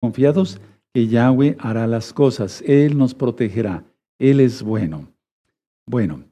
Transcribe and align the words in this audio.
confiados 0.00 0.60
que 0.92 1.06
Yahweh 1.06 1.56
hará 1.58 1.86
las 1.86 2.12
cosas, 2.12 2.62
Él 2.66 2.96
nos 2.96 3.14
protegerá, 3.14 3.84
Él 4.18 4.40
es 4.40 4.62
bueno. 4.62 5.08
Bueno, 5.86 6.24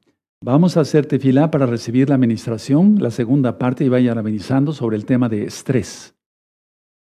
vamos 0.42 0.76
a 0.76 0.80
hacer 0.80 1.06
tefilá 1.06 1.50
para 1.50 1.66
recibir 1.66 2.08
la 2.08 2.16
administración, 2.16 2.96
la 3.00 3.10
segunda 3.10 3.58
parte, 3.58 3.84
y 3.84 3.88
vayan 3.88 4.18
amenizando 4.18 4.72
sobre 4.72 4.96
el 4.96 5.04
tema 5.04 5.28
de 5.28 5.44
estrés. 5.44 6.14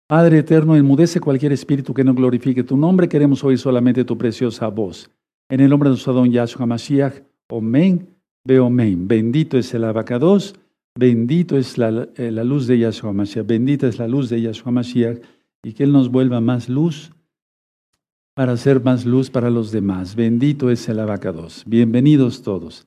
Padre 0.08 0.40
eterno, 0.40 0.76
enmudece 0.76 1.20
cualquier 1.20 1.52
espíritu 1.52 1.94
que 1.94 2.04
no 2.04 2.14
glorifique 2.14 2.64
tu 2.64 2.78
nombre, 2.78 3.10
queremos 3.10 3.44
oír 3.44 3.58
solamente 3.58 4.06
tu 4.06 4.18
preciosa 4.18 4.68
voz. 4.68 5.10
En 5.50 5.62
el 5.62 5.70
nombre 5.70 5.90
de 5.90 5.94
nuestro 5.94 6.14
don 6.14 6.32
Yahshua 6.32 6.66
Mashiach, 6.66 7.24
Omen, 7.50 8.08
veo 8.44 8.66
Omen. 8.66 9.08
Bendito 9.08 9.58
es 9.58 9.74
el 9.74 9.84
abacados, 9.84 10.56
bendito 10.98 11.58
es 11.58 11.78
la, 11.78 12.08
eh, 12.16 12.32
la, 12.32 12.44
luz 12.44 12.68
de 12.68 12.80
Yahshua 12.80 13.14
Mashiach, 13.14 13.46
bendita 13.46 13.88
es 13.88 13.98
la 13.98 14.08
luz 14.08 14.30
de 14.30 14.42
Yahshua 14.42 14.72
Mashiach, 14.72 15.18
y 15.66 15.74
que 15.74 15.84
Él 15.84 15.92
nos 15.92 16.12
vuelva 16.12 16.42
más 16.42 16.70
luz 16.70 17.12
para 18.36 18.52
hacer 18.52 18.84
más 18.84 19.04
luz 19.04 19.32
para 19.32 19.50
los 19.50 19.72
demás. 19.72 20.16
Bendito 20.16 20.70
es 20.70 20.88
el 20.90 21.00
abacados. 21.00 21.64
Bienvenidos 21.66 22.44
todos. 22.44 22.86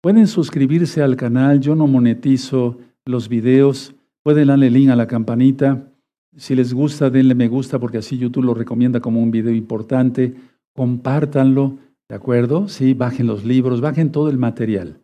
Pueden 0.00 0.26
suscribirse 0.26 1.02
al 1.02 1.14
canal, 1.14 1.60
yo 1.60 1.76
no 1.76 1.86
monetizo 1.86 2.78
los 3.04 3.28
videos, 3.28 3.94
pueden 4.24 4.48
darle 4.48 4.70
link 4.70 4.90
a 4.90 4.96
la 4.96 5.06
campanita. 5.06 5.92
Si 6.36 6.56
les 6.56 6.74
gusta, 6.74 7.10
denle 7.10 7.36
me 7.36 7.46
gusta 7.46 7.78
porque 7.78 7.98
así 7.98 8.18
YouTube 8.18 8.46
lo 8.46 8.54
recomienda 8.54 8.98
como 8.98 9.22
un 9.22 9.30
video 9.30 9.54
importante. 9.54 10.34
Compártanlo, 10.74 11.78
¿de 12.08 12.16
acuerdo? 12.16 12.66
Sí, 12.66 12.92
bajen 12.94 13.28
los 13.28 13.44
libros, 13.44 13.80
bajen 13.80 14.10
todo 14.10 14.30
el 14.30 14.38
material. 14.38 15.00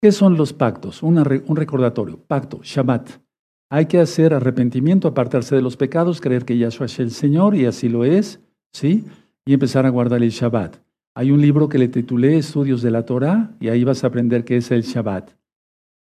¿Qué 0.00 0.12
son 0.12 0.38
los 0.38 0.54
pactos? 0.54 1.02
un 1.02 1.22
recordatorio. 1.56 2.18
Pacto, 2.26 2.60
Shabbat. 2.62 3.23
Hay 3.74 3.86
que 3.86 3.98
hacer 3.98 4.32
arrepentimiento, 4.32 5.08
apartarse 5.08 5.56
de 5.56 5.60
los 5.60 5.76
pecados, 5.76 6.20
creer 6.20 6.44
que 6.44 6.56
Yahshua 6.56 6.86
es 6.86 7.00
el 7.00 7.10
Señor 7.10 7.56
y 7.56 7.66
así 7.66 7.88
lo 7.88 8.04
es, 8.04 8.38
¿sí? 8.72 9.04
y 9.44 9.52
empezar 9.52 9.84
a 9.84 9.88
guardar 9.88 10.22
el 10.22 10.30
Shabbat. 10.30 10.76
Hay 11.16 11.32
un 11.32 11.40
libro 11.40 11.68
que 11.68 11.78
le 11.78 11.88
titulé 11.88 12.36
Estudios 12.36 12.82
de 12.82 12.92
la 12.92 13.04
Torah 13.04 13.50
y 13.58 13.70
ahí 13.70 13.82
vas 13.82 14.04
a 14.04 14.06
aprender 14.06 14.44
qué 14.44 14.58
es 14.58 14.70
el 14.70 14.82
Shabbat. 14.82 15.32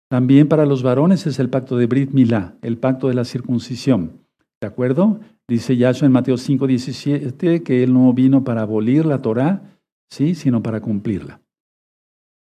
También 0.10 0.50
para 0.50 0.66
los 0.66 0.84
varones 0.84 1.26
es 1.28 1.40
el 1.40 1.50
pacto 1.50 1.78
de 1.78 1.86
Brit 1.86 2.12
Milá, 2.12 2.56
el 2.62 2.78
pacto 2.78 3.08
de 3.08 3.14
la 3.14 3.24
circuncisión. 3.24 4.20
¿De 4.60 4.68
acuerdo? 4.68 5.22
Dice 5.48 5.78
Yahshua 5.78 6.08
en 6.08 6.12
Mateo 6.12 6.36
5:17 6.36 7.64
que 7.64 7.84
él 7.84 7.94
no 7.94 8.12
vino 8.12 8.44
para 8.44 8.64
abolir 8.64 9.06
la 9.06 9.22
Torah, 9.22 9.80
sí, 10.10 10.36
sino 10.36 10.62
para 10.62 10.82
cumplirla. 10.82 11.40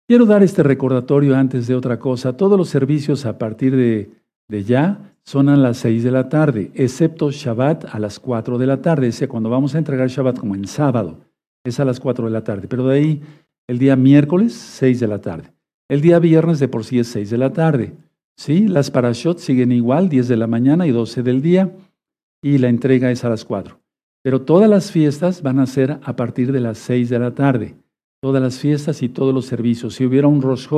Quiero 0.07 0.27
dar 0.27 0.43
este 0.43 0.63
recordatorio 0.63 1.35
antes 1.35 1.67
de 1.67 1.75
otra 1.75 1.99
cosa. 1.99 2.37
Todos 2.37 2.59
los 2.59 2.69
servicios 2.69 3.25
a 3.25 3.39
partir 3.39 3.75
de, 3.75 4.11
de 4.49 4.65
ya 4.65 5.15
son 5.25 5.49
a 5.49 5.57
las 5.57 5.79
6 5.79 6.05
de 6.05 6.11
la 6.11 6.29
tarde, 6.29 6.71
excepto 6.75 7.31
Shabbat 7.31 7.87
a 7.95 7.99
las 7.99 8.21
4 8.21 8.59
de 8.59 8.67
la 8.67 8.83
tarde. 8.83 9.11
O 9.11 9.29
cuando 9.29 9.49
vamos 9.49 9.75
a 9.75 9.79
entregar 9.79 10.09
Shabbat 10.09 10.39
como 10.39 10.55
en 10.55 10.67
sábado, 10.67 11.21
es 11.65 11.81
a 11.81 11.85
las 11.85 11.99
4 11.99 12.27
de 12.27 12.31
la 12.31 12.45
tarde. 12.45 12.69
Pero 12.69 12.87
de 12.87 12.97
ahí, 12.97 13.23
el 13.67 13.79
día 13.79 13.97
miércoles, 13.97 14.53
6 14.53 15.01
de 15.01 15.09
la 15.09 15.21
tarde. 15.21 15.53
El 15.89 16.03
día 16.03 16.19
viernes 16.19 16.59
de 16.61 16.69
por 16.69 16.85
sí 16.85 16.99
es 16.99 17.09
6 17.09 17.31
de 17.31 17.39
la 17.39 17.53
tarde. 17.53 17.95
¿Sí? 18.37 18.69
Las 18.69 18.91
parashot 18.91 19.39
siguen 19.39 19.73
igual, 19.73 20.09
10 20.09 20.29
de 20.29 20.37
la 20.37 20.47
mañana 20.47 20.87
y 20.87 20.91
12 20.91 21.23
del 21.23 21.41
día. 21.41 21.73
Y 22.43 22.59
la 22.59 22.69
entrega 22.69 23.11
es 23.11 23.25
a 23.25 23.31
las 23.31 23.45
4. 23.45 23.81
Pero 24.23 24.43
todas 24.43 24.69
las 24.69 24.91
fiestas 24.91 25.43
van 25.43 25.59
a 25.59 25.67
ser 25.67 26.01
a 26.03 26.17
partir 26.17 26.53
de 26.53 26.61
las 26.61 26.79
6 26.79 27.09
de 27.09 27.19
la 27.19 27.35
tarde. 27.35 27.77
Todas 28.21 28.43
las 28.43 28.59
fiestas 28.59 29.03
y 29.03 29.09
todos 29.09 29.35
los 29.35 29.47
servicios. 29.47 29.95
Si 29.95 30.05
hubiera 30.05 30.29
un 30.29 30.43
Rosh 30.43 30.69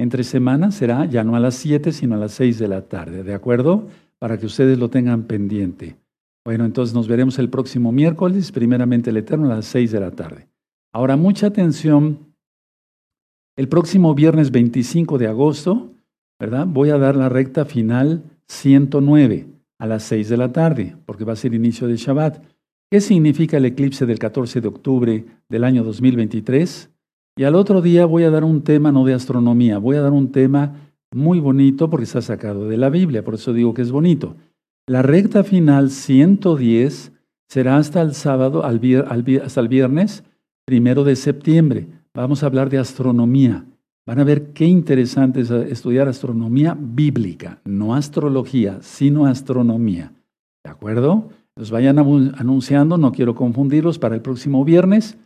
entre 0.00 0.24
semanas 0.24 0.76
será 0.76 1.04
ya 1.04 1.24
no 1.24 1.36
a 1.36 1.40
las 1.40 1.56
7, 1.56 1.92
sino 1.92 2.14
a 2.14 2.18
las 2.18 2.32
6 2.32 2.58
de 2.58 2.68
la 2.68 2.88
tarde, 2.88 3.22
¿de 3.22 3.34
acuerdo? 3.34 3.88
Para 4.18 4.38
que 4.38 4.46
ustedes 4.46 4.78
lo 4.78 4.88
tengan 4.88 5.24
pendiente. 5.24 5.98
Bueno, 6.42 6.64
entonces 6.64 6.94
nos 6.94 7.06
veremos 7.06 7.38
el 7.38 7.50
próximo 7.50 7.92
miércoles, 7.92 8.50
primeramente 8.50 9.10
el 9.10 9.18
Eterno, 9.18 9.52
a 9.52 9.56
las 9.56 9.66
6 9.66 9.92
de 9.92 10.00
la 10.00 10.10
tarde. 10.12 10.48
Ahora, 10.94 11.16
mucha 11.16 11.48
atención. 11.48 12.34
El 13.58 13.68
próximo 13.68 14.14
viernes 14.14 14.50
25 14.50 15.18
de 15.18 15.26
agosto, 15.26 15.92
¿verdad? 16.38 16.66
Voy 16.66 16.88
a 16.88 16.96
dar 16.96 17.14
la 17.14 17.28
recta 17.28 17.66
final 17.66 18.22
109 18.48 19.48
a 19.78 19.86
las 19.86 20.02
6 20.04 20.30
de 20.30 20.36
la 20.38 20.50
tarde, 20.50 20.96
porque 21.04 21.24
va 21.24 21.34
a 21.34 21.36
ser 21.36 21.52
inicio 21.52 21.86
de 21.86 21.96
Shabbat. 21.96 22.42
¿Qué 22.90 23.02
significa 23.02 23.58
el 23.58 23.66
eclipse 23.66 24.06
del 24.06 24.18
14 24.18 24.62
de 24.62 24.68
octubre 24.68 25.26
del 25.50 25.62
año 25.62 25.84
2023? 25.84 26.90
Y 27.36 27.44
al 27.44 27.54
otro 27.54 27.80
día 27.80 28.06
voy 28.06 28.24
a 28.24 28.30
dar 28.30 28.44
un 28.44 28.62
tema 28.62 28.92
no 28.92 29.04
de 29.04 29.14
astronomía, 29.14 29.78
voy 29.78 29.96
a 29.96 30.02
dar 30.02 30.12
un 30.12 30.32
tema 30.32 30.74
muy 31.12 31.40
bonito 31.40 31.90
porque 31.90 32.04
está 32.04 32.22
sacado 32.22 32.68
de 32.68 32.76
la 32.76 32.90
Biblia, 32.90 33.24
por 33.24 33.34
eso 33.34 33.52
digo 33.52 33.74
que 33.74 33.82
es 33.82 33.90
bonito. 33.90 34.36
La 34.86 35.02
recta 35.02 35.44
final 35.44 35.90
110 35.90 37.12
será 37.48 37.76
hasta 37.76 38.00
el 38.02 38.14
sábado, 38.14 38.64
hasta 38.64 39.60
el 39.60 39.68
viernes 39.68 40.24
primero 40.64 41.04
de 41.04 41.16
septiembre. 41.16 41.88
Vamos 42.14 42.42
a 42.42 42.46
hablar 42.46 42.70
de 42.70 42.78
astronomía. 42.78 43.64
Van 44.06 44.18
a 44.18 44.24
ver 44.24 44.52
qué 44.52 44.64
interesante 44.64 45.40
es 45.40 45.50
estudiar 45.50 46.08
astronomía 46.08 46.76
bíblica, 46.78 47.60
no 47.64 47.94
astrología, 47.94 48.78
sino 48.82 49.26
astronomía. 49.26 50.12
¿De 50.64 50.70
acuerdo? 50.70 51.28
Los 51.54 51.70
vayan 51.70 51.98
anunciando, 51.98 52.98
no 52.98 53.12
quiero 53.12 53.34
confundirlos 53.34 53.98
para 53.98 54.14
el 54.14 54.22
próximo 54.22 54.64
viernes. 54.64 55.18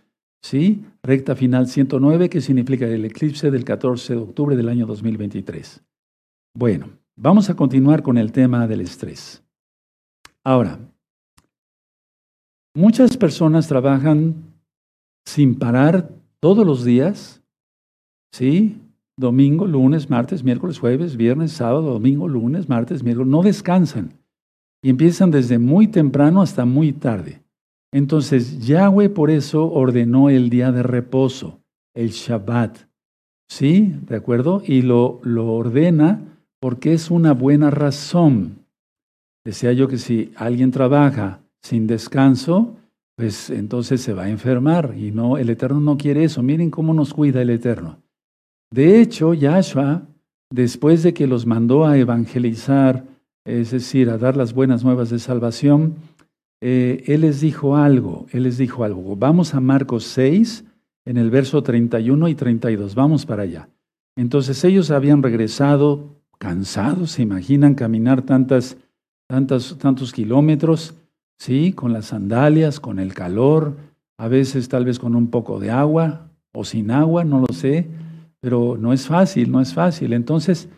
¿Sí? 0.45 0.85
Recta 1.03 1.35
final 1.35 1.69
109, 1.69 2.29
que 2.29 2.43
significa 2.43 2.87
el 2.87 3.07
eclipse 3.07 3.51
del 3.51 3.65
14 3.65 4.13
de 4.13 4.21
octubre 4.21 4.55
del 4.55 4.69
año 4.69 4.85
2023. 4.85 5.83
Bueno, 6.55 6.91
vamos 7.17 7.49
a 7.49 7.57
continuar 7.57 8.03
con 8.03 8.19
el 8.19 8.31
tema 8.31 8.67
del 8.67 8.83
estrés. 8.83 9.43
Ahora, 10.45 10.79
muchas 12.77 13.17
personas 13.17 13.69
trabajan 13.69 14.35
sin 15.25 15.59
parar 15.59 16.11
todos 16.41 16.67
los 16.67 16.85
días, 16.85 17.43
¿sí? 18.31 18.83
Domingo, 19.17 19.67
lunes, 19.67 20.11
martes, 20.11 20.45
miércoles, 20.45 20.79
jueves, 20.79 21.17
viernes, 21.17 21.53
sábado, 21.53 21.95
domingo, 21.95 22.29
lunes, 22.29 22.69
martes, 22.69 23.03
miércoles, 23.03 23.31
no 23.31 23.43
descansan. 23.43 24.13
Y 24.83 24.91
empiezan 24.91 25.31
desde 25.31 25.59
muy 25.59 25.89
temprano 25.89 26.43
hasta 26.43 26.67
muy 26.67 26.93
tarde. 26.93 27.44
Entonces, 27.95 28.67
Yahweh 28.67 29.09
por 29.09 29.31
eso 29.31 29.71
ordenó 29.71 30.29
el 30.29 30.51
día 30.51 30.73
de 30.73 30.83
reposo, 30.83 31.61
el 31.95 32.11
Shabbat. 32.11 32.77
¿Sí? 33.49 33.95
¿De 34.09 34.17
acuerdo? 34.17 34.65
Y 34.67 34.83
lo, 34.83 35.21
lo 35.23 35.53
ordena 35.53 36.41
porque 36.61 36.93
es 36.93 37.09
una 37.13 37.35
buena 37.35 37.71
razón. 37.71 38.67
Decía 39.45 39.73
yo 39.75 39.87
que 39.87 39.99
si 39.99 40.33
alguien 40.35 40.73
trabaja 40.73 41.39
sin 41.63 41.87
descanso, 41.87 42.75
pues 43.17 43.49
entonces 43.51 44.01
se 44.01 44.13
va 44.13 44.25
a 44.25 44.31
enfermar 44.31 44.95
y 44.99 45.13
no, 45.13 45.39
el 45.39 45.49
Eterno 45.49 45.79
no 45.79 45.97
quiere 45.97 46.25
eso. 46.25 46.43
Miren 46.43 46.73
cómo 46.73 46.95
nos 46.95 47.15
cuida 47.15 47.43
el 47.43 47.51
Eterno. 47.51 48.03
De 48.73 49.01
hecho, 49.01 49.35
Yahshua, 49.35 50.03
después 50.51 51.05
de 51.05 51.15
que 51.15 51.29
los 51.29 51.47
mandó 51.47 51.87
a 51.87 51.97
evangelizar, 51.97 53.05
es 53.45 53.71
decir, 53.71 54.11
a 54.11 54.19
dar 54.19 54.37
las 54.37 54.53
buenas 54.53 54.83
nuevas 54.83 55.11
de 55.11 55.21
salvación, 55.21 55.95
eh, 56.67 57.05
Él 57.13 57.21
les 57.21 57.43
dijo 57.43 57.77
algo, 57.77 58.25
Él 58.31 58.45
les 58.45 58.57
dijo 58.57 58.85
algo. 58.85 59.17
Vamos 59.17 59.53
a 59.53 59.61
Marcos 59.61 60.05
6, 60.05 60.65
en 61.05 61.19
el 61.19 61.29
verso 61.29 61.63
31 61.63 62.27
y 62.29 62.35
32, 62.35 62.95
vamos 62.95 63.27
para 63.27 63.43
allá. 63.43 63.69
Entonces 64.17 64.65
ellos 64.65 64.91
habían 64.91 65.23
regresado 65.23 66.23
cansados, 66.39 67.11
se 67.11 67.23
imaginan 67.23 67.75
caminar 67.75 68.23
tantas, 68.23 68.79
tantas, 69.29 69.77
tantos 69.77 70.15
kilómetros, 70.15 70.95
¿sí? 71.39 71.75
Con 71.75 71.93
las 71.93 72.07
sandalias, 72.07 72.81
con 72.81 72.99
el 72.99 73.13
calor, 73.13 73.77
a 74.17 74.29
veces 74.29 74.71
tal 74.71 74.87
vez 74.87 74.99
con 74.99 75.15
un 75.15 75.29
poco 75.29 75.61
de 75.61 75.71
agua 75.71 76.31
o 76.55 76.65
sin 76.65 76.91
agua, 76.91 77.25
no 77.25 77.41
lo 77.41 77.53
sé, 77.53 77.89
pero 78.41 78.79
no 78.81 78.95
es 78.95 79.07
fácil, 79.07 79.53
no 79.53 79.61
es 79.61 79.75
fácil. 79.75 80.15
Entonces, 80.15 80.71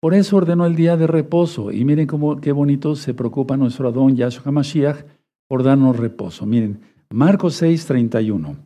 por 0.00 0.14
eso 0.14 0.36
ordenó 0.36 0.66
el 0.66 0.76
día 0.76 0.96
de 0.96 1.06
reposo. 1.06 1.70
Y 1.70 1.84
miren 1.84 2.06
cómo, 2.06 2.40
qué 2.40 2.52
bonito 2.52 2.96
se 2.96 3.14
preocupa 3.14 3.56
nuestro 3.56 3.88
Adón 3.88 4.16
Yahshua 4.16 4.44
HaMashiach 4.46 5.04
por 5.48 5.62
darnos 5.62 5.96
reposo. 5.96 6.46
Miren, 6.46 6.80
Marcos 7.10 7.54
6, 7.56 7.86
31 7.86 8.56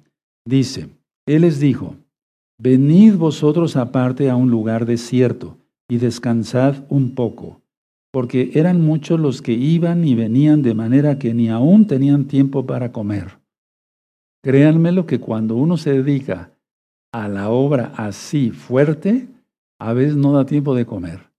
dice, 0.47 0.89
Él 1.27 1.43
les 1.43 1.59
dijo, 1.59 1.97
venid 2.59 3.17
vosotros 3.17 3.77
aparte 3.77 4.31
a 4.31 4.37
un 4.37 4.51
lugar 4.51 4.87
desierto 4.87 5.59
y 5.89 5.99
descansad 5.99 6.85
un 6.89 7.15
poco, 7.15 7.63
porque 8.13 8.53
eran 8.55 8.81
muchos 8.81 9.19
los 9.19 9.43
que 9.43 9.53
iban 9.53 10.05
y 10.05 10.15
venían 10.15 10.63
de 10.63 10.75
manera 10.75 11.19
que 11.19 11.35
ni 11.35 11.49
aún 11.49 11.87
tenían 11.87 12.27
tiempo 12.27 12.67
para 12.67 12.93
comer. 12.93 13.39
Créanme 14.43 14.93
lo 14.93 15.07
que 15.07 15.21
cuando 15.21 15.57
uno 15.57 15.77
se 15.77 16.03
dedica 16.03 16.53
a 17.13 17.29
la 17.29 17.49
obra 17.49 17.93
así 17.97 18.51
fuerte, 18.51 19.29
a 19.79 19.93
veces 19.93 20.17
no 20.17 20.33
da 20.33 20.47
tiempo 20.47 20.75
de 20.75 20.87
comer. 20.87 21.31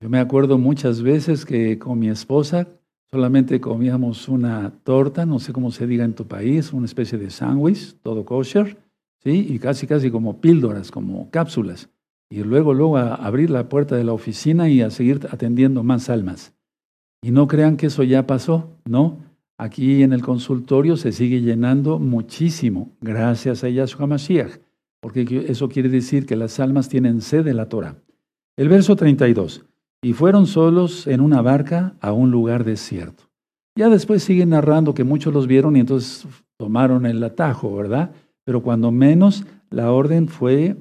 Yo 0.00 0.10
me 0.10 0.18
acuerdo 0.18 0.58
muchas 0.58 1.02
veces 1.02 1.44
que 1.44 1.78
con 1.78 1.98
mi 1.98 2.08
esposa 2.08 2.68
solamente 3.10 3.60
comíamos 3.60 4.28
una 4.28 4.72
torta, 4.82 5.24
no 5.24 5.38
sé 5.38 5.52
cómo 5.52 5.70
se 5.70 5.86
diga 5.86 6.04
en 6.04 6.14
tu 6.14 6.26
país, 6.26 6.72
una 6.72 6.86
especie 6.86 7.16
de 7.16 7.30
sándwich, 7.30 7.94
todo 8.02 8.24
kosher, 8.24 8.76
¿sí? 9.22 9.46
y 9.48 9.58
casi 9.58 9.86
casi 9.86 10.10
como 10.10 10.40
píldoras, 10.40 10.90
como 10.90 11.30
cápsulas. 11.30 11.88
Y 12.28 12.42
luego, 12.42 12.74
luego 12.74 12.96
a 12.96 13.14
abrir 13.14 13.50
la 13.50 13.68
puerta 13.68 13.96
de 13.96 14.04
la 14.04 14.12
oficina 14.12 14.68
y 14.68 14.82
a 14.82 14.90
seguir 14.90 15.26
atendiendo 15.30 15.82
más 15.84 16.10
almas. 16.10 16.52
Y 17.22 17.30
no 17.30 17.46
crean 17.46 17.76
que 17.76 17.86
eso 17.86 18.02
ya 18.02 18.26
pasó, 18.26 18.76
no. 18.84 19.18
aquí 19.56 20.02
en 20.02 20.12
el 20.12 20.20
consultorio 20.20 20.96
se 20.96 21.12
sigue 21.12 21.40
llenando 21.40 21.98
muchísimo, 21.98 22.90
gracias 23.00 23.64
a 23.64 23.68
Yahshua 23.68 24.06
Mashiach, 24.06 24.58
porque 25.04 25.44
eso 25.48 25.68
quiere 25.68 25.90
decir 25.90 26.24
que 26.24 26.34
las 26.34 26.58
almas 26.58 26.88
tienen 26.88 27.20
sed 27.20 27.44
de 27.44 27.52
la 27.52 27.68
Torah. 27.68 27.96
El 28.56 28.70
verso 28.70 28.96
32, 28.96 29.66
y 30.02 30.14
fueron 30.14 30.46
solos 30.46 31.06
en 31.06 31.20
una 31.20 31.42
barca 31.42 31.94
a 32.00 32.12
un 32.12 32.30
lugar 32.30 32.64
desierto. 32.64 33.24
Ya 33.76 33.90
después 33.90 34.22
sigue 34.22 34.46
narrando 34.46 34.94
que 34.94 35.04
muchos 35.04 35.34
los 35.34 35.46
vieron 35.46 35.76
y 35.76 35.80
entonces 35.80 36.26
tomaron 36.56 37.04
el 37.04 37.22
atajo, 37.22 37.76
¿verdad? 37.76 38.12
Pero 38.46 38.62
cuando 38.62 38.90
menos 38.90 39.44
la 39.68 39.92
orden 39.92 40.26
fue 40.26 40.74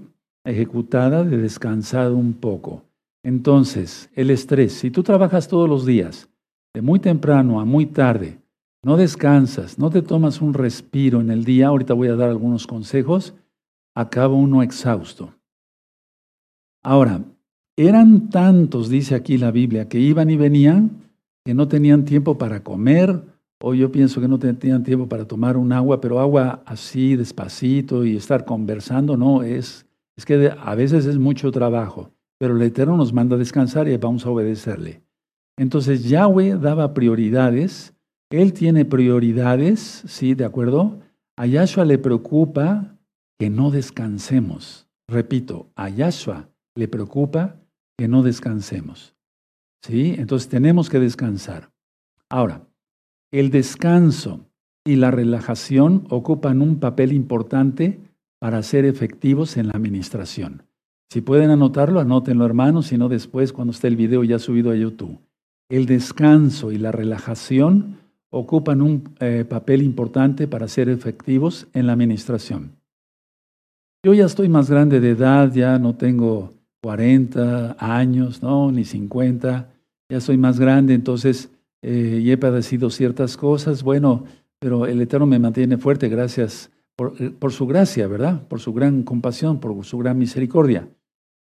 ejecutada 0.45 1.25
de 1.25 1.35
descansar 1.35 2.13
un 2.13 2.31
poco. 2.31 2.85
Entonces, 3.25 4.09
el 4.15 4.29
estrés, 4.29 4.71
si 4.71 4.89
tú 4.89 5.03
trabajas 5.03 5.49
todos 5.49 5.67
los 5.67 5.85
días, 5.85 6.29
de 6.73 6.81
muy 6.81 6.99
temprano 6.99 7.59
a 7.59 7.65
muy 7.65 7.87
tarde, 7.87 8.39
no 8.85 8.95
descansas, 8.95 9.77
no 9.77 9.89
te 9.89 10.01
tomas 10.01 10.39
un 10.39 10.53
respiro 10.53 11.19
en 11.19 11.29
el 11.29 11.43
día, 11.43 11.67
ahorita 11.67 11.93
voy 11.93 12.07
a 12.07 12.15
dar 12.15 12.29
algunos 12.29 12.67
consejos, 12.67 13.33
acaba 13.95 14.35
uno 14.35 14.63
exhausto. 14.63 15.33
Ahora, 16.83 17.21
eran 17.77 18.29
tantos, 18.29 18.89
dice 18.89 19.15
aquí 19.15 19.37
la 19.37 19.51
Biblia, 19.51 19.87
que 19.87 19.99
iban 19.99 20.29
y 20.29 20.37
venían, 20.37 21.03
que 21.45 21.53
no 21.53 21.67
tenían 21.67 22.05
tiempo 22.05 22.37
para 22.37 22.63
comer, 22.63 23.23
o 23.61 23.73
yo 23.73 23.91
pienso 23.91 24.19
que 24.19 24.27
no 24.27 24.39
tenían 24.39 24.83
tiempo 24.83 25.07
para 25.07 25.25
tomar 25.25 25.57
un 25.57 25.71
agua, 25.71 26.01
pero 26.01 26.19
agua 26.19 26.61
así 26.65 27.15
despacito 27.15 28.05
y 28.05 28.17
estar 28.17 28.45
conversando, 28.45 29.15
no, 29.15 29.41
es, 29.41 29.85
es 30.17 30.25
que 30.25 30.53
a 30.57 30.75
veces 30.75 31.05
es 31.05 31.17
mucho 31.17 31.51
trabajo, 31.51 32.11
pero 32.37 32.57
el 32.57 32.61
Eterno 32.61 32.97
nos 32.97 33.13
manda 33.13 33.35
a 33.35 33.39
descansar 33.39 33.87
y 33.87 33.95
vamos 33.97 34.25
a 34.25 34.29
obedecerle. 34.29 35.01
Entonces 35.57 36.03
Yahweh 36.09 36.57
daba 36.57 36.93
prioridades, 36.93 37.93
Él 38.29 38.53
tiene 38.53 38.85
prioridades, 38.85 40.03
¿sí? 40.07 40.33
¿De 40.33 40.45
acuerdo? 40.45 40.99
A 41.37 41.45
Yahshua 41.45 41.85
le 41.85 41.97
preocupa 41.97 42.92
que 43.39 43.49
no 43.49 43.71
descansemos. 43.71 44.87
Repito, 45.07 45.71
a 45.75 45.89
Yahshua 45.89 46.49
le 46.75 46.87
preocupa 46.87 47.57
que 47.97 48.07
no 48.07 48.23
descansemos. 48.23 49.15
¿Sí? 49.83 50.15
Entonces 50.17 50.49
tenemos 50.49 50.89
que 50.89 50.99
descansar. 50.99 51.71
Ahora, 52.29 52.67
el 53.31 53.49
descanso 53.49 54.45
y 54.85 54.95
la 54.95 55.11
relajación 55.11 56.05
ocupan 56.09 56.61
un 56.61 56.79
papel 56.79 57.13
importante 57.13 57.99
para 58.39 58.61
ser 58.63 58.85
efectivos 58.85 59.57
en 59.57 59.67
la 59.67 59.73
administración. 59.73 60.63
Si 61.09 61.21
pueden 61.21 61.49
anotarlo, 61.49 61.99
anótenlo 61.99 62.45
hermanos, 62.45 62.87
si 62.87 62.97
no 62.97 63.07
después 63.07 63.53
cuando 63.53 63.71
esté 63.71 63.87
el 63.87 63.95
video 63.95 64.23
ya 64.23 64.39
subido 64.39 64.71
a 64.71 64.75
YouTube. 64.75 65.19
El 65.69 65.85
descanso 65.85 66.71
y 66.71 66.77
la 66.77 66.91
relajación 66.91 67.99
ocupan 68.29 68.81
un 68.81 69.15
eh, 69.19 69.45
papel 69.47 69.83
importante 69.83 70.47
para 70.47 70.67
ser 70.67 70.89
efectivos 70.89 71.67
en 71.73 71.87
la 71.87 71.93
administración. 71.93 72.77
Yo 74.05 74.13
ya 74.13 74.25
estoy 74.25 74.49
más 74.49 74.69
grande 74.69 74.99
de 74.99 75.11
edad, 75.11 75.53
ya 75.53 75.79
no 75.79 75.95
tengo 75.95 76.51
40 76.81 77.77
años, 77.79 78.43
no, 78.43 78.69
ni 78.69 78.83
50, 78.83 79.69
ya 80.09 80.19
soy 80.19 80.37
más 80.37 80.59
grande, 80.59 80.93
entonces 80.93 81.49
eh, 81.81 82.19
y 82.21 82.29
he 82.29 82.37
padecido 82.37 82.89
ciertas 82.89 83.37
cosas, 83.37 83.81
bueno, 83.81 84.25
pero 84.59 84.87
el 84.87 84.99
Eterno 84.99 85.25
me 85.25 85.39
mantiene 85.39 85.77
fuerte 85.77 86.09
gracias 86.09 86.69
por, 86.97 87.15
eh, 87.17 87.29
por, 87.29 87.53
su 87.53 87.65
gracia, 87.65 88.05
¿verdad? 88.07 88.45
Por 88.49 88.59
su 88.59 88.73
gran 88.73 89.03
compasión, 89.03 89.61
por 89.61 89.85
su 89.85 89.97
gran 89.97 90.17
misericordia. 90.17 90.89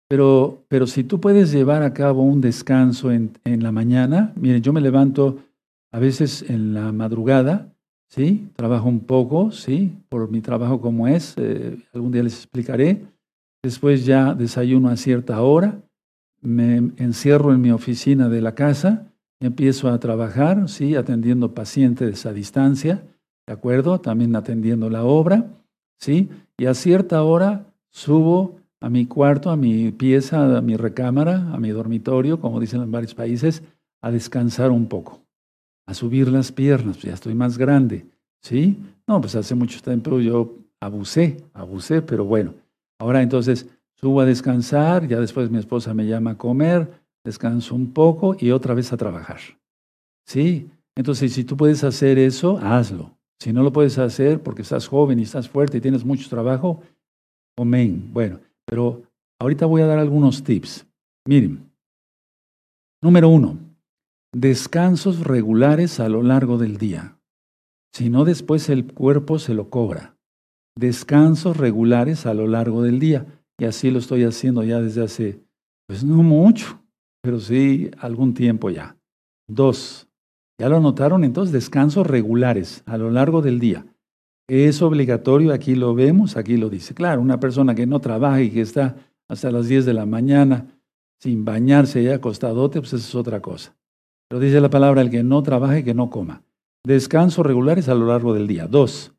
Pero, 0.10 0.66
pero 0.68 0.86
si 0.86 1.06
tú 1.06 1.22
puedes 1.22 1.50
llevar 1.50 1.82
a 1.82 1.94
cabo 1.94 2.24
un 2.24 2.42
descanso 2.42 3.14
en, 3.14 3.38
en 3.46 3.64
la 3.64 3.72
mañana, 3.72 4.34
miren, 4.36 4.62
yo 4.62 4.74
me 4.74 4.82
levanto 4.82 5.38
a 5.94 6.00
veces 6.00 6.44
en 6.50 6.74
la 6.74 6.92
madrugada, 6.92 7.73
¿sí? 8.14 8.48
Trabajo 8.56 8.88
un 8.88 9.00
poco, 9.00 9.52
¿sí? 9.52 9.98
Por 10.08 10.30
mi 10.30 10.40
trabajo 10.40 10.80
como 10.80 11.08
es, 11.08 11.34
eh, 11.38 11.78
algún 11.96 12.12
día 12.12 12.22
les 12.22 12.36
explicaré. 12.36 13.02
Después 13.64 14.06
ya 14.06 14.36
desayuno 14.36 14.90
a 14.90 14.98
cierta 14.98 15.42
hora, 15.42 15.82
me 16.40 16.92
encierro 16.98 17.54
en 17.54 17.62
mi 17.62 17.72
oficina 17.72 18.30
de 18.30 18.42
la 18.42 18.54
casa, 18.54 19.08
empiezo 19.40 19.90
a 19.90 20.00
trabajar, 20.00 20.70
¿sí? 20.70 20.96
Atendiendo 20.96 21.56
pacientes 21.56 22.28
a 22.28 22.34
distancia, 22.34 23.04
¿de 23.48 23.54
acuerdo? 23.54 24.00
También 24.00 24.36
atendiendo 24.36 24.92
la 24.92 25.04
obra, 25.06 25.48
¿sí? 26.00 26.30
Y 26.60 26.68
a 26.68 26.76
cierta 26.76 27.24
hora 27.24 27.66
subo 27.90 28.58
a 28.80 28.90
mi 28.90 29.08
cuarto, 29.08 29.50
a 29.50 29.58
mi 29.58 29.92
pieza, 29.92 30.58
a 30.58 30.62
mi 30.62 30.76
recámara, 30.76 31.52
a 31.52 31.58
mi 31.58 31.70
dormitorio, 31.70 32.40
como 32.40 32.60
dicen 32.60 32.84
en 32.84 32.92
varios 32.92 33.16
países, 33.16 33.64
a 34.04 34.12
descansar 34.12 34.70
un 34.70 34.86
poco, 34.86 35.23
a 35.86 35.94
subir 35.94 36.28
las 36.30 36.52
piernas, 36.52 36.98
pues 36.98 37.08
ya 37.08 37.14
estoy 37.14 37.36
más 37.36 37.58
grande, 37.58 38.06
¿sí? 38.42 38.78
No, 39.08 39.20
pues 39.20 39.36
hace 39.36 39.56
mucho 39.56 39.82
tiempo 39.82 40.20
yo 40.20 40.56
abusé, 40.80 41.44
abusé, 41.54 42.02
pero 42.02 42.26
bueno, 42.26 42.54
ahora 43.00 43.22
entonces 43.22 43.68
subo 43.96 44.22
a 44.22 44.26
descansar, 44.26 45.08
ya 45.08 45.20
después 45.20 45.50
mi 45.50 45.60
esposa 45.60 45.94
me 45.94 46.06
llama 46.06 46.32
a 46.32 46.38
comer, 46.38 46.92
descanso 47.24 47.76
un 47.76 47.94
poco 47.94 48.36
y 48.40 48.52
otra 48.52 48.74
vez 48.74 48.92
a 48.94 48.98
trabajar, 48.98 49.40
¿sí? 50.26 50.70
Entonces, 50.96 51.34
si 51.34 51.44
tú 51.44 51.58
puedes 51.58 51.84
hacer 51.84 52.20
eso, 52.20 52.58
hazlo. 52.60 53.18
Si 53.40 53.52
no 53.52 53.64
lo 53.64 53.74
puedes 53.74 53.98
hacer 53.98 54.42
porque 54.42 54.62
estás 54.62 54.88
joven 54.88 55.20
y 55.20 55.24
estás 55.24 55.50
fuerte 55.50 55.78
y 55.78 55.82
tienes 55.82 56.06
mucho 56.06 56.30
trabajo, 56.30 56.82
amén. 57.58 58.10
Bueno, 58.14 58.40
pero 58.66 59.04
ahorita 59.40 59.66
voy 59.66 59.82
a 59.82 59.88
dar 59.88 60.00
algunos 60.00 60.44
tips. 60.44 60.86
Miren, 61.28 61.70
número 63.02 63.28
uno, 63.28 63.58
descansos 64.34 65.20
regulares 65.20 66.00
a 66.00 66.10
lo 66.10 66.24
largo 66.24 66.58
del 66.58 66.78
día. 66.78 67.20
Si 67.94 68.10
no, 68.10 68.26
después 68.26 68.68
el 68.70 68.92
cuerpo 68.92 69.38
se 69.38 69.54
lo 69.54 69.70
cobra. 69.70 70.18
Descansos 70.76 71.56
regulares 71.56 72.26
a 72.26 72.34
lo 72.34 72.48
largo 72.48 72.82
del 72.82 73.00
día. 73.00 73.28
Y 73.60 73.66
así 73.66 73.92
lo 73.92 74.00
estoy 74.00 74.24
haciendo 74.24 74.64
ya 74.64 74.82
desde 74.82 75.04
hace, 75.04 75.44
pues 75.88 76.04
no 76.04 76.24
mucho, 76.24 76.84
pero 77.22 77.40
sí 77.40 77.92
algún 78.00 78.34
tiempo 78.34 78.72
ya. 78.72 78.98
Dos, 79.48 80.10
¿ya 80.60 80.68
lo 80.68 80.80
notaron? 80.80 81.24
Entonces, 81.24 81.54
descansos 81.54 82.08
regulares 82.08 82.82
a 82.88 82.98
lo 82.98 83.12
largo 83.12 83.44
del 83.44 83.60
día. 83.60 83.86
Es 84.50 84.82
obligatorio, 84.82 85.54
aquí 85.54 85.76
lo 85.76 85.94
vemos, 85.94 86.36
aquí 86.36 86.58
lo 86.58 86.70
dice. 86.70 86.96
Claro, 86.96 87.22
una 87.22 87.40
persona 87.40 87.76
que 87.76 87.86
no 87.86 88.02
trabaja 88.02 88.42
y 88.42 88.50
que 88.50 88.62
está 88.62 88.96
hasta 89.30 89.52
las 89.52 89.68
10 89.68 89.86
de 89.86 89.94
la 89.94 90.08
mañana 90.08 90.80
sin 91.22 91.46
bañarse 91.46 92.04
ya 92.04 92.16
acostadote, 92.16 92.80
pues 92.80 92.94
eso 92.94 93.08
es 93.08 93.16
otra 93.16 93.40
cosa. 93.40 93.76
Pero 94.34 94.46
dice 94.46 94.60
la 94.62 94.72
palabra, 94.72 95.02
el 95.02 95.12
que 95.12 95.22
no 95.22 95.44
trabaja 95.44 95.78
y 95.78 95.84
que 95.84 95.94
no 95.94 96.10
coma. 96.10 96.42
Descansos 96.84 97.46
regulares 97.46 97.88
a 97.88 97.94
lo 97.94 98.08
largo 98.08 98.34
del 98.34 98.48
día. 98.48 98.66
Dos, 98.66 99.14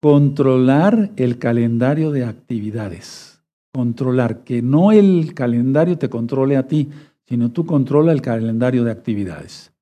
controlar 0.00 1.10
el 1.16 1.40
calendario 1.40 2.12
de 2.12 2.24
actividades. 2.24 3.42
Controlar, 3.74 4.44
que 4.44 4.62
no 4.62 4.92
el 4.92 5.34
calendario 5.34 5.98
te 5.98 6.08
controle 6.08 6.56
a 6.56 6.68
ti, 6.68 6.88
sino 7.26 7.50
tú 7.50 7.66
controla 7.66 8.12
el 8.12 8.22
calendario 8.22 8.84
de 8.84 8.92
actividades. 8.92 9.72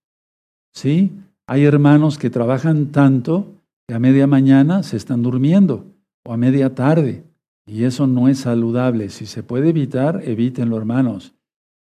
¿Sí? 0.72 1.12
Hay 1.46 1.66
hermanos 1.66 2.16
que 2.16 2.30
trabajan 2.30 2.92
tanto 2.92 3.52
a 3.92 3.98
media 3.98 4.26
mañana 4.26 4.82
se 4.84 4.96
están 4.96 5.22
durmiendo 5.22 5.84
o 6.24 6.32
a 6.32 6.38
media 6.38 6.74
tarde. 6.74 7.24
Y 7.66 7.84
eso 7.84 8.06
no 8.06 8.26
es 8.26 8.38
saludable. 8.38 9.10
Si 9.10 9.26
se 9.26 9.42
puede 9.42 9.68
evitar, 9.68 10.22
evítenlo, 10.24 10.78
hermanos. 10.78 11.34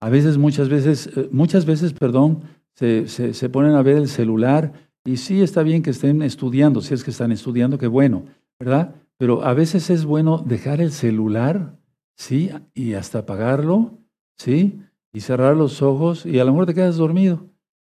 A 0.01 0.10
veces, 0.10 0.38
muchas 0.38 0.67
veces, 0.67 1.10
eh, 1.15 1.29
muchas 1.31 1.65
veces, 1.65 1.93
perdón, 1.93 2.41
se, 2.75 3.08
se, 3.08 3.50
ponen 3.50 3.75
a 3.75 3.82
ver 3.82 3.98
el 3.98 4.08
celular 4.08 4.74
y 5.06 5.18
sí 5.18 5.42
está 5.42 5.63
bien 5.63 5.84
que 5.84 5.92
estén 5.92 6.22
estudiando, 6.22 6.82
si 6.82 6.94
es 6.94 7.03
que 7.03 7.12
están 7.12 7.32
estudiando, 7.32 7.77
qué 7.77 7.88
bueno, 7.88 8.25
¿verdad? 8.60 8.96
Pero 9.18 9.44
a 9.44 9.53
veces 9.53 9.89
es 9.89 10.06
bueno 10.06 10.39
dejar 10.39 10.82
el 10.82 10.92
celular, 10.92 11.77
¿sí? 12.15 12.51
Y 12.74 12.94
hasta 12.94 13.20
apagarlo, 13.20 14.00
¿sí? 14.38 14.80
Y 15.13 15.22
cerrar 15.22 15.56
los 15.56 15.82
ojos 15.82 16.25
y 16.25 16.39
a 16.39 16.46
lo 16.46 16.51
mejor 16.51 16.65
te 16.65 16.74
quedas 16.74 16.98
dormido, 16.98 17.46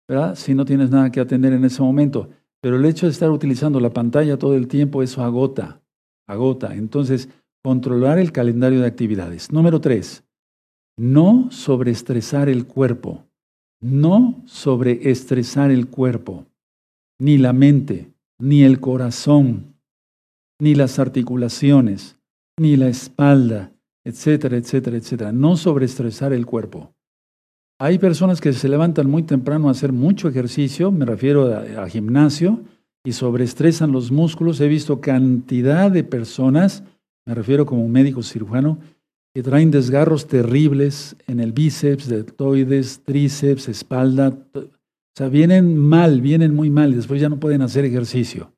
¿verdad? 0.08 0.36
Si 0.36 0.56
no 0.56 0.66
tienes 0.66 0.90
nada 0.90 1.12
que 1.12 1.20
atender 1.20 1.54
en 1.54 1.66
ese 1.66 1.82
momento. 1.82 2.30
Pero 2.62 2.78
el 2.78 2.86
hecho 2.86 3.08
de 3.08 3.12
estar 3.12 3.30
utilizando 3.30 3.80
la 3.80 3.92
pantalla 3.92 4.38
todo 4.38 4.56
el 4.56 4.68
tiempo, 4.68 5.04
eso 5.04 5.24
agota, 5.24 5.82
agota. 6.28 6.76
Entonces, 6.76 7.30
controlar 7.64 8.20
el 8.20 8.32
calendario 8.32 8.82
de 8.82 8.88
actividades. 8.88 9.52
Número 9.52 9.82
tres, 9.82 10.24
no 10.98 11.50
sobreestresar 11.52 12.50
el 12.50 12.66
cuerpo. 12.68 13.26
No 13.82 14.44
sobreestresar 14.46 15.72
el 15.72 15.88
cuerpo, 15.88 16.46
ni 17.20 17.38
la 17.38 17.52
mente, 17.52 18.14
ni 18.40 18.64
el 18.64 18.80
corazón, 18.80 19.76
ni 20.60 20.76
las 20.76 21.00
articulaciones, 21.00 22.20
ni 22.60 22.78
la 22.78 22.88
espalda, 22.88 23.74
etcétera, 24.04 24.58
etcétera, 24.58 24.98
etcétera. 24.98 25.32
No 25.32 25.58
sobreestresar 25.58 26.34
el 26.34 26.46
cuerpo. 26.46 26.94
Hay 27.80 27.98
personas 27.98 28.40
que 28.40 28.54
se 28.54 28.70
levantan 28.70 29.10
muy 29.10 29.24
temprano 29.24 29.68
a 29.68 29.72
hacer 29.72 29.92
mucho 29.92 30.30
ejercicio, 30.30 30.92
me 30.92 31.04
refiero 31.04 31.48
a, 31.48 31.90
gimnasio, 31.90 32.62
y 33.04 33.14
sobreestresan 33.14 33.92
los 33.92 34.12
músculos. 34.12 34.62
He 34.62 34.68
visto 34.68 35.02
cantidad 35.02 35.90
de 35.90 36.04
personas, 36.04 36.84
me 37.26 37.34
refiero 37.34 37.66
como 37.66 37.88
médico 37.90 38.22
cirujano, 38.22 38.78
que 39.34 39.44
traen 39.44 39.72
desgarros 39.72 40.28
terribles 40.28 41.16
en 41.28 41.40
el 41.40 41.54
bíceps, 41.54 42.08
deltoides, 42.08 43.02
tríceps, 43.04 43.70
espalda, 43.70 44.38
O 44.54 44.70
sea, 45.16 45.30
vienen 45.30 45.78
mal, 45.78 46.22
vienen 46.22 46.54
muy 46.56 46.70
mal 46.70 46.92
y 46.92 46.96
después 46.96 47.22
ya 47.22 47.30
no 47.30 47.40
pueden 47.40 47.62
hacer 47.62 47.86
ejercicio 47.86 48.54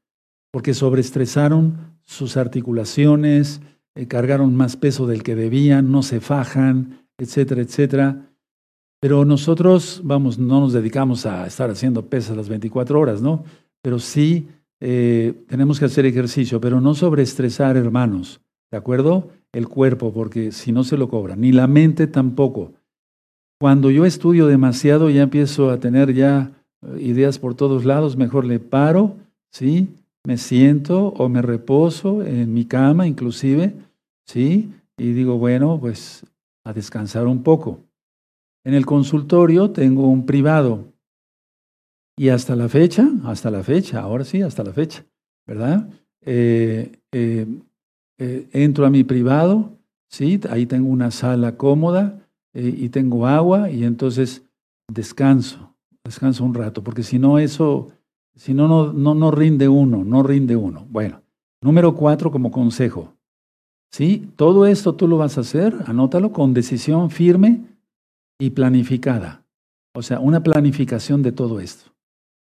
porque 0.54 0.76
sobreestresaron 0.76 1.98
sus 2.04 2.38
articulaciones, 2.38 3.60
eh, 3.96 4.08
cargaron 4.08 4.56
más 4.56 4.78
peso 4.78 5.08
del 5.08 5.24
que 5.24 5.36
debían, 5.36 5.92
no 5.92 6.04
se 6.04 6.22
fajan, 6.22 7.08
etcétera, 7.18 7.62
etcétera. 7.62 8.30
Pero 9.02 9.26
nosotros, 9.26 10.02
vamos, 10.04 10.38
no 10.38 10.60
nos 10.60 10.72
dedicamos 10.72 11.26
a 11.26 11.48
estar 11.48 11.72
haciendo 11.72 12.08
pesas 12.08 12.38
las 12.38 12.50
24 12.50 13.00
horas, 13.00 13.22
¿no? 13.22 13.44
Pero 13.82 13.98
sí 13.98 14.48
eh, 14.80 15.34
tenemos 15.48 15.80
que 15.80 15.86
hacer 15.86 16.06
ejercicio, 16.06 16.62
pero 16.62 16.80
no 16.80 16.94
sobreestresar, 16.94 17.76
hermanos, 17.76 18.40
¿de 18.72 18.78
acuerdo? 18.78 19.30
El 19.54 19.68
cuerpo, 19.68 20.12
porque 20.12 20.52
si 20.52 20.72
no 20.72 20.84
se 20.84 20.98
lo 20.98 21.08
cobra, 21.08 21.36
ni 21.36 21.52
la 21.52 21.68
mente 21.68 22.08
tampoco. 22.08 22.74
Cuando 23.62 23.92
yo 23.92 24.06
estudio 24.06 24.48
demasiado, 24.48 25.10
ya 25.10 25.22
empiezo 25.22 25.70
a 25.70 25.80
tener 25.80 26.14
ya 26.14 26.52
eh, 26.82 27.02
ideas 27.02 27.40
por 27.40 27.56
todos 27.56 27.86
lados, 27.86 28.18
mejor 28.18 28.46
le 28.46 28.60
paro, 28.60 29.16
¿sí? 29.52 29.88
Me 30.26 30.38
siento 30.38 31.08
o 31.08 31.30
me 31.30 31.42
reposo 31.42 32.24
en 32.24 32.54
mi 32.54 32.66
cama 32.66 33.08
inclusive, 33.08 33.74
¿sí? 34.26 34.74
Y 34.98 35.14
digo, 35.14 35.38
bueno, 35.38 35.80
pues 35.80 36.26
a 36.66 36.74
descansar 36.74 37.28
un 37.28 37.44
poco. 37.44 37.80
En 38.66 38.74
el 38.74 38.86
consultorio 38.86 39.72
tengo 39.72 40.08
un 40.08 40.26
privado 40.26 40.86
y 42.18 42.30
hasta 42.30 42.56
la 42.56 42.70
fecha, 42.70 43.10
hasta 43.26 43.52
la 43.52 43.64
fecha, 43.64 44.02
ahora 44.02 44.24
sí, 44.24 44.42
hasta 44.42 44.64
la 44.64 44.72
fecha, 44.72 45.06
¿verdad? 45.46 45.90
Eh, 46.22 46.92
eh, 47.12 47.48
eh, 48.18 48.48
entro 48.54 48.86
a 48.86 48.90
mi 48.90 49.04
privado, 49.04 49.78
¿sí? 50.10 50.40
Ahí 50.50 50.66
tengo 50.66 50.90
una 50.90 51.12
sala 51.12 51.58
cómoda 51.58 52.20
y 52.56 52.90
tengo 52.90 53.26
agua 53.26 53.72
y 53.72 53.84
entonces 53.84 54.44
descanso, 54.88 55.76
descanso 56.04 56.44
un 56.44 56.54
rato, 56.54 56.84
porque 56.84 57.02
si 57.02 57.18
no 57.18 57.40
eso, 57.40 57.90
si 58.36 58.54
no, 58.54 58.68
no, 58.68 58.94
no, 58.94 59.16
no 59.16 59.32
rinde 59.32 59.68
uno, 59.68 60.04
no 60.04 60.22
rinde 60.22 60.56
uno. 60.56 60.86
Bueno, 60.90 61.24
número 61.62 61.96
cuatro 61.96 62.32
como 62.32 62.52
consejo, 62.52 63.16
¿sí? 63.92 64.30
Todo 64.36 64.68
esto 64.68 64.94
tú 64.94 65.08
lo 65.08 65.18
vas 65.18 65.38
a 65.38 65.42
hacer, 65.42 65.76
anótalo 65.88 66.32
con 66.32 66.54
decisión 66.54 67.10
firme 67.10 67.66
y 68.40 68.52
planificada. 68.52 69.44
O 69.96 70.02
sea, 70.02 70.20
una 70.20 70.44
planificación 70.44 71.22
de 71.22 71.32
todo 71.32 71.60
esto. 71.60 71.92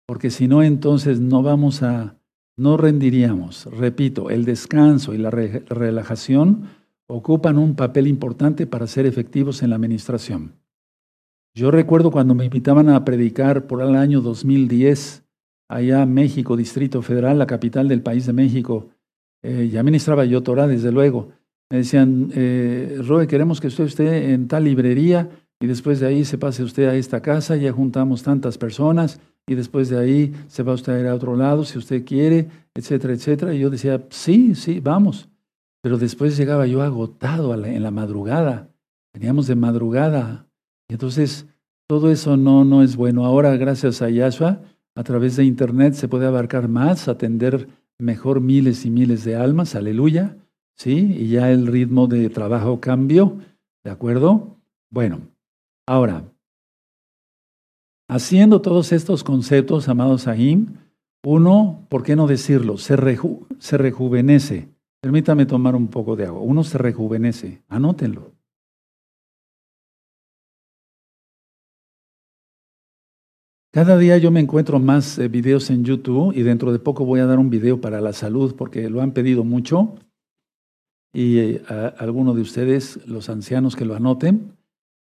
Porque 0.06 0.30
si 0.30 0.48
no, 0.48 0.62
entonces 0.62 1.20
no 1.20 1.42
vamos 1.42 1.82
a, 1.82 2.17
no 2.58 2.76
rendiríamos. 2.76 3.66
Repito, 3.66 4.30
el 4.30 4.44
descanso 4.44 5.14
y 5.14 5.18
la 5.18 5.30
relajación 5.30 6.64
ocupan 7.06 7.56
un 7.56 7.76
papel 7.76 8.06
importante 8.08 8.66
para 8.66 8.86
ser 8.86 9.06
efectivos 9.06 9.62
en 9.62 9.70
la 9.70 9.76
administración. 9.76 10.54
Yo 11.54 11.70
recuerdo 11.70 12.10
cuando 12.10 12.34
me 12.34 12.44
invitaban 12.44 12.88
a 12.88 13.04
predicar 13.04 13.66
por 13.66 13.80
el 13.80 13.94
año 13.94 14.20
2010, 14.20 15.24
allá 15.68 16.02
en 16.02 16.12
México, 16.12 16.56
Distrito 16.56 17.00
Federal, 17.00 17.38
la 17.38 17.46
capital 17.46 17.88
del 17.88 18.02
país 18.02 18.26
de 18.26 18.32
México, 18.32 18.88
eh, 19.42 19.68
ya 19.72 19.82
ministraba 19.82 20.24
yo 20.24 20.42
Torah, 20.42 20.66
desde 20.66 20.90
luego. 20.92 21.30
Me 21.70 21.78
decían, 21.78 22.32
eh, 22.34 23.00
Roe, 23.06 23.28
queremos 23.28 23.60
que 23.60 23.68
usted 23.68 23.84
esté 23.84 24.32
en 24.32 24.48
tal 24.48 24.64
librería 24.64 25.30
y 25.60 25.66
después 25.66 26.00
de 26.00 26.08
ahí 26.08 26.24
se 26.24 26.38
pase 26.38 26.64
usted 26.64 26.88
a 26.88 26.96
esta 26.96 27.22
casa, 27.22 27.56
ya 27.56 27.72
juntamos 27.72 28.22
tantas 28.24 28.58
personas 28.58 29.20
y 29.48 29.54
después 29.54 29.88
de 29.88 29.98
ahí 29.98 30.34
se 30.46 30.62
va 30.62 30.74
usted 30.74 30.92
a 30.92 31.00
ir 31.00 31.06
a 31.06 31.14
otro 31.14 31.34
lado 31.34 31.64
si 31.64 31.78
usted 31.78 32.04
quiere, 32.04 32.48
etcétera, 32.74 33.14
etcétera. 33.14 33.54
Y 33.54 33.60
yo 33.60 33.70
decía, 33.70 34.06
sí, 34.10 34.54
sí, 34.54 34.80
vamos. 34.80 35.28
Pero 35.82 35.98
después 35.98 36.36
llegaba 36.36 36.66
yo 36.66 36.82
agotado 36.82 37.52
en 37.64 37.82
la 37.82 37.90
madrugada, 37.90 38.68
veníamos 39.12 39.46
de 39.46 39.54
madrugada. 39.54 40.46
Y 40.88 40.94
entonces 40.94 41.46
todo 41.88 42.10
eso 42.10 42.36
no, 42.36 42.64
no 42.64 42.82
es 42.82 42.96
bueno. 42.96 43.24
Ahora, 43.24 43.56
gracias 43.56 44.02
a 44.02 44.10
Yahshua, 44.10 44.60
a 44.94 45.02
través 45.04 45.36
de 45.36 45.44
Internet 45.44 45.94
se 45.94 46.08
puede 46.08 46.26
abarcar 46.26 46.68
más, 46.68 47.08
atender 47.08 47.68
mejor 47.98 48.40
miles 48.40 48.84
y 48.84 48.90
miles 48.90 49.24
de 49.24 49.36
almas, 49.36 49.74
aleluya, 49.74 50.36
¿sí? 50.76 51.16
Y 51.18 51.28
ya 51.30 51.50
el 51.50 51.66
ritmo 51.66 52.06
de 52.06 52.28
trabajo 52.30 52.80
cambió, 52.80 53.38
¿de 53.84 53.90
acuerdo? 53.90 54.56
Bueno, 54.90 55.20
Ahora, 55.88 56.22
haciendo 58.08 58.60
todos 58.60 58.92
estos 58.92 59.22
conceptos, 59.22 59.88
amados 59.88 60.26
Ahim, 60.26 60.78
uno, 61.24 61.86
¿por 61.90 62.02
qué 62.02 62.16
no 62.16 62.26
decirlo? 62.26 62.78
Se, 62.78 62.96
rejuvenece. 62.96 64.68
Permítame 65.00 65.46
tomar 65.46 65.76
un 65.76 65.88
poco 65.88 66.16
de 66.16 66.24
agua. 66.24 66.40
Uno 66.40 66.64
se 66.64 66.78
rejuvenece. 66.78 67.62
Anótenlo. 67.68 68.32
Cada 73.70 73.98
día 73.98 74.16
yo 74.16 74.30
me 74.30 74.40
encuentro 74.40 74.80
más 74.80 75.18
eh, 75.18 75.28
videos 75.28 75.68
en 75.68 75.84
YouTube 75.84 76.32
y 76.34 76.42
dentro 76.42 76.72
de 76.72 76.78
poco 76.78 77.04
voy 77.04 77.20
a 77.20 77.26
dar 77.26 77.38
un 77.38 77.50
video 77.50 77.80
para 77.80 78.00
la 78.00 78.14
salud 78.14 78.56
porque 78.56 78.88
lo 78.88 79.02
han 79.02 79.12
pedido 79.12 79.44
mucho 79.44 79.94
y 81.12 81.38
eh, 81.38 81.62
algunos 81.98 82.34
de 82.34 82.42
ustedes, 82.42 83.06
los 83.06 83.28
ancianos, 83.28 83.76
que 83.76 83.84
lo 83.84 83.94
anoten. 83.94 84.56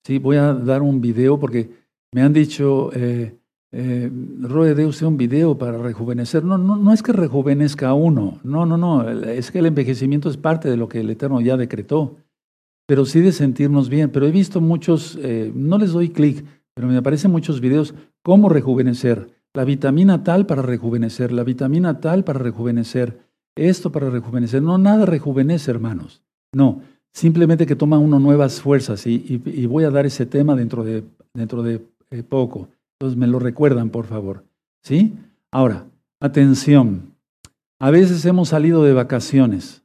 Sí, 0.05 0.19
voy 0.19 0.37
a 0.37 0.53
dar 0.53 0.83
un 0.83 1.01
video 1.01 1.39
porque 1.39 1.86
me 2.13 2.23
han 2.23 2.33
dicho, 2.33 2.91
eh, 2.95 3.37
eh, 3.73 4.11
usted 4.87 5.07
un 5.07 5.17
video 5.17 5.59
para 5.59 5.79
rejuvenecer. 5.79 6.45
No, 6.45 6.59
no, 6.59 6.77
no 6.77 6.93
es 6.93 7.03
que 7.03 7.13
rejuvenezca 7.13 7.89
a 7.89 7.95
uno, 7.95 8.39
no, 8.43 8.67
no, 8.67 8.77
no, 8.77 9.09
es 9.11 9.51
que 9.51 9.59
el 9.59 9.67
envejecimiento 9.67 10.29
es 10.29 10.37
parte 10.37 10.71
de 10.71 10.77
lo 10.77 10.89
que 10.89 11.01
el 11.01 11.11
Eterno 11.11 11.41
ya 11.41 11.57
decretó, 11.57 12.17
pero 12.87 13.05
sí 13.05 13.21
de 13.21 13.33
sentirnos 13.33 13.89
bien. 13.89 14.11
Pero 14.11 14.27
he 14.27 14.31
visto 14.31 14.61
muchos, 14.61 15.19
eh, 15.23 15.53
no 15.55 15.79
les 15.79 15.93
doy 15.93 16.11
clic, 16.11 16.45
pero 16.75 16.89
me 16.89 16.97
aparecen 16.97 17.31
muchos 17.31 17.61
videos, 17.61 17.95
cómo 18.23 18.49
rejuvenecer, 18.49 19.29
la 19.55 19.65
vitamina 19.65 20.23
tal 20.23 20.47
para 20.47 20.63
rejuvenecer, 20.63 21.33
la 21.33 21.45
vitamina 21.45 22.01
tal 22.01 22.25
para 22.25 22.39
rejuvenecer, 22.39 23.21
esto 23.57 23.91
para 23.91 24.11
rejuvenecer. 24.11 24.63
No, 24.63 24.79
nada 24.79 25.07
rejuvenece, 25.07 25.71
hermanos. 25.71 26.23
No, 26.53 26.83
Simplemente 27.17 27.65
que 27.65 27.77
toma 27.77 27.99
uno 27.99 28.21
nuevas 28.21 28.61
fuerzas 28.61 29.07
y, 29.07 29.39
voy 29.67 29.85
a 29.85 29.91
dar 29.91 30.05
ese 30.05 30.27
tema 30.27 30.55
dentro 30.55 30.85
de, 30.85 31.03
dentro 31.33 31.63
de 31.63 31.81
eh, 32.11 32.23
poco. 32.23 32.69
Entonces 32.99 33.19
me 33.19 33.27
lo 33.27 33.39
recuerdan, 33.39 33.91
por 33.91 34.07
favor. 34.07 34.45
¿Sí? 34.83 35.15
Ahora, 35.51 35.87
atención. 36.21 37.15
A 37.79 37.91
veces 37.91 38.25
hemos 38.25 38.49
salido 38.49 38.83
de 38.85 38.95
vacaciones, 38.95 39.85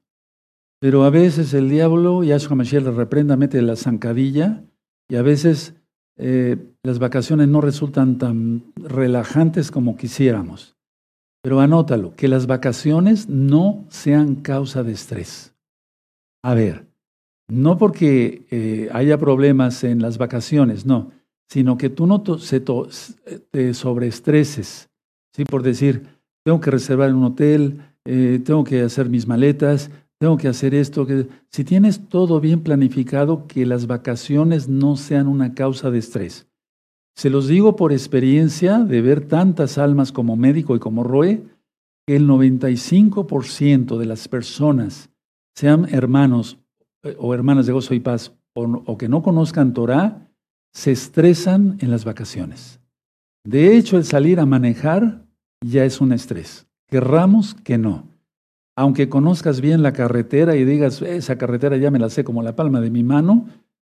pero 0.79 1.03
a 1.03 1.09
veces 1.09 1.53
el 1.53 1.69
diablo, 1.69 2.23
Yahshua 2.23 2.55
Mashiach 2.55 2.83
le 2.83 2.91
reprenda, 2.91 3.35
mete 3.35 3.61
la 3.61 3.75
zancadilla 3.75 4.63
y 5.09 5.15
a 5.17 5.21
veces 5.21 5.75
eh, 6.17 6.57
las 6.83 6.99
vacaciones 6.99 7.47
no 7.47 7.61
resultan 7.61 8.17
tan 8.17 8.63
relajantes 8.75 9.71
como 9.71 9.97
quisiéramos. 9.97 10.75
Pero 11.43 11.59
anótalo, 11.59 12.15
que 12.15 12.27
las 12.27 12.47
vacaciones 12.47 13.27
no 13.27 13.85
sean 13.89 14.35
causa 14.35 14.83
de 14.83 14.93
estrés. 14.93 15.53
A 16.43 16.53
ver, 16.53 16.85
no 17.49 17.77
porque 17.77 18.45
eh, 18.51 18.89
haya 18.93 19.17
problemas 19.17 19.83
en 19.83 20.01
las 20.01 20.17
vacaciones, 20.17 20.85
no, 20.85 21.11
sino 21.51 21.77
que 21.77 21.89
tú 21.89 22.07
no 22.07 22.21
te 22.23 23.73
sobreestreses, 23.73 24.89
¿sí? 25.35 25.43
por 25.43 25.63
decir, 25.63 26.07
tengo 26.45 26.61
que 26.61 26.71
reservar 26.71 27.13
un 27.13 27.25
hotel, 27.25 27.81
eh, 28.05 28.41
tengo 28.45 28.63
que 28.63 28.81
hacer 28.81 29.09
mis 29.09 29.27
maletas, 29.27 29.91
tengo 30.17 30.37
que 30.37 30.47
hacer 30.47 30.73
esto. 30.73 31.05
Que... 31.05 31.27
Si 31.49 31.65
tienes 31.65 32.07
todo 32.07 32.39
bien 32.39 32.61
planificado, 32.61 33.47
que 33.47 33.65
las 33.65 33.85
vacaciones 33.85 34.69
no 34.69 34.95
sean 34.95 35.27
una 35.27 35.53
causa 35.53 35.91
de 35.91 35.99
estrés. 35.99 36.47
Se 37.17 37.29
los 37.29 37.49
digo 37.49 37.75
por 37.75 37.91
experiencia 37.91 38.79
de 38.79 39.01
ver 39.01 39.27
tantas 39.27 39.77
almas 39.77 40.13
como 40.13 40.37
médico 40.37 40.77
y 40.77 40.79
como 40.79 41.03
Roe, 41.03 41.43
que 42.07 42.15
el 42.15 42.29
95% 42.29 43.97
de 43.97 44.05
las 44.05 44.29
personas, 44.29 45.09
sean 45.53 45.93
hermanos 45.93 46.59
o 47.17 47.33
hermanas 47.33 47.65
de 47.65 47.73
gozo 47.73 47.93
y 47.93 47.99
paz 47.99 48.33
o, 48.53 48.97
que 48.97 49.09
no 49.09 49.21
conozcan 49.21 49.73
Torah, 49.73 50.30
se 50.73 50.91
estresan 50.91 51.77
en 51.81 51.91
las 51.91 52.05
vacaciones. 52.05 52.79
De 53.43 53.75
hecho, 53.75 53.97
el 53.97 54.05
salir 54.05 54.39
a 54.39 54.45
manejar 54.45 55.25
ya 55.65 55.85
es 55.85 56.01
un 56.01 56.13
estrés. 56.13 56.67
Querramos 56.87 57.53
que 57.53 57.77
no. 57.77 58.07
Aunque 58.75 59.09
conozcas 59.09 59.61
bien 59.61 59.83
la 59.83 59.93
carretera 59.93 60.55
y 60.55 60.65
digas, 60.65 61.01
esa 61.01 61.37
carretera 61.37 61.77
ya 61.77 61.91
me 61.91 61.99
la 61.99 62.09
sé 62.09 62.23
como 62.23 62.43
la 62.43 62.55
palma 62.55 62.81
de 62.81 62.89
mi 62.89 63.03
mano, 63.03 63.47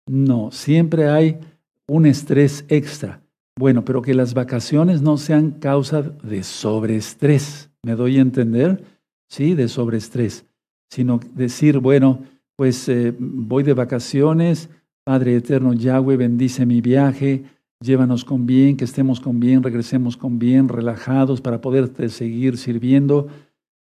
no, 0.07 0.51
siempre 0.53 1.09
hay 1.09 1.39
un 1.87 2.07
estrés 2.07 2.65
extra. 2.69 3.21
Bueno, 3.59 3.85
pero 3.85 4.03
que 4.03 4.15
las 4.15 4.35
vacaciones 4.35 5.03
no 5.03 5.17
sean 5.17 5.51
causa 5.51 6.03
de 6.03 6.43
sobreestrés. 6.43 7.71
¿Me 7.83 7.97
doy 7.97 8.19
a 8.19 8.23
entender? 8.23 8.85
Sí, 9.29 9.55
de 9.55 9.69
sobreestrés. 9.69 10.45
Sino 10.91 11.21
decir, 11.35 11.79
bueno, 11.79 12.23
pues 12.57 12.89
eh, 12.89 13.15
voy 13.19 13.65
de 13.65 13.75
vacaciones, 13.75 14.71
Padre 15.09 15.37
Eterno 15.37 15.73
Yahweh, 15.73 16.19
bendice 16.19 16.67
mi 16.67 16.83
viaje, 16.83 17.45
llévanos 17.81 18.27
con 18.27 18.45
bien, 18.45 18.77
que 18.77 18.85
estemos 18.85 19.21
con 19.21 19.41
bien, 19.41 19.63
regresemos 19.63 20.19
con 20.19 20.39
bien, 20.39 20.69
relajados 20.69 21.41
para 21.41 21.63
poderte 21.63 22.11
seguir 22.11 22.59
sirviendo 22.59 23.29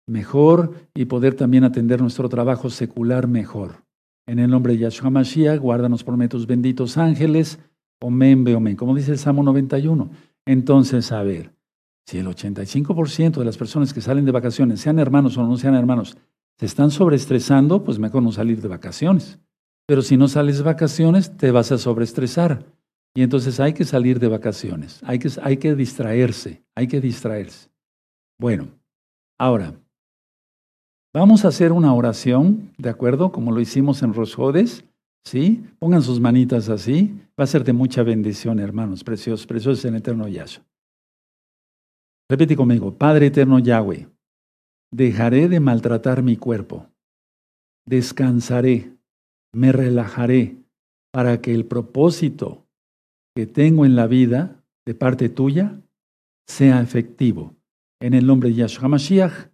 mejor 0.09 0.73
y 0.97 1.05
poder 1.05 1.35
también 1.35 1.63
atender 1.63 2.01
nuestro 2.01 2.29
trabajo 2.29 2.71
secular 2.71 3.29
mejor. 3.29 3.85
En 4.27 4.41
el 4.41 4.51
nombre 4.51 4.73
de 4.73 4.81
Yahshua 4.81 5.11
Mashiach, 5.11 5.61
guárdanos 5.61 6.03
por 6.03 6.19
tus 6.27 6.49
benditos 6.49 6.99
ángeles. 6.99 7.61
Omen, 8.01 8.45
omen. 8.57 8.75
Como 8.75 8.93
dice 8.93 9.13
el 9.13 9.19
Salmo 9.19 9.45
91, 9.45 10.11
Entonces, 10.45 11.13
a 11.13 11.23
ver, 11.23 11.53
si 12.05 12.19
el 12.19 12.27
85% 12.27 13.39
de 13.39 13.45
las 13.45 13.57
personas 13.57 13.95
que 13.95 14.01
salen 14.01 14.25
de 14.25 14.33
vacaciones, 14.33 14.81
sean 14.81 14.99
hermanos 14.99 15.39
o 15.39 15.47
no 15.47 15.57
sean 15.57 15.77
hermanos, 15.77 16.17
se 16.59 16.67
están 16.67 16.91
sobreestresando, 16.91 17.85
pues 17.85 18.01
mejor 18.01 18.25
no 18.25 18.33
salir 18.33 18.61
de 18.61 18.67
vacaciones. 18.67 19.39
Pero 19.87 20.03
si 20.03 20.17
no 20.17 20.29
sales 20.29 20.59
de 20.59 20.65
vacaciones, 20.65 21.37
te 21.37 21.51
vas 21.51 21.73
a 21.73 21.79
sobreestresar. 21.79 22.65
Y 23.15 23.23
entonces 23.23 23.61
hay 23.61 23.75
que 23.75 23.85
salir 23.85 24.19
de 24.19 24.29
vacaciones, 24.29 25.01
hay 25.05 25.19
que, 25.19 25.31
hay 25.43 25.59
que 25.59 25.75
distraerse, 25.75 26.63
hay 26.75 26.87
que 26.87 27.01
distraerse. 27.01 27.69
Bueno, 28.39 28.69
ahora, 29.39 29.75
vamos 31.13 31.45
a 31.45 31.49
hacer 31.49 31.73
una 31.73 31.93
oración, 31.93 32.73
¿de 32.79 32.89
acuerdo? 32.89 33.31
Como 33.31 33.53
lo 33.53 33.61
hicimos 33.61 34.03
en 34.03 34.15
Rosjodes, 34.15 34.85
¿sí? 35.25 35.63
Pongan 35.79 36.03
sus 36.03 36.21
manitas 36.21 36.71
así, 36.71 37.21
va 37.39 37.45
a 37.45 37.47
ser 37.47 37.65
de 37.65 37.75
mucha 37.75 38.03
bendición, 38.03 38.59
hermanos, 38.59 39.05
preciosos, 39.05 39.47
preciosos 39.47 39.85
en 39.85 39.97
eterno 39.97 40.27
Yahshua. 40.27 40.65
Repite 42.31 42.57
conmigo, 42.57 42.97
Padre 42.97 43.27
eterno 43.27 43.59
Yahweh, 43.59 44.09
dejaré 44.91 45.49
de 45.49 45.61
maltratar 45.61 46.23
mi 46.23 46.39
cuerpo, 46.39 46.87
descansaré, 47.85 48.92
me 49.53 49.73
relajaré 49.73 50.57
para 51.13 51.41
que 51.41 51.55
el 51.55 51.67
propósito 51.67 52.67
que 53.37 53.47
tengo 53.47 53.85
en 53.85 53.97
la 53.97 54.07
vida 54.07 54.63
de 54.87 54.95
parte 54.95 55.29
tuya 55.29 55.81
sea 56.47 56.81
efectivo. 56.81 57.55
En 58.01 58.15
el 58.15 58.27
nombre 58.27 58.49
de 58.49 58.57
Yahshua 58.57 58.89
Mashiach, 58.89 59.51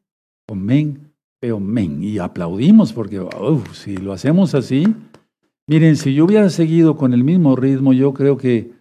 amén, 0.50 1.12
amén. 1.42 2.02
Y 2.02 2.18
aplaudimos 2.18 2.92
porque 2.92 3.20
si 3.72 3.96
lo 3.96 4.12
hacemos 4.12 4.54
así, 4.54 4.86
miren, 5.68 5.96
si 5.96 6.14
yo 6.14 6.24
hubiera 6.24 6.48
seguido 6.48 6.96
con 6.96 7.12
el 7.12 7.24
mismo 7.24 7.56
ritmo, 7.56 7.92
yo 7.92 8.14
creo 8.14 8.36
que 8.36 8.72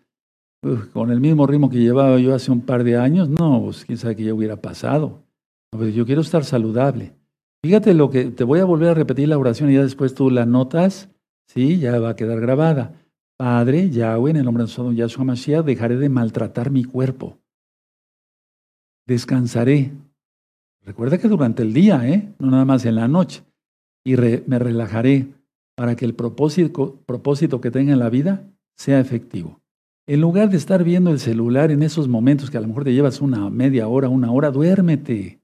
con 0.93 1.11
el 1.11 1.19
mismo 1.19 1.45
ritmo 1.45 1.69
que 1.69 1.77
llevaba 1.77 2.19
yo 2.19 2.33
hace 2.33 2.51
un 2.51 2.61
par 2.61 2.83
de 2.83 2.97
años, 2.97 3.29
no, 3.29 3.61
pues 3.63 3.85
quién 3.85 3.97
sabe 3.97 4.15
qué 4.15 4.23
ya 4.23 4.33
hubiera 4.33 4.61
pasado. 4.61 5.23
yo 5.93 6.05
quiero 6.05 6.21
estar 6.21 6.43
saludable. 6.43 7.13
Fíjate 7.67 7.93
lo 7.93 8.09
que 8.09 8.31
te 8.31 8.45
voy 8.45 8.61
a 8.61 8.63
volver 8.63 8.91
a 8.91 8.93
repetir 8.93 9.27
la 9.27 9.37
oración 9.37 9.69
y 9.69 9.73
ya 9.73 9.81
después 9.81 10.15
tú 10.15 10.29
la 10.29 10.45
notas, 10.45 11.09
sí, 11.47 11.79
ya 11.79 11.99
va 11.99 12.11
a 12.11 12.15
quedar 12.15 12.39
grabada. 12.39 12.93
Padre, 13.37 13.89
Yahweh, 13.89 14.31
en 14.31 14.37
el 14.37 14.45
nombre 14.45 14.63
de 14.63 14.95
Yahshua 14.95 15.25
Mashiach, 15.25 15.65
dejaré 15.65 15.97
de 15.97 16.07
maltratar 16.07 16.71
mi 16.71 16.85
cuerpo. 16.85 17.39
Descansaré. 19.05 19.91
Recuerda 20.85 21.17
que 21.17 21.27
durante 21.27 21.61
el 21.61 21.73
día, 21.73 22.07
¿eh? 22.07 22.33
no 22.39 22.51
nada 22.51 22.63
más 22.63 22.85
en 22.85 22.95
la 22.95 23.09
noche. 23.09 23.43
Y 24.05 24.15
me 24.15 24.59
relajaré 24.59 25.27
para 25.75 25.97
que 25.97 26.05
el 26.05 26.15
propósito, 26.15 27.01
propósito 27.05 27.59
que 27.59 27.69
tenga 27.69 27.91
en 27.91 27.99
la 27.99 28.09
vida 28.09 28.49
sea 28.77 29.01
efectivo. 29.01 29.59
En 30.07 30.21
lugar 30.21 30.49
de 30.49 30.55
estar 30.55 30.85
viendo 30.85 31.11
el 31.11 31.19
celular 31.19 31.71
en 31.71 31.83
esos 31.83 32.07
momentos 32.07 32.49
que 32.49 32.57
a 32.59 32.61
lo 32.61 32.69
mejor 32.69 32.85
te 32.85 32.93
llevas 32.93 33.19
una 33.19 33.49
media 33.49 33.89
hora, 33.89 34.07
una 34.07 34.31
hora, 34.31 34.51
duérmete. 34.51 35.41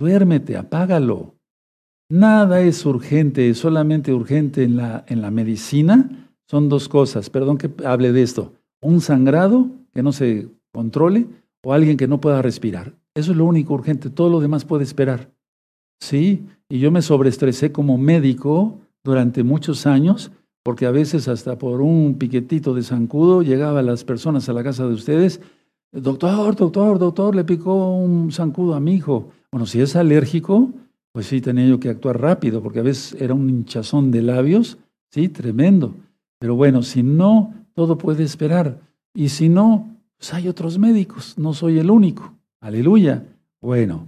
Duérmete, 0.00 0.56
apágalo. 0.56 1.36
Nada 2.10 2.60
es 2.60 2.84
urgente, 2.84 3.54
solamente 3.54 4.12
urgente 4.12 4.64
en 4.64 4.76
la, 4.76 5.04
en 5.06 5.22
la 5.22 5.30
medicina 5.30 6.28
son 6.48 6.68
dos 6.68 6.88
cosas, 6.88 7.30
perdón 7.30 7.56
que 7.56 7.70
hable 7.86 8.10
de 8.10 8.22
esto, 8.22 8.52
un 8.82 9.00
sangrado 9.00 9.68
que 9.94 10.02
no 10.02 10.10
se 10.10 10.48
controle 10.72 11.28
o 11.62 11.72
alguien 11.72 11.96
que 11.96 12.08
no 12.08 12.20
pueda 12.20 12.42
respirar. 12.42 12.94
Eso 13.14 13.30
es 13.30 13.36
lo 13.36 13.44
único 13.44 13.74
urgente, 13.74 14.10
todo 14.10 14.28
lo 14.28 14.40
demás 14.40 14.64
puede 14.64 14.82
esperar. 14.82 15.30
Sí, 16.00 16.44
y 16.68 16.80
yo 16.80 16.90
me 16.90 17.02
sobreestresé 17.02 17.70
como 17.70 17.96
médico 17.96 18.80
durante 19.04 19.44
muchos 19.44 19.86
años, 19.86 20.32
porque 20.64 20.86
a 20.86 20.90
veces 20.90 21.28
hasta 21.28 21.58
por 21.58 21.80
un 21.80 22.16
piquetito 22.18 22.74
de 22.74 22.82
zancudo 22.82 23.42
llegaban 23.42 23.86
las 23.86 24.02
personas 24.02 24.48
a 24.48 24.52
la 24.52 24.64
casa 24.64 24.84
de 24.84 24.94
ustedes, 24.94 25.40
doctor, 25.92 26.56
doctor, 26.56 26.98
doctor, 26.98 27.36
le 27.36 27.44
picó 27.44 27.94
un 27.94 28.32
zancudo 28.32 28.74
a 28.74 28.80
mi 28.80 28.94
hijo. 28.94 29.30
Bueno, 29.52 29.66
si 29.66 29.80
es 29.80 29.94
alérgico, 29.94 30.70
pues 31.12 31.26
sí 31.26 31.40
tenía 31.40 31.66
yo 31.66 31.80
que 31.80 31.88
actuar 31.88 32.20
rápido, 32.20 32.62
porque 32.62 32.80
a 32.80 32.84
veces 32.84 33.20
era 33.20 33.34
un 33.34 33.48
hinchazón 33.48 34.10
de 34.10 34.22
labios, 34.22 34.78
sí, 35.10 35.28
tremendo. 35.28 35.94
Pero 36.38 36.54
bueno, 36.54 36.82
si 36.82 37.02
no, 37.02 37.54
todo 37.74 37.98
puede 37.98 38.22
esperar. 38.22 38.80
Y 39.14 39.28
si 39.30 39.48
no, 39.48 39.96
pues 40.16 40.32
hay 40.34 40.48
otros 40.48 40.78
médicos, 40.78 41.36
no 41.36 41.52
soy 41.52 41.78
el 41.78 41.90
único. 41.90 42.34
Aleluya. 42.60 43.24
Bueno, 43.60 44.06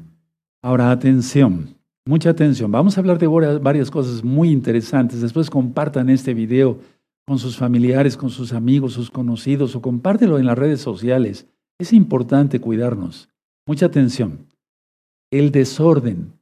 ahora 0.63 0.91
atención, 0.91 1.75
mucha 2.07 2.31
atención. 2.31 2.71
Vamos 2.71 2.97
a 2.97 3.01
hablar 3.01 3.19
de 3.19 3.27
varias 3.27 3.91
cosas 3.91 4.23
muy 4.23 4.51
interesantes. 4.51 5.21
Después 5.21 5.51
compartan 5.51 6.09
este 6.09 6.35
video 6.35 6.79
con 7.27 7.39
sus 7.39 7.57
familiares, 7.57 8.17
con 8.17 8.31
sus 8.31 8.53
amigos, 8.53 8.93
sus 8.93 9.11
conocidos 9.11 9.75
o 9.77 9.83
compártelo 9.83 10.39
en 10.39 10.47
las 10.47 10.59
redes 10.59 10.81
sociales. 10.81 11.47
Es 11.79 11.93
importante 11.93 12.61
cuidarnos. 12.61 13.29
Mucha 13.67 13.87
atención. 13.87 14.47
El 15.31 15.51
desorden 15.51 16.33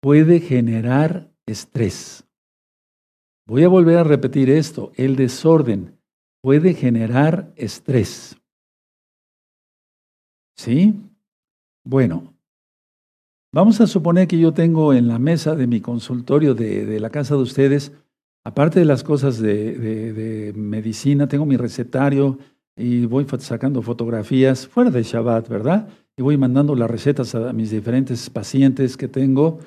puede 0.00 0.40
generar 0.40 1.30
estrés. 1.46 2.24
Voy 3.46 3.64
a 3.64 3.68
volver 3.68 3.98
a 3.98 4.04
repetir 4.04 4.50
esto. 4.50 4.92
El 4.96 5.16
desorden 5.16 5.98
puede 6.42 6.74
generar 6.74 7.52
estrés. 7.56 8.36
¿Sí? 10.56 10.94
Bueno, 11.84 12.34
vamos 13.52 13.80
a 13.80 13.86
suponer 13.86 14.28
que 14.28 14.38
yo 14.38 14.52
tengo 14.52 14.92
en 14.92 15.08
la 15.08 15.18
mesa 15.18 15.54
de 15.54 15.66
mi 15.66 15.80
consultorio 15.80 16.54
de, 16.54 17.00
la 17.00 17.10
casa 17.10 17.34
de 17.34 17.42
ustedes, 17.42 17.92
aparte 18.44 18.78
de 18.78 18.84
las 18.84 19.02
cosas 19.02 19.40
de, 19.40 19.74
de, 19.76 20.52
medicina, 20.54 21.28
tengo 21.28 21.46
mi 21.46 21.56
recetario 21.56 22.38
y 22.76 23.06
voy 23.06 23.26
sacando 23.38 23.82
fotografías 23.82 24.66
fuera 24.66 24.90
de 24.90 25.02
Shabbat, 25.02 25.48
¿verdad? 25.48 25.88
Y 26.16 26.22
voy 26.22 26.36
mandando 26.36 26.74
las 26.74 26.90
recetas 26.90 27.34
a 27.34 27.52
mis 27.52 27.70
diferentes 27.70 28.28
pacientes 28.30 28.96
que 28.96 29.08
tengo 29.08 29.58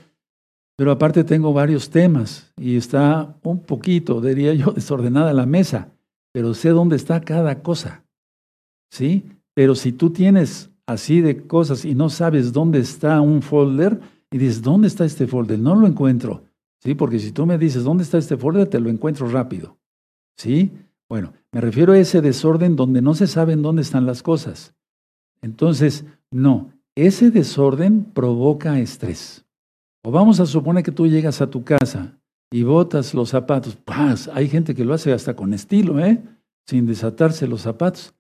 pero 0.76 0.92
aparte 0.92 1.24
tengo 1.24 1.54
varios 1.54 1.90
temas 1.90 2.52
y 2.58 2.78
está 2.78 3.36
un 3.44 3.62
poquito, 3.62 4.22
diría 4.22 4.54
yo, 4.54 4.72
desordenada 4.76 5.34
la 5.34 5.46
mesa, 5.46 5.92
pero 6.32 6.54
sé 6.54 6.70
dónde 6.70 6.96
está 6.96 7.22
cada 7.22 7.62
cosa. 7.62 8.04
¿Sí? 8.92 9.26
Pero 9.54 9.76
si 9.76 9.92
tú 9.92 10.10
tienes 10.10 10.72
así 10.86 11.22
de 11.22 11.46
cosas 11.48 11.86
y 11.86 11.96
no 11.96 12.10
sabes 12.10 12.54
dónde 12.54 12.80
está 12.80 13.22
un 13.22 13.42
folder 13.42 14.00
y 14.32 14.38
dices, 14.38 14.62
¿dónde 14.62 14.88
está 14.88 15.06
este 15.06 15.28
folder? 15.28 15.60
No 15.60 15.76
lo 15.76 15.88
encuentro. 15.88 16.44
¿Sí? 16.80 16.96
Porque 16.96 17.20
si 17.20 17.32
tú 17.32 17.46
me 17.46 17.58
dices, 17.58 17.84
¿dónde 17.84 18.04
está 18.04 18.18
este 18.18 18.38
folder? 18.38 18.68
Te 18.68 18.80
lo 18.80 18.90
encuentro 18.90 19.28
rápido. 19.28 19.78
¿Sí? 20.38 20.72
Bueno, 21.08 21.34
me 21.52 21.62
refiero 21.62 21.94
a 21.94 22.00
ese 22.00 22.22
desorden 22.22 22.76
donde 22.76 23.02
no 23.02 23.14
se 23.14 23.28
saben 23.28 23.62
dónde 23.62 23.84
están 23.84 24.06
las 24.06 24.24
cosas. 24.24 24.74
Entonces, 25.42 26.06
no, 26.32 26.72
ese 26.96 27.30
desorden 27.30 28.06
provoca 28.06 28.80
estrés. 28.80 29.43
O 30.06 30.12
vamos 30.12 30.40
a 30.42 30.46
suponer 30.46 30.84
que 30.84 30.92
tú 30.92 31.08
llegas 31.08 31.42
a 31.42 31.50
tu 31.50 31.64
casa 31.64 32.20
y 32.52 32.64
botas 32.64 33.14
los 33.14 33.30
zapatos. 33.30 33.78
¡Paz! 33.78 34.30
Hay 34.34 34.50
gente 34.50 34.76
que 34.76 34.84
lo 34.84 34.94
hace 34.94 35.14
hasta 35.14 35.36
con 35.36 35.54
estilo, 35.54 36.00
¿eh? 36.00 36.22
Sin 36.68 36.86
desatarse 36.86 37.48
los 37.48 37.62
zapatos. 37.62 38.14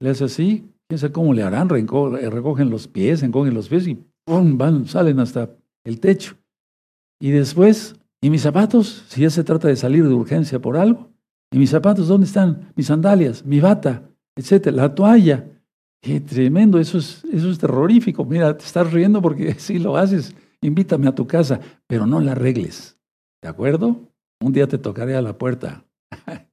Le 0.00 0.10
hace 0.10 0.24
así, 0.24 0.72
quién 0.88 0.98
sabe 0.98 1.12
cómo 1.12 1.34
le 1.34 1.42
harán, 1.42 1.68
recogen 1.68 2.70
los 2.70 2.86
pies, 2.86 3.22
encogen 3.24 3.54
los 3.54 3.68
pies 3.68 3.88
y 3.88 3.98
¡pum! 4.24 4.56
Van, 4.56 4.86
salen 4.86 5.18
hasta 5.18 5.50
el 5.84 5.98
techo. 5.98 6.36
Y 7.20 7.32
después, 7.32 7.96
¿y 8.20 8.30
mis 8.30 8.42
zapatos? 8.42 9.04
Si 9.08 9.22
ya 9.22 9.30
se 9.30 9.42
trata 9.42 9.66
de 9.66 9.76
salir 9.76 10.06
de 10.06 10.14
urgencia 10.14 10.60
por 10.60 10.76
algo. 10.76 11.10
¿Y 11.52 11.58
mis 11.58 11.70
zapatos 11.70 12.06
dónde 12.06 12.26
están? 12.26 12.72
Mis 12.76 12.86
sandalias, 12.86 13.44
mi 13.44 13.58
bata, 13.58 14.08
etcétera, 14.36 14.76
la 14.76 14.94
toalla. 14.94 15.50
Qué 16.00 16.20
tremendo, 16.20 16.78
eso 16.78 16.98
es, 16.98 17.24
eso 17.32 17.50
es 17.50 17.58
terrorífico. 17.58 18.24
Mira, 18.24 18.56
te 18.56 18.64
estás 18.64 18.92
riendo 18.92 19.20
porque 19.20 19.54
sí 19.58 19.78
lo 19.80 19.96
haces 19.96 20.34
invítame 20.66 21.08
a 21.08 21.14
tu 21.14 21.26
casa, 21.26 21.60
pero 21.86 22.06
no 22.06 22.20
la 22.20 22.32
arregles. 22.32 22.98
¿De 23.42 23.48
acuerdo? 23.48 24.12
Un 24.40 24.52
día 24.52 24.66
te 24.66 24.78
tocaré 24.78 25.14
a 25.14 25.22
la 25.22 25.38
puerta. 25.38 25.84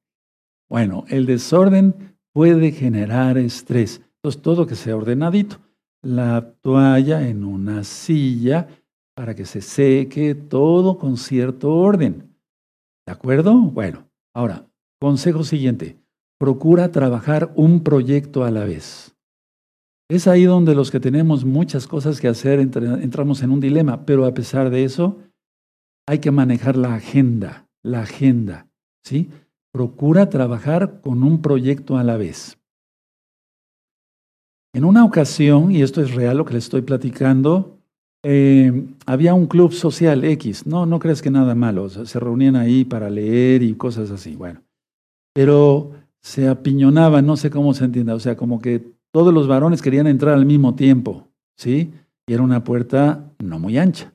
bueno, 0.69 1.06
el 1.10 1.26
desorden 1.26 2.17
puede 2.34 2.71
generar 2.71 3.38
estrés. 3.38 4.02
Entonces, 4.17 4.41
todo 4.41 4.67
que 4.67 4.76
sea 4.76 4.95
ordenadito. 4.95 5.58
La 6.04 6.54
toalla 6.62 7.28
en 7.28 7.43
una 7.43 7.84
silla 7.84 8.67
para 9.15 9.36
que 9.36 9.45
se 9.45 9.62
seque, 9.62 10.36
todo 10.36 10.97
con 10.97 11.17
cierto 11.17 11.74
orden. 11.74 12.36
¿De 13.06 13.13
acuerdo? 13.13 13.56
Bueno, 13.56 14.10
ahora, 14.34 14.67
consejo 15.00 15.43
siguiente. 15.43 16.00
Procura 16.39 16.91
trabajar 16.91 17.52
un 17.56 17.84
proyecto 17.84 18.43
a 18.43 18.52
la 18.52 18.65
vez. 18.65 19.15
Es 20.12 20.28
ahí 20.28 20.43
donde 20.43 20.76
los 20.76 20.91
que 20.91 21.00
tenemos 21.00 21.45
muchas 21.45 21.88
cosas 21.88 22.19
que 22.19 22.28
hacer 22.28 22.60
entramos 22.60 23.43
en 23.43 23.50
un 23.50 23.62
dilema, 23.62 24.06
pero 24.06 24.26
a 24.26 24.34
pesar 24.34 24.69
de 24.69 24.84
eso, 24.84 25.19
hay 26.06 26.19
que 26.19 26.32
manejar 26.32 26.76
la 26.76 26.95
agenda, 26.95 27.69
la 27.82 28.02
agenda, 28.02 28.67
¿sí? 29.06 29.30
Procura 29.71 30.30
trabajar 30.30 31.00
con 31.00 31.24
un 31.24 31.41
proyecto 31.41 31.95
a 31.95 32.04
la 32.04 32.17
vez. 32.17 32.58
En 34.74 34.84
una 34.84 35.06
ocasión, 35.06 35.71
y 35.71 35.82
esto 35.82 36.02
es 36.02 36.13
real 36.13 36.39
lo 36.39 36.43
que 36.43 36.54
le 36.54 36.60
estoy 36.60 36.82
platicando, 36.82 37.78
eh, 38.26 38.84
había 39.06 39.34
un 39.34 39.47
club 39.47 39.71
social 39.71 40.26
X, 40.26 40.67
no, 40.67 40.86
no 40.86 41.00
crees 41.00 41.21
que 41.21 41.32
nada 41.32 41.56
malo, 41.56 41.88
se 41.88 42.19
reunían 42.19 42.58
ahí 42.58 42.84
para 42.84 43.10
leer 43.10 43.63
y 43.63 43.76
cosas 43.76 44.12
así, 44.12 44.36
bueno, 44.36 44.62
pero 45.34 45.93
se 46.21 46.50
apiñonaban, 46.50 47.26
no 47.26 47.38
sé 47.38 47.50
cómo 47.50 47.74
se 47.74 47.86
entienda, 47.86 48.13
o 48.13 48.19
sea, 48.19 48.36
como 48.36 48.60
que 48.60 49.00
todos 49.12 49.34
los 49.34 49.47
varones 49.47 49.82
querían 49.82 50.08
entrar 50.08 50.34
al 50.34 50.45
mismo 50.45 50.76
tiempo, 50.76 51.28
¿sí? 51.58 51.93
Y 52.28 52.34
era 52.34 52.43
una 52.43 52.63
puerta 52.63 53.34
no 53.39 53.60
muy 53.60 53.78
ancha. 53.78 54.13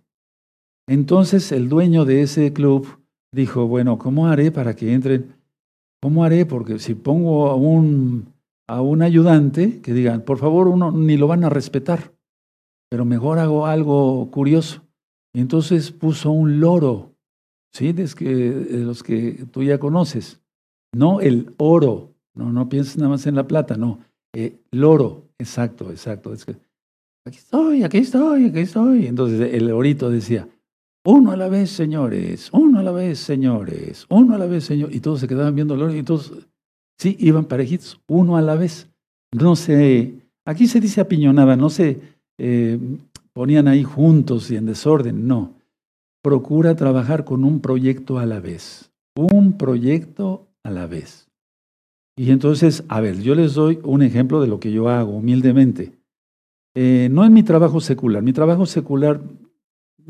Entonces 0.88 1.52
el 1.52 1.68
dueño 1.68 2.04
de 2.04 2.22
ese 2.22 2.52
club 2.52 2.86
dijo, 3.32 3.66
bueno, 3.66 3.98
¿cómo 3.98 4.28
haré 4.28 4.50
para 4.52 4.74
que 4.74 4.92
entren? 4.92 5.34
¿Cómo 6.00 6.24
haré? 6.24 6.46
Porque 6.46 6.78
si 6.78 6.94
pongo 6.94 7.48
a 7.48 7.56
un, 7.56 8.32
a 8.68 8.80
un 8.80 9.02
ayudante 9.02 9.80
que 9.80 9.92
digan, 9.92 10.22
por 10.22 10.38
favor, 10.38 10.68
uno 10.68 10.92
ni 10.92 11.16
lo 11.16 11.26
van 11.26 11.44
a 11.44 11.50
respetar, 11.50 12.14
pero 12.88 13.04
mejor 13.04 13.38
hago 13.38 13.66
algo 13.66 14.30
curioso. 14.30 14.82
Entonces 15.34 15.90
puso 15.92 16.30
un 16.30 16.60
loro, 16.60 17.14
¿sí? 17.72 17.92
De, 17.92 18.04
los 18.84 19.02
que 19.02 19.44
tú 19.50 19.62
ya 19.62 19.78
conoces. 19.78 20.40
No 20.94 21.20
el 21.20 21.52
oro, 21.58 22.14
no, 22.34 22.52
no 22.52 22.68
pienses 22.68 22.96
nada 22.96 23.10
más 23.10 23.26
en 23.26 23.34
la 23.34 23.46
plata, 23.46 23.76
no. 23.76 24.00
Eh, 24.38 24.60
loro, 24.72 25.30
exacto, 25.38 25.90
exacto. 25.90 26.30
Aquí 27.24 27.38
estoy, 27.38 27.82
aquí 27.84 27.96
estoy, 27.96 28.44
aquí 28.44 28.58
estoy. 28.58 29.06
Entonces 29.06 29.54
el 29.54 29.72
orito 29.72 30.10
decía, 30.10 30.46
uno 31.06 31.32
a 31.32 31.38
la 31.38 31.48
vez, 31.48 31.70
señores, 31.70 32.50
uno 32.52 32.80
a 32.80 32.82
la 32.82 32.92
vez, 32.92 33.18
señores, 33.18 34.04
uno 34.10 34.34
a 34.34 34.38
la 34.38 34.44
vez, 34.44 34.64
señor. 34.64 34.94
Y 34.94 35.00
todos 35.00 35.20
se 35.20 35.28
quedaban 35.28 35.54
viendo 35.54 35.72
el 35.72 35.80
oro 35.80 35.96
y 35.96 36.02
todos, 36.02 36.34
sí, 36.98 37.16
iban 37.18 37.46
parejitos, 37.46 37.98
uno 38.08 38.36
a 38.36 38.42
la 38.42 38.56
vez. 38.56 38.90
No 39.32 39.56
se, 39.56 40.12
aquí 40.44 40.66
se 40.66 40.80
dice 40.80 41.00
apiñonaba, 41.00 41.56
no 41.56 41.70
se 41.70 41.98
eh, 42.36 42.78
ponían 43.32 43.68
ahí 43.68 43.84
juntos 43.84 44.50
y 44.50 44.56
en 44.56 44.66
desorden, 44.66 45.26
no. 45.26 45.54
Procura 46.22 46.76
trabajar 46.76 47.24
con 47.24 47.42
un 47.42 47.60
proyecto 47.60 48.18
a 48.18 48.26
la 48.26 48.38
vez, 48.38 48.92
un 49.14 49.56
proyecto 49.56 50.46
a 50.62 50.70
la 50.70 50.86
vez. 50.86 51.25
Y 52.16 52.30
entonces, 52.30 52.84
a 52.88 53.00
ver, 53.00 53.20
yo 53.20 53.34
les 53.34 53.54
doy 53.54 53.78
un 53.82 54.02
ejemplo 54.02 54.40
de 54.40 54.48
lo 54.48 54.58
que 54.58 54.72
yo 54.72 54.88
hago 54.88 55.12
humildemente. 55.12 55.92
Eh, 56.74 57.08
no 57.10 57.24
en 57.24 57.32
mi 57.32 57.42
trabajo 57.42 57.80
secular, 57.80 58.22
mi 58.22 58.32
trabajo 58.32 58.66
secular 58.66 59.20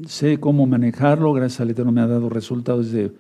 sé 0.05 0.39
cómo 0.39 0.67
manejarlo, 0.67 1.33
gracias 1.33 1.61
al 1.61 1.71
Eterno 1.71 1.93
me 1.93 2.01
ha 2.01 2.07
dado 2.07 2.29
resultados 2.29 2.91
de, 2.93 3.13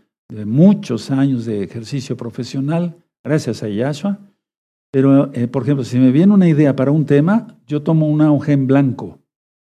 muchos 0.44 1.10
años 1.10 1.46
de 1.46 1.62
ejercicio 1.62 2.16
profesional, 2.16 2.96
gracias 3.22 3.62
a 3.62 3.68
Yahshua. 3.68 4.18
Pero, 4.90 5.32
eh, 5.34 5.46
por 5.46 5.62
ejemplo, 5.62 5.84
si 5.84 5.98
me 5.98 6.10
viene 6.10 6.32
una 6.34 6.48
idea 6.48 6.74
para 6.74 6.90
un 6.90 7.06
tema, 7.06 7.58
yo 7.66 7.82
tomo 7.82 8.08
una 8.08 8.32
hoja 8.32 8.52
en 8.52 8.66
blanco 8.66 9.18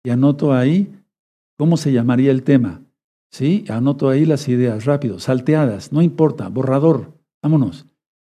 y 0.03 0.09
anoto 0.09 0.53
ahí 0.53 0.93
cómo 1.57 1.75
se 1.75 1.91
llamaría 1.91 2.31
el 2.31 2.43
tema. 2.43 2.81
¿Sí? 3.29 3.65
Anoto 3.67 4.09
ahí 4.09 4.25
las 4.25 4.47
ideas 4.47 4.85
rápido, 4.85 5.19
salteadas, 5.19 5.91
no 5.91 6.01
importa, 6.01 6.47
borrador, 6.47 7.13
vámonos. 7.41 7.85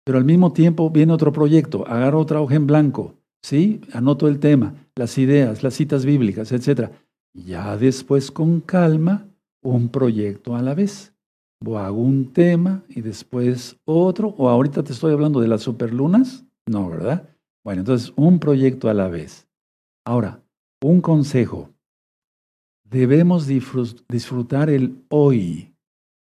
Pero 0.08 0.16
al 0.16 0.24
mismo 0.24 0.54
tiempo 0.54 0.88
viene 0.88 1.12
otro 1.12 1.32
proyecto, 1.32 1.86
agarro 1.86 2.20
otra 2.20 2.40
hoja 2.40 2.54
en 2.54 2.66
blanco, 2.66 3.16
¿sí? 3.42 3.82
Anoto 3.92 4.26
el 4.26 4.40
tema, 4.40 4.72
las 4.94 5.18
ideas, 5.18 5.62
las 5.62 5.74
citas 5.74 6.06
bíblicas, 6.06 6.50
etcétera. 6.50 6.92
Ya 7.34 7.76
después 7.76 8.30
con 8.30 8.62
calma, 8.62 9.28
un 9.62 9.90
proyecto 9.90 10.56
a 10.56 10.62
la 10.62 10.72
vez. 10.72 11.14
O 11.62 11.76
hago 11.76 12.00
un 12.00 12.32
tema 12.32 12.82
y 12.88 13.02
después 13.02 13.76
otro. 13.84 14.28
O 14.38 14.48
ahorita 14.48 14.82
te 14.82 14.94
estoy 14.94 15.12
hablando 15.12 15.42
de 15.42 15.48
las 15.48 15.60
superlunas. 15.60 16.42
No, 16.66 16.88
¿verdad? 16.88 17.28
Bueno, 17.62 17.80
entonces 17.80 18.10
un 18.16 18.38
proyecto 18.38 18.88
a 18.88 18.94
la 18.94 19.08
vez. 19.08 19.46
Ahora, 20.06 20.42
un 20.80 21.02
consejo. 21.02 21.68
Debemos 22.82 23.46
disfrutar 23.46 24.70
el 24.70 25.04
hoy. 25.10 25.74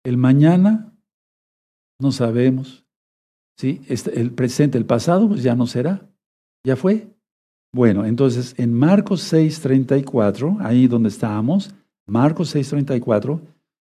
El 0.05 0.19
mañana 0.19 0.95
no 1.99 2.13
sabemos. 2.13 2.82
¿Sí? 3.57 3.83
Este, 3.89 4.21
el 4.21 4.31
presente, 4.31 4.79
el 4.79 4.87
pasado, 4.87 5.29
pues 5.29 5.43
ya 5.43 5.55
no 5.55 5.67
será. 5.67 6.09
Ya 6.65 6.77
fue. 6.77 7.09
Bueno, 7.75 8.05
entonces 8.05 8.55
en 8.59 8.75
Marcos 8.75 9.23
6:34, 9.33 10.59
ahí 10.61 10.87
donde 10.87 11.09
estábamos, 11.09 11.75
Marcos 12.07 12.55
6:34, 12.55 13.41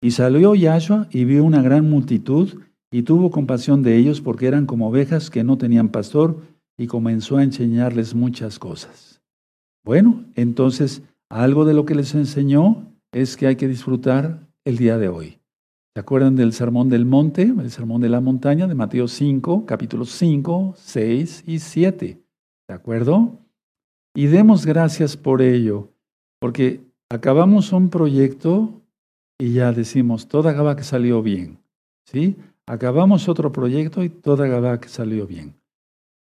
y 0.01 0.11
salió 0.11 0.55
Yahshua 0.55 1.07
y 1.11 1.25
vio 1.25 1.43
una 1.43 1.61
gran 1.61 1.89
multitud 1.89 2.59
y 2.91 3.03
tuvo 3.03 3.31
compasión 3.31 3.83
de 3.83 3.95
ellos 3.97 4.21
porque 4.21 4.47
eran 4.47 4.65
como 4.65 4.89
ovejas 4.89 5.29
que 5.29 5.43
no 5.43 5.57
tenían 5.57 5.89
pastor 5.89 6.41
y 6.77 6.87
comenzó 6.87 7.37
a 7.37 7.43
enseñarles 7.43 8.15
muchas 8.15 8.59
cosas. 8.59 9.21
Bueno, 9.85 10.25
entonces 10.35 11.01
algo 11.29 11.65
de 11.65 11.73
lo 11.73 11.85
que 11.85 11.95
les 11.95 12.15
enseñó 12.15 12.85
es 13.11 13.37
que 13.37 13.47
hay 13.47 13.55
que 13.55 13.67
disfrutar 13.67 14.47
el 14.65 14.77
día 14.77 14.97
de 14.97 15.09
hoy. 15.09 15.38
¿Se 15.95 16.01
acuerdan 16.01 16.35
del 16.35 16.53
sermón 16.53 16.87
del 16.89 17.05
monte, 17.05 17.43
el 17.43 17.71
sermón 17.71 18.01
de 18.01 18.09
la 18.09 18.21
montaña 18.21 18.67
de 18.67 18.75
Mateo 18.75 19.07
5, 19.07 19.65
capítulos 19.65 20.11
5, 20.11 20.75
6 20.77 21.43
y 21.47 21.59
7? 21.59 22.23
¿De 22.67 22.73
acuerdo? 22.73 23.39
Y 24.15 24.27
demos 24.27 24.65
gracias 24.65 25.17
por 25.17 25.41
ello, 25.41 25.89
porque 26.39 26.81
acabamos 27.09 27.73
un 27.73 27.89
proyecto 27.89 28.81
y 29.39 29.53
ya 29.53 29.71
decimos, 29.71 30.27
toda 30.27 30.51
Gabá 30.51 30.75
que 30.75 30.83
salió 30.83 31.23
bien. 31.23 31.59
¿Sí? 32.05 32.37
Acabamos 32.67 33.27
otro 33.27 33.51
proyecto 33.51 34.03
y 34.03 34.09
toda 34.09 34.47
Gabá 34.47 34.79
que 34.79 34.89
salió 34.89 35.25
bien. 35.25 35.55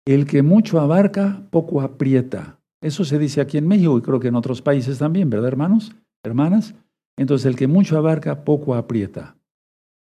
El 0.05 0.27
que 0.27 0.43
mucho 0.43 0.81
abarca, 0.81 1.47
poco 1.51 1.83
aprieta. 1.83 2.59
Eso 2.81 3.05
se 3.05 3.19
dice 3.19 3.41
aquí 3.41 3.59
en 3.59 3.69
México 3.69 3.97
y 3.97 4.03
creo 4.03 4.19
que 4.19 4.29
en 4.29 4.35
otros 4.35 4.61
países 4.61 4.99
también, 4.99 5.31
¿verdad, 5.31 5.49
hermanos? 5.49 5.95
Hermanas. 6.25 6.75
Entonces, 7.17 7.47
el 7.47 7.55
que 7.55 7.69
mucho 7.69 7.97
abarca, 7.97 8.45
poco 8.45 8.75
aprieta. 8.75 9.37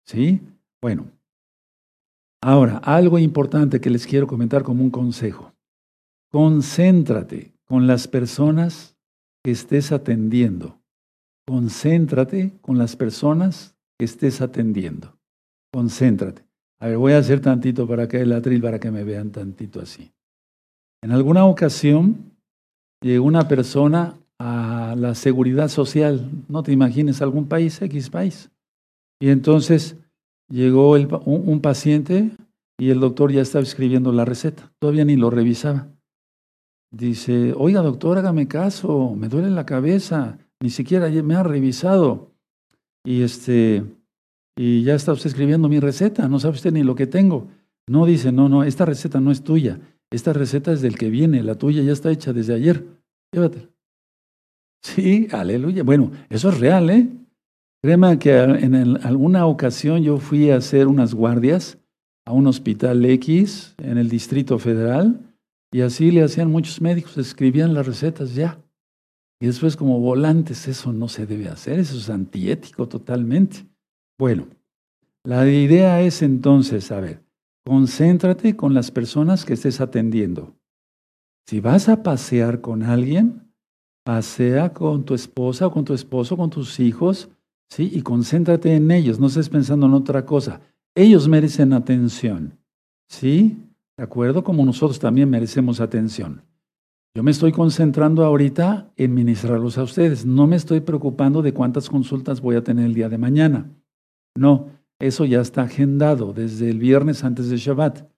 ¿Sí? 0.06 0.40
Bueno. 0.80 1.10
Ahora, 2.42 2.78
algo 2.78 3.18
importante 3.18 3.80
que 3.80 3.90
les 3.90 4.06
quiero 4.06 4.26
comentar 4.26 4.62
como 4.62 4.82
un 4.82 4.90
consejo. 4.90 5.54
Concéntrate 6.30 7.54
con 7.64 7.86
las 7.86 8.06
personas 8.06 8.96
que 9.42 9.50
estés 9.50 9.92
atendiendo. 9.92 10.78
Concéntrate 11.46 12.58
con 12.60 12.78
las 12.78 12.96
personas 12.96 13.74
que 13.98 14.04
estés 14.04 14.40
atendiendo. 14.40 15.16
Concéntrate. 15.72 16.44
A 16.80 16.88
ver, 16.88 16.98
voy 16.98 17.12
a 17.12 17.18
hacer 17.18 17.40
tantito 17.40 17.86
para 17.86 18.08
que 18.08 18.20
el 18.20 18.32
atril 18.32 18.60
para 18.60 18.78
que 18.78 18.90
me 18.90 19.04
vean 19.04 19.30
tantito 19.30 19.80
así. 19.80 20.12
En 21.02 21.12
alguna 21.12 21.44
ocasión 21.46 22.32
llegó 23.00 23.26
una 23.26 23.48
persona 23.48 24.18
a 24.38 24.94
la 24.98 25.14
seguridad 25.14 25.68
social, 25.68 26.30
no 26.48 26.62
te 26.62 26.72
imagines 26.72 27.22
algún 27.22 27.46
país, 27.46 27.80
X 27.80 28.10
país. 28.10 28.50
Y 29.24 29.30
entonces 29.30 29.96
llegó 30.50 30.90
un, 30.90 31.60
paciente 31.62 32.32
y 32.78 32.90
el 32.90 33.00
doctor 33.00 33.32
ya 33.32 33.40
estaba 33.40 33.62
escribiendo 33.62 34.12
la 34.12 34.26
receta, 34.26 34.70
todavía 34.78 35.06
ni 35.06 35.16
lo 35.16 35.30
revisaba. 35.30 35.88
Dice, 36.92 37.54
oiga 37.56 37.80
doctor, 37.80 38.18
hágame 38.18 38.48
caso, 38.48 39.14
me 39.16 39.28
duele 39.28 39.48
la 39.48 39.64
cabeza, 39.64 40.36
ni 40.60 40.68
siquiera 40.68 41.08
me 41.08 41.36
ha 41.36 41.42
revisado. 41.42 42.32
Y, 43.02 43.22
este, 43.22 43.82
y 44.58 44.82
ya 44.82 44.94
está 44.94 45.14
usted 45.14 45.28
escribiendo 45.28 45.70
mi 45.70 45.80
receta, 45.80 46.28
no 46.28 46.38
sabe 46.38 46.56
usted 46.56 46.72
ni 46.72 46.82
lo 46.82 46.94
que 46.94 47.06
tengo. 47.06 47.48
No 47.88 48.04
dice, 48.04 48.30
no, 48.30 48.50
no, 48.50 48.62
esta 48.62 48.84
receta 48.84 49.20
no 49.20 49.30
es 49.30 49.42
tuya, 49.42 49.80
esta 50.10 50.34
receta 50.34 50.70
es 50.70 50.82
del 50.82 50.98
que 50.98 51.08
viene, 51.08 51.42
la 51.42 51.54
tuya 51.54 51.82
ya 51.82 51.92
está 51.92 52.10
hecha 52.10 52.34
desde 52.34 52.52
ayer, 52.52 52.84
llévatela. 53.32 53.70
Sí, 54.82 55.28
aleluya. 55.32 55.82
Bueno, 55.82 56.10
eso 56.28 56.50
es 56.50 56.60
real, 56.60 56.90
¿eh? 56.90 57.08
Créeme 57.84 58.18
que 58.18 58.34
en 58.34 58.74
alguna 59.04 59.44
ocasión 59.44 60.02
yo 60.02 60.16
fui 60.16 60.50
a 60.50 60.56
hacer 60.56 60.86
unas 60.86 61.12
guardias 61.12 61.76
a 62.24 62.32
un 62.32 62.46
hospital 62.46 63.04
X 63.04 63.74
en 63.76 63.98
el 63.98 64.08
Distrito 64.08 64.58
Federal 64.58 65.20
y 65.70 65.82
así 65.82 66.10
le 66.10 66.22
hacían 66.22 66.50
muchos 66.50 66.80
médicos, 66.80 67.18
escribían 67.18 67.74
las 67.74 67.86
recetas 67.86 68.34
ya. 68.34 68.58
Y 69.38 69.48
después 69.48 69.76
como 69.76 70.00
volantes, 70.00 70.66
eso 70.66 70.94
no 70.94 71.08
se 71.08 71.26
debe 71.26 71.50
hacer, 71.50 71.78
eso 71.78 71.98
es 71.98 72.08
antiético 72.08 72.88
totalmente. 72.88 73.66
Bueno, 74.18 74.46
la 75.22 75.46
idea 75.46 76.00
es 76.00 76.22
entonces, 76.22 76.90
a 76.90 77.00
ver, 77.00 77.22
concéntrate 77.66 78.56
con 78.56 78.72
las 78.72 78.90
personas 78.90 79.44
que 79.44 79.52
estés 79.52 79.82
atendiendo. 79.82 80.56
Si 81.46 81.60
vas 81.60 81.90
a 81.90 82.02
pasear 82.02 82.62
con 82.62 82.82
alguien, 82.82 83.52
pasea 84.06 84.72
con 84.72 85.04
tu 85.04 85.12
esposa 85.12 85.66
o 85.66 85.70
con 85.70 85.84
tu 85.84 85.92
esposo, 85.92 86.38
con 86.38 86.48
tus 86.48 86.80
hijos, 86.80 87.28
¿sí? 87.74 87.90
Y 87.92 88.02
concéntrate 88.02 88.76
en 88.76 88.90
ellos, 88.92 89.18
no 89.18 89.26
estés 89.26 89.48
pensando 89.48 89.86
en 89.86 89.94
otra 89.94 90.24
cosa. 90.24 90.60
Ellos 90.94 91.26
merecen 91.26 91.72
atención, 91.72 92.56
¿sí? 93.08 93.56
¿De 93.96 94.04
acuerdo? 94.04 94.44
Como 94.44 94.64
nosotros 94.64 95.00
también 95.00 95.28
merecemos 95.28 95.80
atención. 95.80 96.42
Yo 97.16 97.24
me 97.24 97.32
estoy 97.32 97.50
concentrando 97.50 98.24
ahorita 98.24 98.92
en 98.96 99.14
ministrarlos 99.14 99.76
a 99.76 99.82
ustedes. 99.82 100.24
No 100.24 100.46
me 100.46 100.56
estoy 100.56 100.80
preocupando 100.80 101.42
de 101.42 101.52
cuántas 101.52 101.90
consultas 101.90 102.40
voy 102.40 102.54
a 102.54 102.62
tener 102.62 102.86
el 102.86 102.94
día 102.94 103.08
de 103.08 103.18
mañana. 103.18 103.70
No, 104.36 104.68
eso 105.00 105.24
ya 105.24 105.40
está 105.40 105.62
agendado 105.62 106.32
desde 106.32 106.70
el 106.70 106.78
viernes 106.78 107.24
antes 107.24 107.50
de 107.50 107.56
Shabbat. 107.56 108.08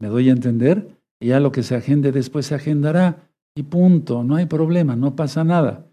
¿Me 0.00 0.08
doy 0.08 0.30
a 0.30 0.32
entender? 0.32 0.98
Y 1.20 1.28
ya 1.28 1.40
lo 1.40 1.52
que 1.52 1.62
se 1.62 1.76
agende 1.76 2.12
después 2.12 2.46
se 2.46 2.54
agendará. 2.54 3.28
Y 3.54 3.64
punto, 3.64 4.24
no 4.24 4.36
hay 4.36 4.46
problema, 4.46 4.96
no 4.96 5.16
pasa 5.16 5.44
nada. 5.44 5.86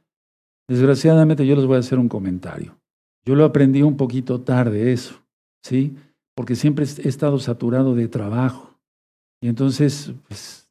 Desgraciadamente 0.69 1.45
yo 1.45 1.55
les 1.55 1.65
voy 1.65 1.75
a 1.75 1.79
hacer 1.79 1.99
un 1.99 2.07
comentario. 2.07 2.78
Yo 3.25 3.35
lo 3.35 3.45
aprendí 3.45 3.81
un 3.81 3.97
poquito 3.97 4.41
tarde 4.41 4.91
eso, 4.91 5.15
¿sí? 5.63 5.95
Porque 6.35 6.55
siempre 6.55 6.85
he 6.85 7.07
estado 7.07 7.39
saturado 7.39 7.95
de 7.95 8.07
trabajo 8.07 8.69
y 9.41 9.47
entonces, 9.47 10.13
pues, 10.27 10.65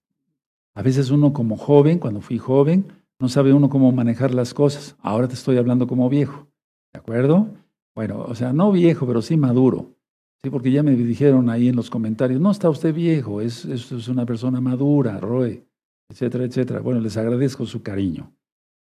A 0.75 0.83
veces 0.83 1.11
uno 1.11 1.33
como 1.33 1.57
joven, 1.57 1.99
cuando 1.99 2.21
fui 2.21 2.39
joven, 2.39 2.87
no 3.19 3.29
sabe 3.29 3.53
uno 3.53 3.69
cómo 3.69 3.91
manejar 3.91 4.33
las 4.33 4.55
cosas. 4.55 4.95
Ahora 5.01 5.27
te 5.27 5.35
estoy 5.35 5.57
hablando 5.57 5.89
como 5.89 6.09
viejo. 6.09 6.47
¿De 6.93 7.01
acuerdo? 7.01 7.49
Bueno, 7.97 8.21
o 8.21 8.35
sea, 8.37 8.53
no 8.53 8.71
viejo, 8.71 9.05
pero 9.05 9.21
sí 9.21 9.37
maduro. 9.37 9.97
Sí, 10.41 10.51
porque 10.51 10.71
ya 10.71 10.85
me 10.85 10.93
dijeron 10.93 11.51
ahí 11.51 11.67
en 11.67 11.75
los 11.75 11.91
comentarios, 11.91 12.41
no 12.41 12.53
está 12.53 12.71
usted 12.71 12.95
viejo, 12.95 13.41
es, 13.41 13.65
es, 13.65 14.07
una 14.07 14.25
persona 14.25 14.61
madura, 14.61 15.19
Roe, 15.19 15.67
etcétera, 16.09 16.45
etcétera. 16.45 16.79
Bueno, 16.79 17.01
les 17.01 17.17
agradezco 17.17 17.67
su 17.67 17.83
cariño. 17.83 18.33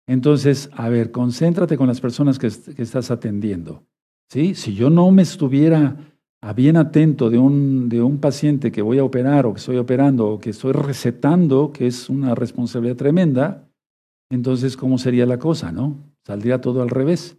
Entonces, 0.07 0.71
a 0.73 0.89
ver, 0.89 1.11
concéntrate 1.11 1.77
con 1.77 1.87
las 1.87 2.01
personas 2.01 2.39
que, 2.39 2.49
estás 2.49 3.11
atendiendo. 3.11 3.85
¿Sí? 4.31 4.55
Si 4.55 4.75
yo 4.75 4.91
no 4.91 5.11
me 5.11 5.23
estuviera 5.23 5.97
bien 6.55 6.77
atento 6.77 7.31
de 7.31 7.39
un, 7.39 7.89
de 7.89 8.03
un 8.03 8.19
paciente 8.19 8.71
que 8.71 8.83
voy 8.83 8.99
a 8.99 9.05
operar 9.05 9.47
o 9.47 9.55
que 9.55 9.61
estoy 9.61 9.79
operando 9.79 10.29
o 10.29 10.41
que 10.41 10.51
estoy 10.51 10.73
recetando, 10.73 11.73
que 11.73 11.87
es 11.87 12.11
una 12.11 12.35
responsabilidad 12.35 12.97
tremenda, 12.97 13.69
entonces, 14.31 14.77
¿cómo 14.77 14.99
sería 14.99 15.27
la 15.27 15.39
cosa, 15.39 15.73
no? 15.73 15.97
Saldría 16.27 16.61
todo 16.61 16.83
al 16.83 16.91
revés. 16.91 17.39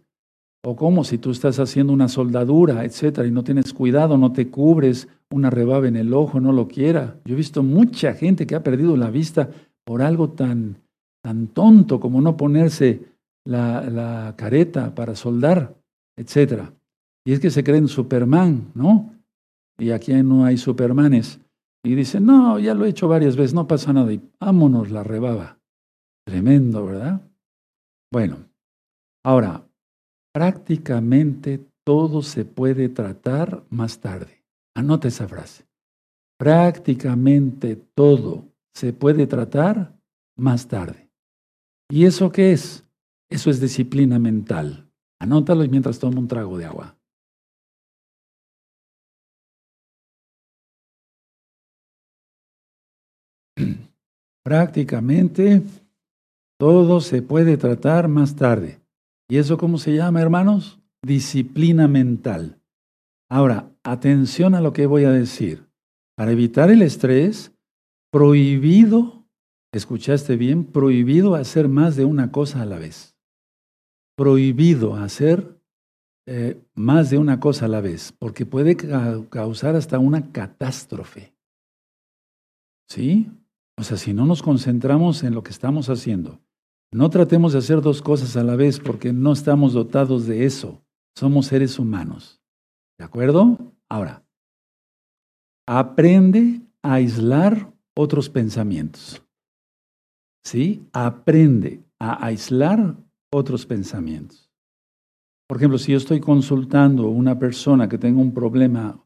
O 0.64 0.74
como 0.74 1.04
si 1.04 1.18
tú 1.18 1.30
estás 1.30 1.60
haciendo 1.60 1.92
una 1.92 2.08
soldadura, 2.08 2.84
etcétera, 2.84 3.28
y 3.28 3.30
no 3.30 3.44
tienes 3.44 3.72
cuidado, 3.72 4.18
no 4.18 4.32
te 4.32 4.48
cubres, 4.48 5.08
una 5.30 5.50
rebaba 5.50 5.86
en 5.86 5.96
el 5.96 6.12
ojo, 6.12 6.40
no 6.40 6.52
lo 6.52 6.66
quiera. 6.66 7.20
Yo 7.24 7.34
he 7.34 7.36
visto 7.36 7.62
mucha 7.62 8.14
gente 8.14 8.46
que 8.46 8.54
ha 8.54 8.62
perdido 8.62 8.96
la 8.96 9.10
vista 9.10 9.50
por 9.84 10.02
algo 10.02 10.30
tan, 10.30 10.78
tan 11.26 11.48
tonto 11.48 11.98
como 11.98 12.20
no 12.20 12.36
ponerse 12.36 13.02
la, 13.44 14.32
careta 14.36 14.94
para 14.94 15.16
soldar, 15.16 15.74
etcétera. 16.16 16.72
Y 17.26 17.32
es 17.32 17.40
que 17.40 17.50
se 17.50 17.64
creen 17.64 17.88
Superman, 17.88 18.70
¿no? 18.74 19.12
Y 19.76 19.90
aquí 19.90 20.12
no 20.22 20.44
hay 20.44 20.56
Supermanes. 20.56 21.40
Y 21.84 21.96
dicen, 21.96 22.26
no, 22.26 22.60
ya 22.60 22.74
lo 22.74 22.84
he 22.84 22.90
hecho 22.90 23.08
varias 23.08 23.34
veces, 23.34 23.54
no 23.54 23.66
pasa 23.66 23.92
nada. 23.92 24.12
Y 24.12 24.20
vámonos 24.38 24.92
la 24.92 25.02
rebaba. 25.02 25.58
Tremendo, 26.24 26.86
¿verdad? 26.86 27.20
Bueno, 28.12 28.36
ahora, 29.24 29.66
prácticamente 30.32 31.60
todo 31.84 32.22
se 32.22 32.44
puede 32.44 32.88
tratar 32.88 33.64
más 33.68 33.98
tarde. 33.98 34.44
Anota 34.76 35.08
esa 35.08 35.26
frase. 35.26 35.64
Prácticamente 36.38 37.74
todo 37.96 38.44
se 38.72 38.92
puede 38.92 39.26
tratar 39.26 39.92
más 40.36 40.68
tarde. 40.68 41.05
¿Y 41.88 42.04
eso 42.04 42.32
qué 42.32 42.52
es? 42.52 42.84
Eso 43.30 43.50
es 43.50 43.60
disciplina 43.60 44.18
mental. 44.18 44.90
Anótalo 45.20 45.66
mientras 45.68 45.98
tomo 45.98 46.20
un 46.20 46.28
trago 46.28 46.58
de 46.58 46.64
agua. 46.64 46.96
Prácticamente 54.44 55.62
todo 56.58 57.00
se 57.00 57.22
puede 57.22 57.56
tratar 57.56 58.08
más 58.08 58.36
tarde. 58.36 58.80
¿Y 59.28 59.38
eso 59.38 59.58
cómo 59.58 59.78
se 59.78 59.94
llama, 59.94 60.20
hermanos? 60.22 60.80
Disciplina 61.02 61.88
mental. 61.88 62.60
Ahora, 63.28 63.72
atención 63.82 64.54
a 64.54 64.60
lo 64.60 64.72
que 64.72 64.86
voy 64.86 65.04
a 65.04 65.10
decir. 65.10 65.66
Para 66.16 66.32
evitar 66.32 66.70
el 66.70 66.82
estrés, 66.82 67.52
prohibido, 68.10 69.15
escuchaste 69.76 70.36
bien, 70.36 70.64
prohibido 70.64 71.34
hacer 71.34 71.68
más 71.68 71.96
de 71.96 72.04
una 72.04 72.32
cosa 72.32 72.62
a 72.62 72.66
la 72.66 72.78
vez. 72.78 73.16
Prohibido 74.16 74.94
hacer 74.94 75.60
eh, 76.26 76.60
más 76.74 77.10
de 77.10 77.18
una 77.18 77.38
cosa 77.38 77.66
a 77.66 77.68
la 77.68 77.80
vez, 77.80 78.12
porque 78.18 78.46
puede 78.46 78.76
causar 79.28 79.76
hasta 79.76 79.98
una 79.98 80.32
catástrofe. 80.32 81.34
¿Sí? 82.88 83.30
O 83.78 83.82
sea, 83.82 83.96
si 83.96 84.12
no 84.12 84.26
nos 84.26 84.42
concentramos 84.42 85.22
en 85.22 85.34
lo 85.34 85.42
que 85.42 85.50
estamos 85.50 85.88
haciendo, 85.88 86.40
no 86.92 87.10
tratemos 87.10 87.52
de 87.52 87.58
hacer 87.58 87.80
dos 87.80 88.00
cosas 88.00 88.36
a 88.36 88.44
la 88.44 88.56
vez 88.56 88.80
porque 88.80 89.12
no 89.12 89.32
estamos 89.32 89.72
dotados 89.72 90.26
de 90.26 90.46
eso. 90.46 90.82
Somos 91.14 91.46
seres 91.46 91.78
humanos. 91.78 92.40
¿De 92.98 93.04
acuerdo? 93.04 93.58
Ahora, 93.88 94.24
aprende 95.66 96.62
a 96.82 96.94
aislar 96.94 97.72
otros 97.94 98.30
pensamientos. 98.30 99.22
¿Sí? 100.46 100.86
Aprende 100.92 101.82
a 101.98 102.24
aislar 102.24 102.94
otros 103.32 103.66
pensamientos. 103.66 104.48
Por 105.48 105.56
ejemplo, 105.56 105.76
si 105.76 105.90
yo 105.90 105.98
estoy 105.98 106.20
consultando 106.20 107.06
a 107.06 107.10
una 107.10 107.36
persona 107.36 107.88
que 107.88 107.98
tenga 107.98 108.20
un 108.20 108.32
problema 108.32 108.96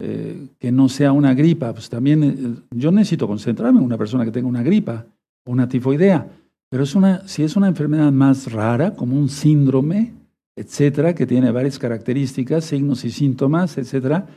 eh, 0.00 0.48
que 0.58 0.72
no 0.72 0.88
sea 0.88 1.12
una 1.12 1.34
gripa, 1.34 1.74
pues 1.74 1.90
también 1.90 2.22
eh, 2.24 2.62
yo 2.70 2.90
necesito 2.92 3.26
concentrarme 3.26 3.78
en 3.78 3.84
una 3.84 3.98
persona 3.98 4.24
que 4.24 4.30
tenga 4.30 4.48
una 4.48 4.62
gripa 4.62 5.04
o 5.44 5.52
una 5.52 5.68
tifoidea. 5.68 6.26
Pero 6.70 6.84
es 6.84 6.94
una, 6.94 7.28
si 7.28 7.42
es 7.42 7.56
una 7.56 7.68
enfermedad 7.68 8.10
más 8.10 8.50
rara, 8.50 8.94
como 8.94 9.18
un 9.18 9.28
síndrome, 9.28 10.14
etcétera, 10.56 11.14
que 11.14 11.26
tiene 11.26 11.50
varias 11.50 11.78
características, 11.78 12.64
signos 12.64 13.04
y 13.04 13.10
síntomas, 13.10 13.76
etcétera, 13.76 14.28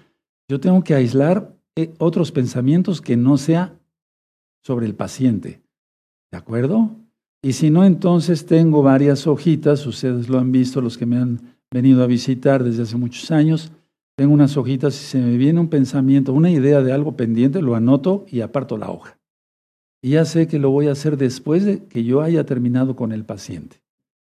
yo 0.50 0.60
tengo 0.60 0.84
que 0.84 0.94
aislar 0.94 1.56
eh, 1.78 1.94
otros 2.00 2.34
pensamientos 2.34 3.00
que 3.00 3.16
no 3.16 3.38
sea 3.38 3.80
sobre 4.62 4.88
el 4.88 4.96
paciente. 4.96 5.63
¿De 6.34 6.40
acuerdo? 6.40 6.90
Y 7.44 7.54
si 7.54 7.70
no, 7.70 7.86
entonces 7.86 8.48
tengo 8.48 8.82
varias 8.82 9.28
hojitas, 9.28 9.86
ustedes 9.86 10.30
lo 10.30 10.40
han 10.40 10.52
visto, 10.52 10.82
los 10.82 10.98
que 10.98 11.06
me 11.06 11.18
han 11.18 11.60
venido 11.70 12.02
a 12.02 12.08
visitar 12.08 12.64
desde 12.64 12.82
hace 12.82 12.98
muchos 12.98 13.30
años, 13.30 13.72
tengo 14.18 14.34
unas 14.34 14.58
hojitas 14.58 15.00
y 15.00 15.06
se 15.06 15.20
me 15.20 15.38
viene 15.38 15.60
un 15.60 15.68
pensamiento, 15.68 16.34
una 16.34 16.50
idea 16.50 16.82
de 16.82 16.92
algo 16.92 17.16
pendiente, 17.16 17.62
lo 17.62 17.76
anoto 17.76 18.26
y 18.28 18.42
aparto 18.42 18.80
la 18.80 18.90
hoja. 18.90 19.20
Y 20.02 20.12
ya 20.12 20.26
sé 20.26 20.48
que 20.48 20.58
lo 20.58 20.72
voy 20.72 20.88
a 20.88 20.94
hacer 20.94 21.18
después 21.18 21.66
de 21.66 21.84
que 21.86 22.04
yo 22.04 22.22
haya 22.22 22.48
terminado 22.48 22.96
con 22.96 23.12
el 23.12 23.26
paciente. 23.26 23.84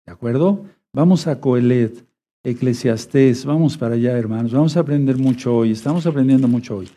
¿De 0.06 0.12
acuerdo? 0.12 0.66
Vamos 0.92 1.28
a 1.28 1.40
Coelet, 1.40 2.06
Eclesiastés, 2.44 3.46
vamos 3.46 3.78
para 3.78 3.96
allá, 3.96 4.18
hermanos. 4.18 4.52
Vamos 4.52 4.76
a 4.76 4.82
aprender 4.82 5.18
mucho 5.18 5.56
hoy, 5.56 5.72
estamos 5.72 6.06
aprendiendo 6.06 6.50
mucho 6.50 6.76
hoy. 6.76 6.90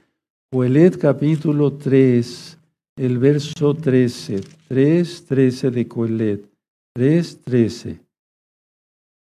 Coelet 0.51 0.99
capítulo 0.99 1.75
3, 1.75 2.58
el 2.99 3.19
verso 3.19 3.75
13, 3.75 4.41
3, 4.69 5.27
13 5.27 5.71
de 5.71 5.89
Coelet, 5.89 6.51
3, 6.95 7.41
13. 7.45 8.01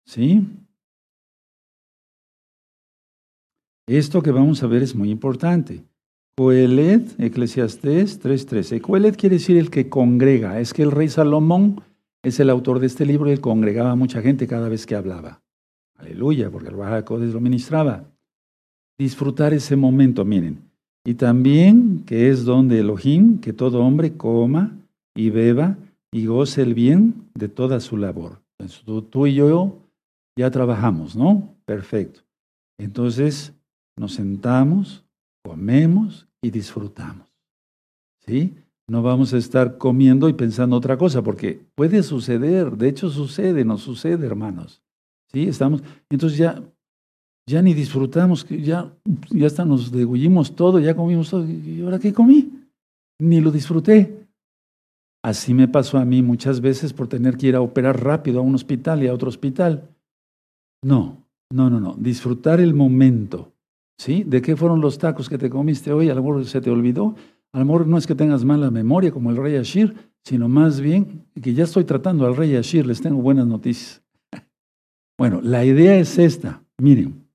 ¿Sí? 0.07 0.47
Esto 3.87 4.23
que 4.23 4.31
vamos 4.31 4.63
a 4.63 4.67
ver 4.67 4.83
es 4.83 4.95
muy 4.95 5.11
importante. 5.11 5.85
Coelet, 6.37 7.21
Eclesiastés 7.21 8.23
3.13. 8.23 8.81
Coelet 8.81 9.17
quiere 9.17 9.37
decir 9.37 9.57
el 9.57 9.71
que 9.71 9.89
congrega. 9.89 10.61
Es 10.61 10.75
que 10.75 10.83
el 10.83 10.91
rey 10.91 11.09
Salomón 11.09 11.83
es 12.23 12.41
el 12.41 12.51
autor 12.51 12.81
de 12.81 12.87
este 12.87 13.07
libro 13.07 13.29
y 13.29 13.33
él 13.33 13.41
congregaba 13.41 13.93
a 13.93 13.97
mucha 13.97 14.23
gente 14.23 14.47
cada 14.47 14.69
vez 14.69 14.87
que 14.87 14.97
hablaba. 14.97 15.43
Aleluya, 15.97 16.51
porque 16.51 16.69
el 16.69 16.77
Baja 16.77 17.05
lo 17.09 17.41
ministraba. 17.41 18.05
Disfrutar 18.99 19.55
ese 19.55 19.77
momento, 19.77 20.25
miren. 20.25 20.66
Y 21.07 21.15
también 21.15 22.03
que 22.05 22.31
es 22.31 22.45
donde 22.45 22.81
Elohim, 22.81 23.39
que 23.39 23.53
todo 23.53 23.81
hombre 23.81 24.17
coma 24.17 24.77
y 25.15 25.31
beba 25.31 25.79
y 26.13 26.27
goce 26.27 26.63
el 26.63 26.75
bien 26.75 27.29
de 27.35 27.49
toda 27.49 27.79
su 27.79 27.97
labor. 27.97 28.41
tú, 28.85 29.03
tú 29.03 29.29
y 29.29 29.37
yo 29.37 29.79
ya 30.37 30.51
trabajamos, 30.51 31.15
¿no? 31.15 31.55
Perfecto. 31.65 32.23
Entonces 32.77 33.55
nos 33.97 34.15
sentamos, 34.15 35.05
comemos 35.45 36.27
y 36.43 36.51
disfrutamos. 36.51 37.33
¿Sí? 38.27 38.57
No 38.89 39.03
vamos 39.03 39.33
a 39.33 39.39
estar 39.39 39.79
comiendo 39.79 40.29
y 40.29 40.33
pensando 40.33 40.75
otra 40.75 40.99
cosa, 40.99 41.23
porque 41.23 41.61
puede 41.77 42.03
suceder, 42.03 42.77
de 42.77 42.89
hecho 42.89 43.11
sucede, 43.11 43.65
nos 43.65 43.83
sucede, 43.83 44.27
hermanos. 44.27 44.83
¿Sí? 45.33 45.47
Estamos, 45.47 45.85
entonces 46.11 46.37
ya, 46.37 46.61
ya 47.49 47.63
ni 47.63 47.75
disfrutamos, 47.75 48.47
ya, 48.49 48.93
ya 49.31 49.47
hasta 49.47 49.65
nos 49.65 49.93
degullimos 49.93 50.57
todo, 50.57 50.81
ya 50.81 50.97
comimos 50.97 51.31
todo. 51.31 51.47
¿Y 51.49 51.81
ahora 51.83 51.99
qué 51.99 52.13
comí? 52.13 52.51
Ni 53.21 53.41
lo 53.41 53.53
disfruté. 53.53 54.27
Así 55.23 55.55
me 55.55 55.69
pasó 55.69 55.99
a 55.99 56.05
mí 56.05 56.23
muchas 56.23 56.61
veces 56.61 56.93
por 56.93 57.09
tener 57.09 57.37
que 57.37 57.49
ir 57.49 57.57
a 57.57 57.61
operar 57.61 58.03
rápido 58.03 58.41
a 58.41 58.43
un 58.43 58.55
hospital 58.55 59.03
y 59.03 59.09
a 59.09 59.15
otro 59.15 59.29
hospital. 59.29 59.89
No, 60.85 61.25
no, 61.53 61.71
no, 61.71 61.81
no. 61.81 61.95
Disfrutar 61.99 62.61
el 62.61 62.75
momento. 62.75 63.53
¿Sí? 63.99 64.25
¿De 64.25 64.43
qué 64.43 64.57
fueron 64.57 64.81
los 64.81 64.99
tacos 64.99 65.29
que 65.29 65.39
te 65.39 65.49
comiste 65.49 65.93
hoy? 65.93 66.11
A 66.11 66.15
lo 66.15 66.23
mejor 66.23 66.45
se 66.45 66.61
te 66.61 66.71
olvidó. 66.71 67.15
A 67.53 67.61
lo 67.61 67.65
mejor 67.65 67.87
no 67.87 67.97
es 67.97 68.07
que 68.07 68.15
tengas 68.15 68.45
mala 68.45 68.71
memoria 68.71 69.11
como 69.11 69.31
el 69.31 69.37
rey 69.37 69.57
Ashir, 69.57 69.95
sino 70.25 70.49
más 70.49 70.81
bien 70.81 71.25
que 71.41 71.55
ya 71.55 71.65
estoy 71.65 71.85
tratando 71.85 72.27
al 72.27 72.37
rey 72.37 72.55
Ashir, 72.57 72.87
les 72.87 73.01
tengo 73.01 73.23
buenas 73.23 73.47
noticias. 73.47 74.03
Bueno, 75.19 75.41
la 75.41 75.65
idea 75.65 75.97
es 75.97 76.19
esta. 76.19 76.63
Miren, 76.79 77.26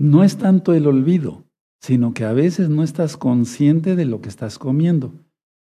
no 0.00 0.24
es 0.24 0.38
tanto 0.38 0.72
el 0.72 0.86
olvido, 0.86 1.44
sino 1.80 2.14
que 2.14 2.24
a 2.24 2.32
veces 2.32 2.70
no 2.70 2.82
estás 2.82 3.16
consciente 3.16 3.96
de 3.96 4.06
lo 4.06 4.20
que 4.20 4.28
estás 4.28 4.58
comiendo. 4.58 5.12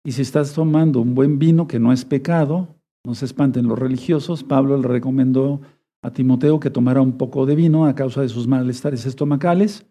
Y 0.05 0.13
si 0.13 0.23
estás 0.23 0.55
tomando 0.55 1.01
un 1.01 1.15
buen 1.15 1.39
vino 1.39 1.69
que 1.69 1.79
no 1.79 1.93
es 1.93 2.05
pecado, 2.05 2.69
no 3.05 3.15
se 3.15 3.27
espanten 3.27 3.69
los 3.69 3.79
religiosos, 3.79 4.43
Pablo 4.43 4.79
le 4.79 4.89
recomendó 4.89 5.61
a 6.03 6.11
Timoteo 6.11 6.59
que 6.59 6.71
tomara 6.71 7.01
un 7.01 7.19
poco 7.19 7.47
de 7.47 7.55
vino 7.55 7.87
a 7.87 7.95
causa 7.95 8.23
de 8.23 8.29
sus 8.29 8.47
malestares 8.47 9.07
estomacales, 9.07 9.87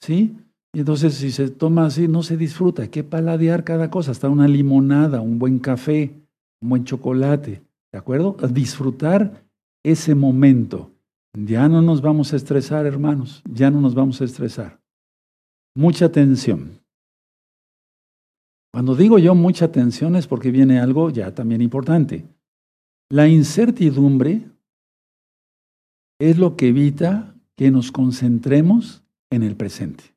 ¿sí? 0.00 0.36
Y 0.74 0.80
entonces 0.80 1.14
si 1.14 1.30
se 1.30 1.50
toma 1.50 1.86
así, 1.86 2.08
no 2.08 2.22
se 2.22 2.36
disfruta. 2.36 2.82
Hay 2.82 2.88
que 2.88 3.04
paladear 3.04 3.64
cada 3.64 3.90
cosa, 3.90 4.10
hasta 4.10 4.28
una 4.28 4.48
limonada, 4.48 5.20
un 5.20 5.38
buen 5.38 5.58
café, 5.58 6.22
un 6.62 6.70
buen 6.70 6.84
chocolate. 6.84 7.62
¿De 7.92 7.98
acuerdo? 7.98 8.36
disfrutar 8.50 9.44
ese 9.82 10.14
momento. 10.14 10.90
Ya 11.34 11.68
no 11.68 11.80
nos 11.80 12.02
vamos 12.02 12.32
a 12.32 12.36
estresar, 12.36 12.86
hermanos. 12.86 13.42
Ya 13.50 13.70
no 13.70 13.80
nos 13.80 13.94
vamos 13.94 14.20
a 14.20 14.24
estresar. 14.24 14.80
Mucha 15.74 16.06
atención. 16.06 16.82
Cuando 18.72 18.94
digo 18.94 19.18
yo 19.18 19.34
mucha 19.34 19.66
atención 19.66 20.16
es 20.16 20.26
porque 20.26 20.50
viene 20.50 20.80
algo 20.80 21.10
ya 21.10 21.34
también 21.34 21.60
importante. 21.60 22.24
La 23.10 23.28
incertidumbre 23.28 24.48
es 26.18 26.38
lo 26.38 26.56
que 26.56 26.68
evita 26.68 27.34
que 27.56 27.70
nos 27.70 27.92
concentremos 27.92 29.02
en 29.30 29.42
el 29.42 29.56
presente. 29.56 30.14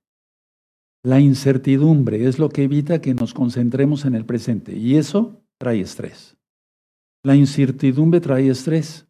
La 1.04 1.20
incertidumbre 1.20 2.28
es 2.28 2.40
lo 2.40 2.50
que 2.50 2.64
evita 2.64 3.02
que 3.02 3.14
nos 3.14 3.34
concentremos 3.34 4.06
en 4.06 4.16
el 4.16 4.26
presente 4.26 4.76
y 4.76 4.96
eso 4.96 5.44
trae 5.60 5.82
estrés. 5.82 6.38
La 7.24 7.36
incertidumbre 7.36 8.22
trae 8.22 8.50
estrés. 8.50 9.05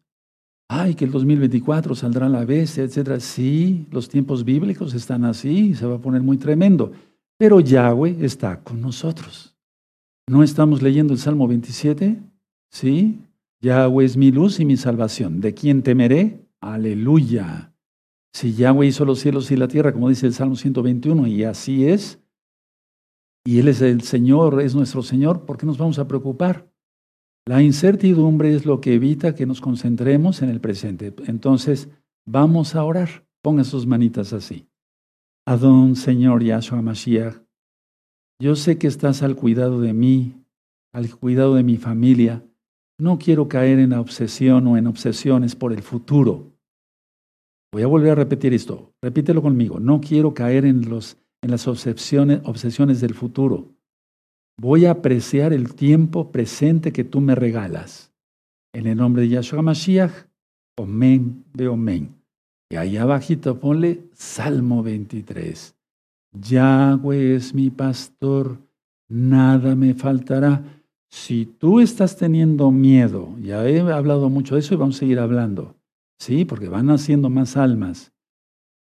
Ay, 0.68 0.94
que 0.94 1.04
el 1.04 1.12
2024 1.12 1.94
saldrá 1.94 2.28
la 2.28 2.44
bestia, 2.44 2.82
etc. 2.82 3.20
Sí, 3.20 3.86
los 3.90 4.08
tiempos 4.08 4.44
bíblicos 4.44 4.94
están 4.94 5.24
así, 5.24 5.74
se 5.74 5.86
va 5.86 5.96
a 5.96 6.00
poner 6.00 6.22
muy 6.22 6.38
tremendo. 6.38 6.92
Pero 7.38 7.60
Yahweh 7.60 8.24
está 8.24 8.62
con 8.62 8.80
nosotros. 8.80 9.54
¿No 10.28 10.42
estamos 10.42 10.82
leyendo 10.82 11.12
el 11.12 11.20
Salmo 11.20 11.46
27? 11.46 12.20
Sí. 12.70 13.20
Yahweh 13.60 14.04
es 14.04 14.16
mi 14.16 14.32
luz 14.32 14.58
y 14.58 14.64
mi 14.64 14.76
salvación. 14.76 15.40
¿De 15.40 15.54
quién 15.54 15.82
temeré? 15.82 16.46
Aleluya. 16.60 17.72
Si 18.32 18.54
Yahweh 18.54 18.88
hizo 18.88 19.04
los 19.04 19.20
cielos 19.20 19.50
y 19.50 19.56
la 19.56 19.68
tierra, 19.68 19.92
como 19.92 20.08
dice 20.08 20.26
el 20.26 20.34
Salmo 20.34 20.56
121, 20.56 21.26
y 21.28 21.44
así 21.44 21.86
es, 21.86 22.18
y 23.46 23.60
Él 23.60 23.68
es 23.68 23.80
el 23.80 24.02
Señor, 24.02 24.60
es 24.60 24.74
nuestro 24.74 25.02
Señor, 25.02 25.46
¿por 25.46 25.56
qué 25.56 25.64
nos 25.64 25.78
vamos 25.78 25.98
a 25.98 26.08
preocupar? 26.08 26.68
La 27.48 27.62
incertidumbre 27.62 28.54
es 28.54 28.66
lo 28.66 28.80
que 28.80 28.94
evita 28.94 29.36
que 29.36 29.46
nos 29.46 29.60
concentremos 29.60 30.42
en 30.42 30.48
el 30.48 30.60
presente. 30.60 31.14
Entonces, 31.26 31.88
vamos 32.26 32.74
a 32.74 32.82
orar. 32.82 33.24
Pongan 33.40 33.64
sus 33.64 33.86
manitas 33.86 34.32
así. 34.32 34.68
Adón, 35.46 35.94
Señor 35.94 36.42
Yahshua 36.42 36.82
Mashiach, 36.82 37.36
yo 38.42 38.56
sé 38.56 38.78
que 38.78 38.88
estás 38.88 39.22
al 39.22 39.36
cuidado 39.36 39.80
de 39.80 39.92
mí, 39.92 40.34
al 40.92 41.14
cuidado 41.16 41.54
de 41.54 41.62
mi 41.62 41.76
familia. 41.76 42.44
No 42.98 43.16
quiero 43.18 43.46
caer 43.46 43.78
en 43.78 43.90
la 43.90 44.00
obsesión 44.00 44.66
o 44.66 44.76
en 44.76 44.88
obsesiones 44.88 45.54
por 45.54 45.72
el 45.72 45.82
futuro. 45.82 46.52
Voy 47.72 47.82
a 47.82 47.86
volver 47.86 48.10
a 48.10 48.14
repetir 48.16 48.54
esto. 48.54 48.92
Repítelo 49.00 49.40
conmigo. 49.40 49.78
No 49.78 50.00
quiero 50.00 50.34
caer 50.34 50.64
en, 50.64 50.88
los, 50.88 51.16
en 51.42 51.52
las 51.52 51.68
obsesiones, 51.68 52.40
obsesiones 52.44 53.00
del 53.00 53.14
futuro. 53.14 53.75
Voy 54.58 54.86
a 54.86 54.92
apreciar 54.92 55.52
el 55.52 55.74
tiempo 55.74 56.32
presente 56.32 56.90
que 56.90 57.04
tú 57.04 57.20
me 57.20 57.34
regalas. 57.34 58.10
En 58.72 58.86
el 58.86 58.96
nombre 58.96 59.22
de 59.22 59.28
Yahshua 59.28 59.60
Mashiach, 59.60 60.12
Omen 60.78 61.44
de 61.52 61.68
Omen. 61.68 62.14
Y 62.70 62.76
ahí 62.76 62.96
abajito 62.96 63.60
ponle 63.60 64.04
Salmo 64.14 64.82
23. 64.82 65.74
Yahweh 66.32 67.36
es 67.36 67.54
mi 67.54 67.68
pastor, 67.68 68.58
nada 69.08 69.74
me 69.74 69.92
faltará. 69.92 70.64
Si 71.10 71.44
tú 71.44 71.80
estás 71.80 72.16
teniendo 72.16 72.70
miedo, 72.70 73.36
ya 73.40 73.68
he 73.68 73.80
hablado 73.80 74.30
mucho 74.30 74.54
de 74.54 74.60
eso 74.60 74.72
y 74.72 74.78
vamos 74.78 74.96
a 74.96 75.00
seguir 75.00 75.18
hablando. 75.18 75.76
Sí, 76.18 76.46
porque 76.46 76.68
van 76.68 76.88
haciendo 76.88 77.28
más 77.28 77.58
almas. 77.58 78.12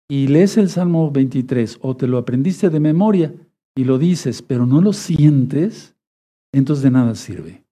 Y 0.09 0.27
lees 0.27 0.57
el 0.57 0.69
Salmo 0.69 1.11
23 1.11 1.77
o 1.81 1.95
te 1.95 2.07
lo 2.07 2.17
aprendiste 2.17 2.71
de 2.71 2.79
memoria 2.79 3.33
y 3.75 3.83
lo 3.83 3.97
dices, 3.97 4.41
pero 4.41 4.65
no 4.65 4.81
lo 4.81 4.93
sientes, 4.93 5.95
entonces 6.53 6.83
de 6.83 6.91
nada 6.91 7.15
sirve. 7.15 7.63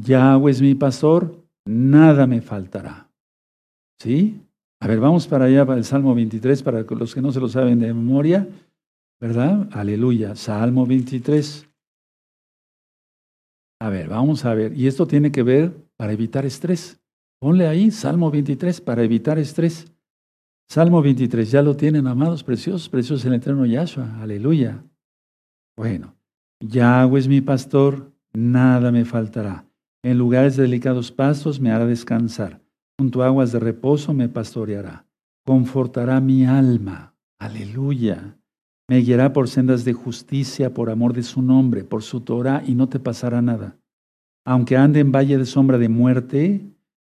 Yahweh 0.00 0.50
es 0.50 0.60
mi 0.60 0.74
pastor, 0.74 1.44
nada 1.64 2.26
me 2.26 2.40
faltará. 2.40 3.08
¿Sí? 4.00 4.40
A 4.80 4.86
ver, 4.86 5.00
vamos 5.00 5.26
para 5.26 5.46
allá, 5.46 5.64
para 5.64 5.78
el 5.78 5.84
Salmo 5.84 6.14
23, 6.14 6.62
para 6.62 6.82
los 6.82 7.14
que 7.14 7.22
no 7.22 7.32
se 7.32 7.40
lo 7.40 7.48
saben 7.48 7.78
de 7.78 7.94
memoria, 7.94 8.48
¿verdad? 9.20 9.68
Aleluya, 9.72 10.34
Salmo 10.34 10.84
23. 10.84 11.66
A 13.80 13.88
ver, 13.88 14.08
vamos 14.08 14.44
a 14.44 14.54
ver. 14.54 14.76
Y 14.76 14.86
esto 14.86 15.06
tiene 15.06 15.32
que 15.32 15.42
ver 15.42 15.72
para 15.96 16.12
evitar 16.12 16.44
estrés. 16.44 17.00
Ponle 17.40 17.66
ahí 17.66 17.90
Salmo 17.90 18.30
23 18.30 18.80
para 18.80 19.02
evitar 19.02 19.38
estrés. 19.38 19.90
Salmo 20.68 21.02
23, 21.02 21.50
ya 21.50 21.62
lo 21.62 21.76
tienen, 21.76 22.06
amados, 22.06 22.42
preciosos, 22.42 22.88
preciosos 22.88 23.24
el 23.26 23.34
eterno 23.34 23.66
Yahshua. 23.66 24.20
Aleluya. 24.20 24.82
Bueno, 25.76 26.14
Yahweh 26.60 27.18
es 27.18 27.28
mi 27.28 27.40
pastor, 27.40 28.12
nada 28.32 28.92
me 28.92 29.04
faltará. 29.04 29.66
En 30.04 30.18
lugares 30.18 30.56
de 30.56 30.62
delicados 30.64 31.10
pastos 31.10 31.60
me 31.60 31.70
hará 31.70 31.86
descansar. 31.86 32.62
Junto 32.98 33.22
a 33.22 33.26
aguas 33.26 33.52
de 33.52 33.58
reposo 33.58 34.12
me 34.14 34.28
pastoreará. 34.28 35.06
Confortará 35.44 36.20
mi 36.20 36.44
alma. 36.44 37.14
Aleluya. 37.40 38.38
Me 38.88 38.98
guiará 38.98 39.32
por 39.32 39.48
sendas 39.48 39.84
de 39.84 39.94
justicia, 39.94 40.74
por 40.74 40.90
amor 40.90 41.12
de 41.14 41.22
su 41.22 41.42
nombre, 41.42 41.84
por 41.84 42.02
su 42.02 42.20
Torah, 42.20 42.62
y 42.66 42.74
no 42.74 42.88
te 42.88 43.00
pasará 43.00 43.42
nada. 43.42 43.78
Aunque 44.46 44.76
ande 44.76 45.00
en 45.00 45.10
valle 45.10 45.38
de 45.38 45.46
sombra 45.46 45.78
de 45.78 45.88
muerte, 45.88 46.60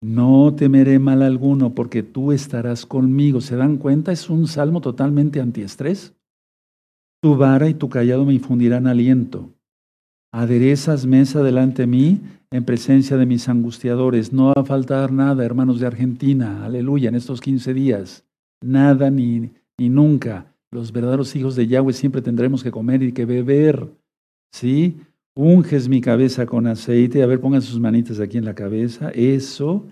no 0.01 0.53
temeré 0.55 0.99
mal 0.99 1.21
alguno 1.21 1.73
porque 1.73 2.03
tú 2.03 2.31
estarás 2.31 2.85
conmigo. 2.85 3.41
¿Se 3.41 3.55
dan 3.55 3.77
cuenta? 3.77 4.11
Es 4.11 4.29
un 4.29 4.47
salmo 4.47 4.81
totalmente 4.81 5.41
antiestrés. 5.41 6.13
Tu 7.23 7.37
vara 7.37 7.69
y 7.69 7.73
tu 7.73 7.87
callado 7.87 8.25
me 8.25 8.33
infundirán 8.33 8.85
aliento. 8.85 9.53
Aderezas 10.33 11.05
mesa 11.05 11.41
delante 11.41 11.83
de 11.83 11.87
mí 11.87 12.19
en 12.51 12.65
presencia 12.65 13.15
de 13.15 13.25
mis 13.25 13.47
angustiadores. 13.47 14.33
No 14.33 14.47
va 14.47 14.61
a 14.61 14.65
faltar 14.65 15.13
nada, 15.13 15.45
hermanos 15.45 15.79
de 15.79 15.87
Argentina. 15.87 16.65
Aleluya, 16.65 17.07
en 17.07 17.15
estos 17.15 17.39
15 17.39 17.73
días. 17.73 18.25
Nada 18.61 19.09
ni, 19.09 19.51
ni 19.77 19.87
nunca. 19.87 20.53
Los 20.69 20.91
verdaderos 20.91 21.33
hijos 21.37 21.55
de 21.55 21.65
Yahweh 21.65 21.93
siempre 21.93 22.21
tendremos 22.21 22.61
que 22.61 22.71
comer 22.71 23.01
y 23.01 23.13
que 23.13 23.23
beber. 23.23 23.89
¿Sí? 24.51 24.97
unges 25.33 25.87
mi 25.87 26.01
cabeza 26.01 26.45
con 26.45 26.67
aceite, 26.67 27.23
a 27.23 27.25
ver, 27.25 27.39
pongan 27.39 27.61
sus 27.61 27.79
manitas 27.79 28.19
aquí 28.19 28.37
en 28.37 28.45
la 28.45 28.53
cabeza, 28.53 29.11
eso, 29.11 29.87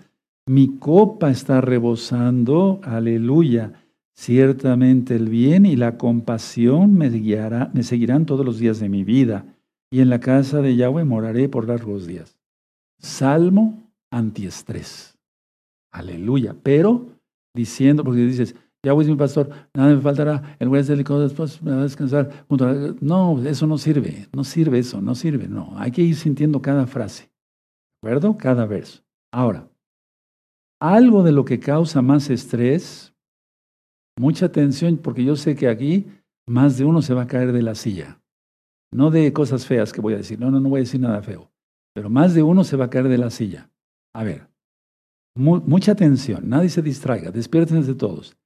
mi 0.46 0.78
copa 0.78 1.30
está 1.30 1.62
rebosando, 1.62 2.78
aleluya. 2.84 3.81
Ciertamente 4.22 5.16
el 5.16 5.28
bien 5.28 5.66
y 5.66 5.74
la 5.74 5.98
compasión 5.98 6.94
me, 6.94 7.10
guiará, 7.10 7.72
me 7.74 7.82
seguirán 7.82 8.24
todos 8.24 8.46
los 8.46 8.60
días 8.60 8.78
de 8.78 8.88
mi 8.88 9.02
vida, 9.02 9.56
y 9.90 9.98
en 9.98 10.10
la 10.10 10.20
casa 10.20 10.62
de 10.62 10.76
Yahweh 10.76 11.02
moraré 11.02 11.48
por 11.48 11.66
largos 11.66 12.06
días. 12.06 12.38
Salmo 13.00 13.82
antiestrés. 14.12 15.18
Aleluya. 15.92 16.54
Pero 16.62 17.08
diciendo, 17.52 18.04
porque 18.04 18.20
dices, 18.20 18.54
Yahweh 18.84 19.02
es 19.02 19.10
mi 19.10 19.16
pastor, 19.16 19.50
nada 19.74 19.92
me 19.92 20.00
faltará, 20.00 20.56
el 20.60 20.66
lugar 20.66 20.84
delicado 20.84 21.20
después 21.20 21.60
me 21.60 21.72
va 21.72 21.78
a 21.78 21.82
descansar. 21.82 22.46
No, 23.00 23.42
eso 23.44 23.66
no 23.66 23.76
sirve, 23.76 24.28
no 24.32 24.44
sirve 24.44 24.78
eso, 24.78 25.00
no 25.00 25.16
sirve, 25.16 25.48
no. 25.48 25.72
Hay 25.78 25.90
que 25.90 26.02
ir 26.02 26.14
sintiendo 26.14 26.62
cada 26.62 26.86
frase, 26.86 27.24
¿de 28.00 28.08
acuerdo? 28.08 28.38
Cada 28.38 28.66
verso. 28.66 29.02
Ahora, 29.32 29.68
algo 30.80 31.24
de 31.24 31.32
lo 31.32 31.44
que 31.44 31.58
causa 31.58 32.02
más 32.02 32.30
estrés, 32.30 33.11
mucha 34.18 34.46
atención, 34.46 34.98
porque 34.98 35.24
yo 35.24 35.36
sé 35.36 35.56
que 35.56 35.68
aquí 35.68 36.06
más 36.46 36.78
de 36.78 36.84
uno 36.84 37.02
se 37.02 37.14
va 37.14 37.22
a 37.22 37.26
caer 37.26 37.52
de 37.52 37.62
la 37.62 37.74
silla. 37.74 38.20
No 38.92 39.10
de 39.10 39.32
cosas 39.32 39.66
feas 39.66 39.92
que 39.92 40.00
voy 40.00 40.14
a 40.14 40.18
decir, 40.18 40.38
no, 40.38 40.50
no, 40.50 40.60
no 40.60 40.68
voy 40.68 40.80
a 40.80 40.82
decir 40.82 41.00
nada 41.00 41.22
feo, 41.22 41.50
pero 41.94 42.10
más 42.10 42.34
de 42.34 42.42
uno 42.42 42.64
se 42.64 42.76
va 42.76 42.86
a 42.86 42.90
caer 42.90 43.08
de 43.08 43.18
la 43.18 43.30
silla. 43.30 43.70
A 44.14 44.24
ver, 44.24 44.48
mucha 45.34 45.92
atención, 45.92 46.48
nadie 46.48 46.68
se 46.68 46.82
distraiga, 46.82 47.30
despiértense 47.30 47.94
todos 47.94 48.36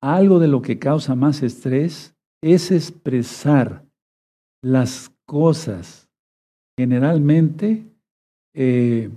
algo 0.00 0.38
de 0.38 0.48
lo 0.48 0.62
que 0.62 0.78
causa 0.78 1.14
más 1.14 1.42
estrés 1.42 2.16
es 2.42 2.70
expresar 2.70 3.84
las 4.62 5.12
cosas 5.26 6.08
generalmente 6.78 7.86
eh, 8.54 9.10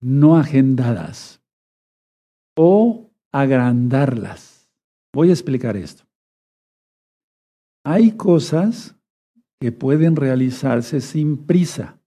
no 0.00 0.36
agendadas 0.36 1.42
o 2.56 3.10
agrandarlas. 3.32 4.53
Voy 5.14 5.30
a 5.30 5.32
explicar 5.32 5.76
esto. 5.76 6.04
Hay 7.86 8.16
cosas 8.16 8.96
que 9.60 9.70
pueden 9.70 10.16
realizarse 10.16 11.00
sin 11.00 11.46
prisa, 11.46 12.00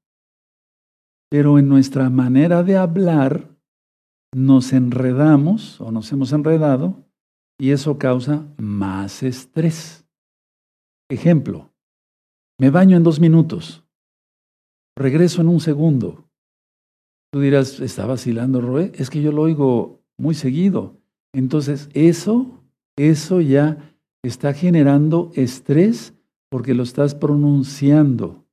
pero 1.30 1.58
en 1.58 1.70
nuestra 1.70 2.10
manera 2.10 2.64
de 2.64 2.76
hablar 2.76 3.58
nos 4.36 4.74
enredamos 4.74 5.80
o 5.80 5.89
nos 5.89 6.12
hemos 6.12 6.34
enredado 6.34 7.05
y 7.58 7.72
eso 7.72 7.97
causa 7.97 8.45
más 8.58 9.24
estrés. 9.24 10.05
Ejemplo, 11.10 11.72
me 12.60 12.70
baño 12.72 12.97
en 12.97 13.03
dos 13.03 13.22
minutos, 13.22 13.86
regreso 14.97 15.39
en 15.39 15.47
un 15.47 15.62
segundo. 15.62 16.30
Tú 17.32 17.39
dirás, 17.39 17.80
¿está 17.80 18.05
vacilando 18.05 18.60
Roe? 18.60 18.91
Es 18.95 19.10
que 19.10 19.22
yo 19.22 19.32
lo 19.32 19.43
oigo 19.43 20.01
muy 20.18 20.36
seguido. 20.36 20.97
Entonces, 21.34 21.89
eso, 21.93 22.57
eso 22.98 23.41
ya 23.41 23.78
está 24.24 24.54
generando 24.54 25.32
estrés 25.36 26.14
porque 26.50 26.74
lo 26.74 26.84
estás 26.84 27.16
pronunciando. 27.16 28.45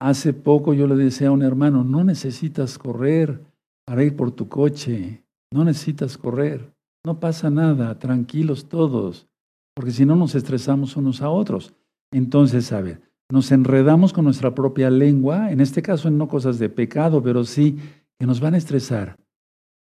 Hace 0.00 0.32
poco 0.32 0.74
yo 0.74 0.86
le 0.86 0.96
decía 0.96 1.28
a 1.28 1.32
un 1.32 1.42
hermano, 1.42 1.84
no 1.84 2.04
necesitas 2.04 2.78
correr 2.78 3.42
para 3.84 4.04
ir 4.04 4.16
por 4.16 4.30
tu 4.30 4.48
coche, 4.48 5.24
no 5.52 5.64
necesitas 5.64 6.16
correr, 6.16 6.72
no 7.04 7.20
pasa 7.20 7.50
nada, 7.50 7.98
tranquilos 7.98 8.68
todos, 8.68 9.26
porque 9.74 9.90
si 9.90 10.06
no 10.06 10.16
nos 10.16 10.34
estresamos 10.34 10.96
unos 10.96 11.20
a 11.22 11.30
otros. 11.30 11.74
Entonces, 12.12 12.72
a 12.72 12.80
ver, 12.80 13.00
nos 13.30 13.50
enredamos 13.50 14.12
con 14.12 14.24
nuestra 14.24 14.54
propia 14.54 14.90
lengua, 14.90 15.50
en 15.50 15.60
este 15.60 15.82
caso 15.82 16.10
no 16.10 16.28
cosas 16.28 16.58
de 16.58 16.68
pecado, 16.68 17.22
pero 17.22 17.44
sí 17.44 17.78
que 18.18 18.26
nos 18.26 18.40
van 18.40 18.54
a 18.54 18.58
estresar. 18.58 19.18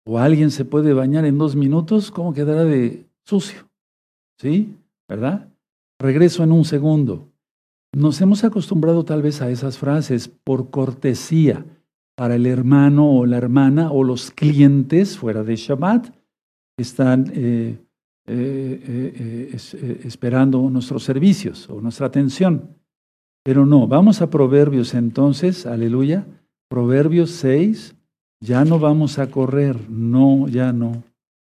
O 0.05 0.19
alguien 0.19 0.51
se 0.51 0.65
puede 0.65 0.95
bañar 0.95 1.25
en 1.25 1.39
dos 1.39 1.55
minutos, 1.55 2.11
¿cómo 2.11 2.33
quedará 2.33 2.65
de 2.65 3.07
sucio? 3.25 3.72
¿Sí? 4.43 4.75
¿Verdad? 5.09 5.49
Regreso 6.01 6.43
en 6.43 6.51
un 6.51 6.65
segundo. 6.65 7.29
Nos 7.95 8.21
hemos 8.21 8.43
acostumbrado 8.43 9.05
tal 9.05 9.23
vez 9.23 9.41
a 9.41 9.49
esas 9.51 9.79
frases 9.79 10.27
por 10.27 10.71
cortesía 10.71 11.65
para 12.17 12.35
el 12.35 12.47
hermano 12.47 13.09
o 13.09 13.25
la 13.25 13.37
hermana 13.37 13.93
o 13.93 14.03
los 14.03 14.33
clientes 14.33 15.17
fuera 15.17 15.45
de 15.45 15.55
Shabbat 15.55 16.09
que 16.09 16.83
están 16.83 17.31
eh, 17.33 17.79
eh, 18.27 19.53
eh, 19.55 20.01
esperando 20.03 20.69
nuestros 20.71 21.05
servicios 21.05 21.71
o 21.71 21.81
nuestra 21.81 22.09
atención. 22.09 22.77
Pero 23.45 23.65
no, 23.65 23.87
vamos 23.87 24.23
a 24.23 24.31
Proverbios 24.31 24.93
entonces, 24.95 25.67
aleluya. 25.67 26.27
Proverbios 26.69 27.31
6, 27.31 27.95
ya 28.41 28.65
no 28.65 28.81
vamos 28.81 29.21
a 29.21 29.31
correr, 29.31 29.89
no, 29.89 30.49
ya 30.49 30.73
no. 30.73 31.05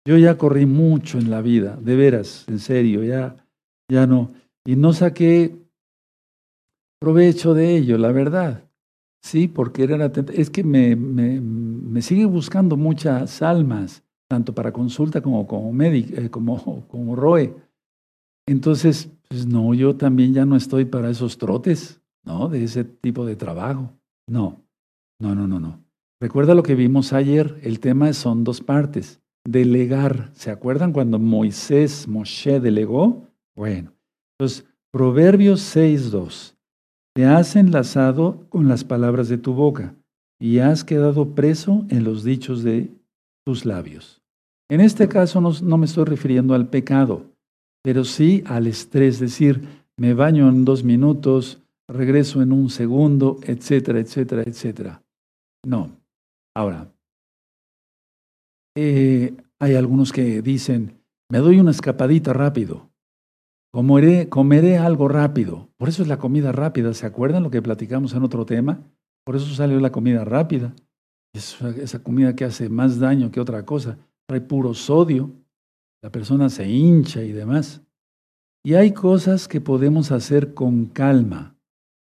Yo 0.08 0.18
ya 0.18 0.38
corrí 0.38 0.66
mucho 0.66 1.18
en 1.18 1.32
la 1.32 1.42
vida, 1.42 1.78
de 1.82 1.96
veras, 1.96 2.46
en 2.48 2.60
serio, 2.60 3.04
ya, 3.04 3.36
ya 3.90 4.06
no. 4.06 4.34
Y 4.64 4.76
no 4.76 4.94
saqué 4.94 5.56
provecho 7.00 7.54
de 7.54 7.76
ello, 7.76 7.98
la 7.98 8.12
verdad. 8.12 8.70
Sí, 9.24 9.48
porque 9.48 9.84
era 9.84 10.12
es 10.34 10.52
que 10.52 10.64
me, 10.64 10.96
me, 10.96 11.42
me, 11.42 12.04
sigue 12.04 12.26
buscando 12.26 12.78
muchas 12.78 13.42
almas, 13.42 14.04
tanto 14.30 14.54
para 14.54 14.72
consulta 14.72 15.22
como 15.22 15.48
como, 15.48 15.74
médico, 15.74 16.14
eh, 16.22 16.30
como, 16.30 16.86
como 16.88 17.16
ROE. 17.16 17.56
Entonces, 18.48 19.10
pues 19.28 19.48
no, 19.48 19.74
yo 19.74 19.96
también 19.96 20.36
ya 20.36 20.46
no 20.46 20.56
estoy 20.56 20.86
para 20.86 21.10
esos 21.10 21.40
trotes, 21.40 22.00
¿no? 22.24 22.48
De 22.48 22.64
ese 22.64 22.84
tipo 22.84 23.26
de 23.26 23.36
trabajo. 23.36 23.92
No, 24.28 24.64
no, 25.20 25.34
no, 25.34 25.48
no, 25.48 25.60
no. 25.60 25.84
Recuerda 26.22 26.54
lo 26.54 26.62
que 26.62 26.76
vimos 26.76 27.12
ayer, 27.12 27.60
el 27.64 27.80
tema 27.80 28.14
son 28.14 28.44
dos 28.44 28.62
partes. 28.62 29.20
Delegar, 29.48 30.32
¿se 30.34 30.50
acuerdan 30.50 30.92
cuando 30.92 31.20
Moisés, 31.20 32.08
Moshe 32.08 32.60
delegó? 32.60 33.28
Bueno, 33.56 33.94
entonces, 34.34 34.66
Proverbios 34.92 35.76
6.2. 35.76 36.56
Te 37.14 37.26
has 37.26 37.56
enlazado 37.56 38.48
con 38.50 38.68
las 38.68 38.84
palabras 38.84 39.30
de 39.30 39.38
tu 39.38 39.54
boca 39.54 39.96
y 40.40 40.60
has 40.60 40.84
quedado 40.84 41.36
preso 41.36 41.86
en 41.90 42.04
los 42.04 42.24
dichos 42.24 42.64
de 42.64 42.92
tus 43.46 43.66
labios. 43.66 44.22
En 44.70 44.82
este 44.82 45.08
caso 45.08 45.40
no, 45.40 45.52
no 45.62 45.78
me 45.78 45.86
estoy 45.86 46.06
refiriendo 46.06 46.56
al 46.56 46.70
pecado, 46.70 47.32
pero 47.84 48.04
sí 48.04 48.44
al 48.48 48.68
estrés, 48.68 49.16
es 49.16 49.20
decir, 49.20 49.86
me 49.98 50.14
baño 50.14 50.50
en 50.50 50.66
dos 50.66 50.84
minutos, 50.84 51.62
regreso 51.88 52.42
en 52.42 52.52
un 52.52 52.70
segundo, 52.70 53.40
etcétera, 53.44 54.00
etcétera, 54.00 54.42
etcétera. 54.42 55.04
No. 55.64 55.92
Ahora, 56.56 56.92
eh, 58.76 59.36
hay 59.60 59.76
algunos 59.76 60.12
que 60.12 60.42
dicen, 60.42 61.02
me 61.30 61.40
doy 61.40 61.60
una 61.60 61.72
escapadita 61.72 62.34
rápido. 62.34 62.90
Comeré, 63.74 64.30
comeré 64.30 64.78
algo 64.78 65.08
rápido. 65.08 65.70
Por 65.78 65.90
eso 65.90 66.02
es 66.02 66.08
la 66.08 66.18
comida 66.18 66.52
rápida. 66.52 66.94
¿Se 66.94 67.06
acuerdan 67.06 67.44
lo 67.44 67.50
que 67.50 67.62
platicamos 67.62 68.14
en 68.14 68.24
otro 68.24 68.46
tema? 68.46 68.84
Por 69.26 69.36
eso 69.36 69.54
salió 69.54 69.80
la 69.80 69.92
comida 69.92 70.24
rápida. 70.24 70.74
Es 71.34 71.62
esa 71.62 72.02
comida 72.02 72.36
que 72.36 72.46
hace 72.46 72.70
más 72.70 73.00
daño 73.00 73.32
que 73.32 73.42
otra 73.42 73.66
cosa. 73.66 73.98
Trae 74.28 74.42
puro 74.42 74.74
sodio. 74.74 75.32
La 76.02 76.12
persona 76.12 76.50
se 76.50 76.70
hincha 76.70 77.22
y 77.24 77.32
demás. 77.32 77.82
Y 78.64 78.76
hay 78.76 78.94
cosas 78.94 79.48
que 79.48 79.62
podemos 79.62 80.12
hacer 80.12 80.54
con 80.54 80.86
calma 80.86 81.56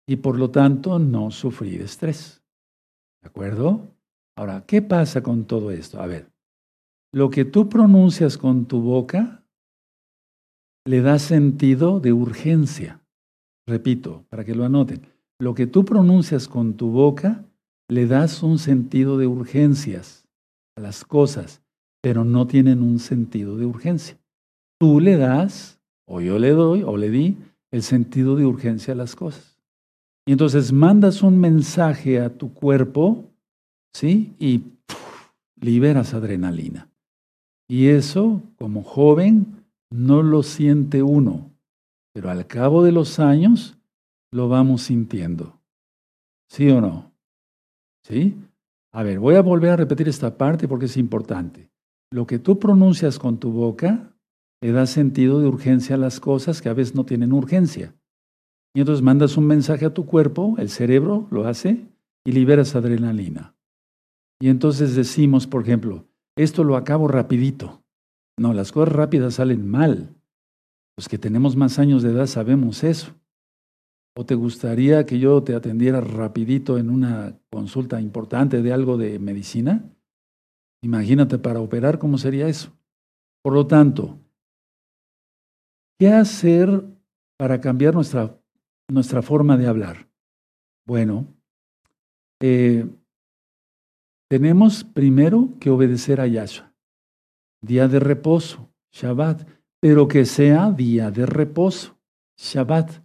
y 0.08 0.16
por 0.16 0.38
lo 0.38 0.50
tanto 0.50 0.98
no 0.98 1.30
sufrir 1.30 1.82
estrés. 1.82 2.42
¿De 3.22 3.28
acuerdo? 3.28 3.94
Ahora, 4.36 4.64
¿qué 4.66 4.82
pasa 4.82 5.22
con 5.22 5.44
todo 5.44 5.70
esto? 5.70 6.00
A 6.00 6.06
ver, 6.06 6.29
lo 7.12 7.30
que 7.30 7.44
tú 7.44 7.68
pronuncias 7.68 8.38
con 8.38 8.66
tu 8.66 8.80
boca 8.80 9.44
le 10.84 11.02
da 11.02 11.18
sentido 11.18 12.00
de 12.00 12.12
urgencia. 12.12 13.00
Repito, 13.66 14.24
para 14.28 14.44
que 14.44 14.54
lo 14.54 14.64
anoten. 14.64 15.02
Lo 15.38 15.54
que 15.54 15.66
tú 15.66 15.84
pronuncias 15.84 16.48
con 16.48 16.74
tu 16.74 16.90
boca, 16.90 17.44
le 17.88 18.06
das 18.06 18.42
un 18.42 18.58
sentido 18.58 19.18
de 19.18 19.26
urgencias 19.26 20.26
a 20.76 20.80
las 20.80 21.04
cosas, 21.04 21.62
pero 22.02 22.24
no 22.24 22.46
tienen 22.46 22.82
un 22.82 22.98
sentido 22.98 23.56
de 23.56 23.66
urgencia. 23.66 24.18
Tú 24.78 25.00
le 25.00 25.16
das, 25.16 25.80
o 26.06 26.20
yo 26.20 26.38
le 26.38 26.50
doy, 26.50 26.82
o 26.82 26.96
le 26.96 27.10
di, 27.10 27.36
el 27.70 27.82
sentido 27.82 28.36
de 28.36 28.46
urgencia 28.46 28.94
a 28.94 28.96
las 28.96 29.16
cosas. 29.16 29.58
Y 30.26 30.32
entonces 30.32 30.72
mandas 30.72 31.22
un 31.22 31.38
mensaje 31.38 32.20
a 32.20 32.30
tu 32.36 32.52
cuerpo, 32.52 33.24
¿sí? 33.94 34.34
Y 34.38 34.64
liberas 35.60 36.14
adrenalina. 36.14 36.89
Y 37.70 37.86
eso, 37.86 38.42
como 38.58 38.82
joven, 38.82 39.64
no 39.92 40.24
lo 40.24 40.42
siente 40.42 41.04
uno, 41.04 41.52
pero 42.12 42.28
al 42.28 42.48
cabo 42.48 42.82
de 42.82 42.90
los 42.90 43.20
años 43.20 43.78
lo 44.32 44.48
vamos 44.48 44.82
sintiendo. 44.82 45.56
¿Sí 46.48 46.68
o 46.68 46.80
no? 46.80 47.12
¿Sí? 48.04 48.34
A 48.92 49.04
ver, 49.04 49.20
voy 49.20 49.36
a 49.36 49.42
volver 49.42 49.70
a 49.70 49.76
repetir 49.76 50.08
esta 50.08 50.36
parte 50.36 50.66
porque 50.66 50.86
es 50.86 50.96
importante. 50.96 51.70
Lo 52.10 52.26
que 52.26 52.40
tú 52.40 52.58
pronuncias 52.58 53.20
con 53.20 53.38
tu 53.38 53.52
boca 53.52 54.16
le 54.60 54.72
da 54.72 54.84
sentido 54.86 55.38
de 55.38 55.46
urgencia 55.46 55.94
a 55.94 55.98
las 55.98 56.18
cosas 56.18 56.60
que 56.60 56.70
a 56.70 56.74
veces 56.74 56.96
no 56.96 57.06
tienen 57.06 57.32
urgencia. 57.32 57.94
Y 58.74 58.80
entonces 58.80 59.00
mandas 59.00 59.36
un 59.36 59.46
mensaje 59.46 59.86
a 59.86 59.94
tu 59.94 60.06
cuerpo, 60.06 60.56
el 60.58 60.70
cerebro 60.70 61.28
lo 61.30 61.46
hace, 61.46 61.86
y 62.26 62.32
liberas 62.32 62.74
adrenalina. 62.74 63.54
Y 64.40 64.48
entonces 64.48 64.96
decimos, 64.96 65.46
por 65.46 65.62
ejemplo, 65.62 66.09
esto 66.42 66.64
lo 66.64 66.76
acabo 66.76 67.08
rapidito. 67.08 67.82
No, 68.38 68.54
las 68.54 68.72
cosas 68.72 68.94
rápidas 68.94 69.34
salen 69.34 69.68
mal. 69.68 70.14
Los 70.96 71.08
que 71.08 71.18
tenemos 71.18 71.56
más 71.56 71.78
años 71.78 72.02
de 72.02 72.10
edad 72.10 72.26
sabemos 72.26 72.84
eso. 72.84 73.14
¿O 74.16 74.24
te 74.24 74.34
gustaría 74.34 75.06
que 75.06 75.18
yo 75.18 75.42
te 75.42 75.54
atendiera 75.54 76.00
rapidito 76.00 76.78
en 76.78 76.90
una 76.90 77.38
consulta 77.50 78.00
importante 78.00 78.62
de 78.62 78.72
algo 78.72 78.96
de 78.96 79.18
medicina? 79.18 79.84
Imagínate 80.82 81.38
para 81.38 81.60
operar 81.60 81.98
cómo 81.98 82.18
sería 82.18 82.48
eso. 82.48 82.72
Por 83.42 83.54
lo 83.54 83.66
tanto, 83.66 84.18
¿qué 85.98 86.08
hacer 86.08 86.84
para 87.38 87.60
cambiar 87.60 87.94
nuestra, 87.94 88.38
nuestra 88.88 89.22
forma 89.22 89.56
de 89.56 89.66
hablar? 89.66 90.08
Bueno, 90.86 91.26
eh, 92.40 92.86
tenemos 94.30 94.84
primero 94.84 95.50
que 95.58 95.70
obedecer 95.70 96.20
a 96.20 96.26
Yahshua 96.28 96.70
día 97.62 97.88
de 97.88 98.00
reposo, 98.00 98.70
Shabbat, 98.92 99.46
pero 99.80 100.08
que 100.08 100.24
sea 100.24 100.70
día 100.70 101.10
de 101.10 101.26
reposo, 101.26 101.98
Shabbat. 102.38 103.02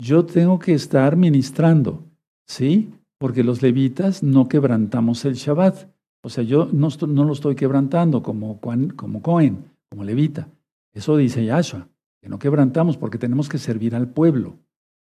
Yo 0.00 0.24
tengo 0.24 0.58
que 0.58 0.72
estar 0.72 1.16
ministrando, 1.16 2.04
¿sí? 2.48 2.90
Porque 3.18 3.44
los 3.44 3.62
levitas 3.62 4.22
no 4.22 4.48
quebrantamos 4.48 5.24
el 5.24 5.34
Shabbat. 5.34 5.88
O 6.22 6.30
sea, 6.30 6.42
yo 6.42 6.68
no, 6.72 6.88
no 7.06 7.24
lo 7.24 7.32
estoy 7.32 7.54
quebrantando 7.54 8.22
como, 8.22 8.60
como 8.96 9.22
Cohen, 9.22 9.64
como 9.88 10.04
levita. 10.04 10.48
Eso 10.94 11.16
dice 11.16 11.44
Yahshua, 11.44 11.88
que 12.20 12.28
no 12.28 12.38
quebrantamos 12.38 12.96
porque 12.96 13.18
tenemos 13.18 13.48
que 13.48 13.58
servir 13.58 13.94
al 13.94 14.08
pueblo. 14.08 14.58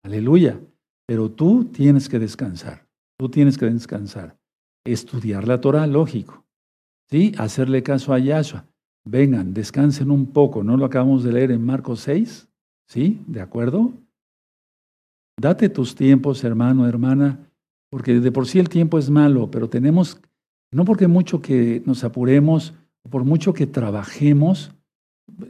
Aleluya. 0.04 0.60
Pero 1.06 1.30
tú 1.30 1.64
tienes 1.64 2.08
que 2.08 2.18
descansar. 2.18 2.86
Tú 3.18 3.28
tienes 3.28 3.58
que 3.58 3.66
descansar. 3.66 4.36
Estudiar 4.84 5.46
la 5.46 5.60
Torah, 5.60 5.86
lógico. 5.86 6.44
¿sí? 7.10 7.32
Hacerle 7.38 7.82
caso 7.82 8.12
a 8.12 8.18
Yahshua. 8.18 8.66
Vengan, 9.04 9.52
descansen 9.52 10.10
un 10.10 10.26
poco, 10.26 10.62
¿no 10.62 10.76
lo 10.76 10.84
acabamos 10.84 11.24
de 11.24 11.32
leer 11.32 11.50
en 11.50 11.64
Marcos 11.64 12.00
6? 12.00 12.48
¿Sí? 12.88 13.20
¿De 13.26 13.40
acuerdo? 13.40 13.92
Date 15.40 15.68
tus 15.68 15.94
tiempos, 15.94 16.44
hermano, 16.44 16.86
hermana, 16.86 17.50
porque 17.90 18.20
de 18.20 18.32
por 18.32 18.46
sí 18.46 18.60
el 18.60 18.68
tiempo 18.68 18.98
es 18.98 19.10
malo, 19.10 19.50
pero 19.50 19.68
tenemos, 19.68 20.20
no 20.70 20.84
porque 20.84 21.08
mucho 21.08 21.42
que 21.42 21.82
nos 21.84 22.04
apuremos, 22.04 22.74
por 23.10 23.24
mucho 23.24 23.52
que 23.52 23.66
trabajemos, 23.66 24.72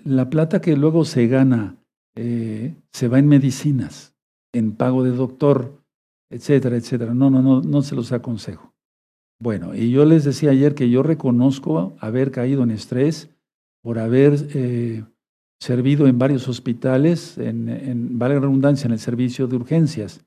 la 0.04 0.30
plata 0.30 0.60
que 0.60 0.76
luego 0.76 1.04
se 1.04 1.26
gana 1.26 1.76
eh, 2.14 2.74
se 2.90 3.08
va 3.08 3.18
en 3.18 3.28
medicinas, 3.28 4.14
en 4.52 4.72
pago 4.72 5.02
de 5.02 5.10
doctor, 5.10 5.82
etcétera, 6.30 6.76
etcétera. 6.76 7.14
No, 7.14 7.30
no, 7.30 7.42
no, 7.42 7.60
no 7.60 7.82
se 7.82 7.94
los 7.94 8.12
aconsejo. 8.12 8.72
Bueno, 9.42 9.74
y 9.74 9.90
yo 9.90 10.04
les 10.04 10.22
decía 10.22 10.50
ayer 10.52 10.76
que 10.76 10.88
yo 10.88 11.02
reconozco 11.02 11.96
haber 11.98 12.30
caído 12.30 12.62
en 12.62 12.70
estrés 12.70 13.28
por 13.82 13.98
haber 13.98 14.36
eh, 14.54 15.02
servido 15.58 16.06
en 16.06 16.16
varios 16.16 16.46
hospitales, 16.46 17.36
en, 17.38 17.68
en 17.68 18.20
vale 18.20 18.38
redundancia, 18.38 18.86
en 18.86 18.92
el 18.92 19.00
servicio 19.00 19.48
de 19.48 19.56
urgencias. 19.56 20.24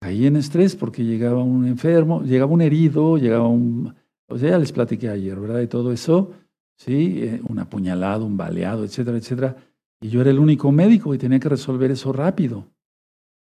Caí 0.00 0.26
en 0.26 0.36
estrés 0.36 0.76
porque 0.76 1.02
llegaba 1.04 1.42
un 1.42 1.66
enfermo, 1.66 2.22
llegaba 2.22 2.52
un 2.52 2.60
herido, 2.60 3.18
llegaba 3.18 3.48
un... 3.48 3.92
O 4.28 4.38
sea, 4.38 4.50
ya 4.50 4.58
les 4.58 4.70
platiqué 4.70 5.08
ayer, 5.08 5.40
¿verdad? 5.40 5.56
De 5.56 5.66
todo 5.66 5.90
eso, 5.90 6.30
¿sí? 6.78 7.24
Eh, 7.24 7.40
un 7.48 7.58
apuñalado, 7.58 8.24
un 8.24 8.36
baleado, 8.36 8.84
etcétera, 8.84 9.18
etcétera. 9.18 9.56
Y 10.00 10.08
yo 10.08 10.20
era 10.20 10.30
el 10.30 10.38
único 10.38 10.70
médico 10.70 11.12
y 11.12 11.18
tenía 11.18 11.40
que 11.40 11.48
resolver 11.48 11.90
eso 11.90 12.12
rápido. 12.12 12.68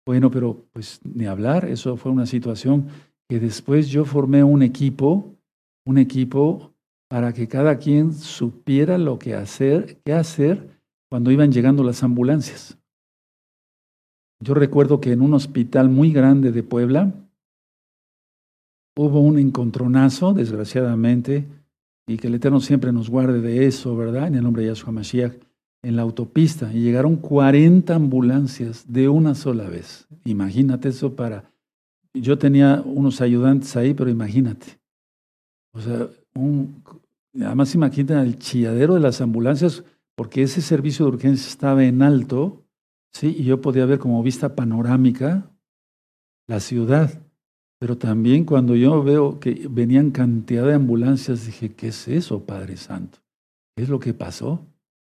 Bueno, 0.03 0.31
pero 0.31 0.65
pues 0.73 0.99
ni 1.03 1.27
hablar, 1.27 1.65
eso 1.65 1.95
fue 1.95 2.11
una 2.11 2.25
situación 2.25 2.87
que 3.30 3.39
después 3.39 3.89
yo 3.89 4.05
formé 4.05 4.43
un 4.43 4.63
equipo, 4.63 5.36
un 5.86 5.99
equipo 5.99 6.73
para 7.09 7.32
que 7.34 7.47
cada 7.47 7.77
quien 7.77 8.13
supiera 8.13 8.97
lo 8.97 9.19
que 9.19 9.36
hacer, 9.36 9.99
qué 10.03 10.13
hacer 10.13 10.82
cuando 11.09 11.32
iban 11.32 11.51
llegando 11.51 11.84
las 11.84 12.03
ambulancias. 12.03 12.77
Yo 14.41 14.53
recuerdo 14.53 14.99
que 14.99 15.11
en 15.11 15.21
un 15.21 15.34
hospital 15.34 15.89
muy 15.89 16.11
grande 16.11 16.51
de 16.51 16.63
Puebla 16.63 17.13
hubo 18.97 19.19
un 19.19 19.38
encontronazo, 19.38 20.34
desgraciadamente, 20.34 21.47
y 22.07 22.17
que 22.17 22.27
el 22.27 22.36
Eterno 22.36 22.59
siempre 22.59 22.91
nos 22.91 23.09
guarde 23.09 23.41
de 23.41 23.65
eso, 23.65 23.95
¿verdad? 23.95 24.27
En 24.27 24.36
el 24.36 24.43
nombre 24.43 24.63
de 24.63 24.69
Yahshua 24.69 24.91
Mashiach, 24.91 25.34
en 25.84 25.95
la 25.95 26.01
autopista, 26.01 26.73
y 26.73 26.82
llegaron 26.82 27.15
40 27.17 27.93
ambulancias 27.93 28.91
de 28.91 29.07
una 29.07 29.36
sola 29.36 29.69
vez. 29.69 30.07
Imagínate 30.25 30.89
eso 30.89 31.15
para... 31.15 31.51
Yo 32.14 32.38
tenía 32.38 32.82
unos 32.86 33.22
ayudantes 33.22 33.76
ahí, 33.76 33.93
pero 33.93 34.10
imagínate. 34.10 34.80
O 35.74 35.82
sea, 35.82 36.07
un... 36.36 36.84
además 37.36 37.76
imagínate 37.76 38.22
el 38.22 38.39
chilladero 38.39 38.95
de 38.95 38.99
las 38.99 39.22
ambulancias, 39.22 39.84
porque 40.16 40.43
ese 40.43 40.62
servicio 40.62 41.05
de 41.05 41.12
urgencia 41.14 41.47
estaba 41.47 41.84
en 41.86 42.01
alto, 42.01 42.64
Sí, 43.12 43.36
y 43.38 43.43
yo 43.43 43.62
podía 43.62 43.86
ver 43.86 43.99
como 43.99 44.22
vista 44.24 44.55
panorámica 44.55 45.51
la 46.47 46.60
ciudad. 46.60 47.22
Pero 47.80 47.97
también 47.97 48.43
cuando 48.43 48.76
yo 48.76 49.03
veo 49.03 49.39
que 49.39 49.68
venían 49.70 50.12
cantidad 50.12 50.66
de 50.66 50.74
ambulancias, 50.74 51.45
dije, 51.45 51.74
¿qué 51.74 51.88
es 51.88 52.07
eso, 52.07 52.45
Padre 52.45 52.76
Santo? 52.78 53.20
¿Qué 53.76 53.84
es 53.84 53.89
lo 53.89 53.99
que 53.99 54.14
pasó? 54.14 54.66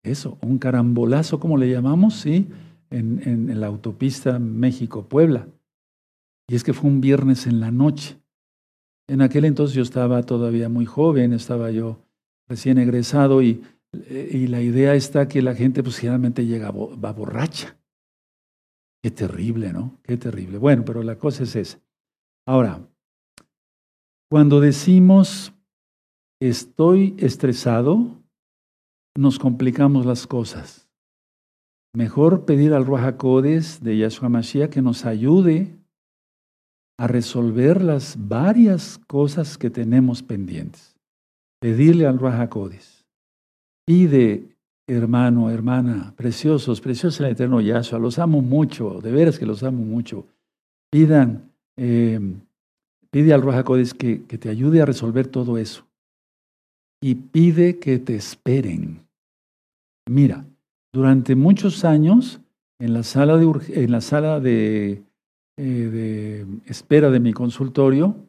Eso, 0.02 0.38
un 0.42 0.58
carambolazo, 0.58 1.40
como 1.40 1.56
le 1.56 1.70
llamamos, 1.70 2.14
sí, 2.14 2.48
en, 2.90 3.20
en 3.24 3.60
la 3.60 3.66
autopista 3.66 4.38
México-Puebla. 4.38 5.46
Y 6.48 6.56
es 6.56 6.64
que 6.64 6.74
fue 6.74 6.90
un 6.90 7.00
viernes 7.00 7.46
en 7.46 7.60
la 7.60 7.70
noche. 7.70 8.20
En 9.08 9.22
aquel 9.22 9.44
entonces 9.44 9.74
yo 9.74 9.82
estaba 9.82 10.22
todavía 10.22 10.68
muy 10.68 10.86
joven, 10.86 11.32
estaba 11.32 11.70
yo 11.70 12.02
recién 12.48 12.78
egresado 12.78 13.42
y, 13.42 13.62
y 13.92 14.46
la 14.46 14.60
idea 14.60 14.94
está 14.94 15.28
que 15.28 15.42
la 15.42 15.54
gente 15.54 15.82
pues 15.82 15.98
generalmente 15.98 16.46
llega, 16.46 16.70
va 16.70 17.12
borracha. 17.12 17.76
Qué 19.02 19.10
terrible, 19.10 19.72
¿no? 19.72 19.98
Qué 20.02 20.16
terrible. 20.16 20.58
Bueno, 20.58 20.84
pero 20.84 21.02
la 21.02 21.18
cosa 21.18 21.42
es 21.42 21.56
esa. 21.56 21.80
Ahora, 22.46 22.88
cuando 24.30 24.60
decimos 24.60 25.52
estoy 26.40 27.14
estresado, 27.18 28.22
nos 29.16 29.38
complicamos 29.38 30.06
las 30.06 30.26
cosas. 30.26 30.88
Mejor 31.94 32.44
pedir 32.44 32.72
al 32.74 32.84
Ruach 32.84 33.22
de 33.80 33.96
Yahshua 33.96 34.28
Mashiach 34.28 34.70
que 34.70 34.82
nos 34.82 35.04
ayude 35.04 35.78
a 36.98 37.06
resolver 37.06 37.82
las 37.82 38.16
varias 38.28 38.98
cosas 39.06 39.58
que 39.58 39.70
tenemos 39.70 40.22
pendientes. 40.22 40.94
Pedirle 41.60 42.06
al 42.06 42.18
Ruach 42.18 42.50
Pide 43.86 44.54
hermano, 44.86 45.50
hermana, 45.50 46.12
preciosos, 46.16 46.80
preciosos 46.80 47.20
el 47.20 47.32
eterno 47.32 47.60
Yahshua, 47.60 47.98
los 47.98 48.18
amo 48.18 48.42
mucho, 48.42 49.00
de 49.00 49.10
veras 49.10 49.38
que 49.38 49.46
los 49.46 49.62
amo 49.62 49.82
mucho. 49.82 50.26
Pidan, 50.90 51.50
eh, 51.76 52.20
pide 53.10 53.32
al 53.32 53.42
Roja 53.42 53.64
que, 53.64 54.24
que 54.24 54.38
te 54.38 54.48
ayude 54.48 54.82
a 54.82 54.86
resolver 54.86 55.26
todo 55.26 55.58
eso. 55.58 55.86
Y 57.02 57.14
pide 57.14 57.78
que 57.78 57.98
te 57.98 58.14
esperen. 58.14 59.00
Mira, 60.08 60.44
durante 60.92 61.34
muchos 61.34 61.84
años, 61.84 62.40
en 62.78 62.92
la 62.92 63.02
sala 63.02 63.36
de, 63.36 63.46
en 63.68 63.90
la 63.90 64.00
sala 64.00 64.40
de, 64.40 65.02
eh, 65.56 65.62
de 65.62 66.46
espera 66.66 67.10
de 67.10 67.20
mi 67.20 67.32
consultorio, 67.32 68.28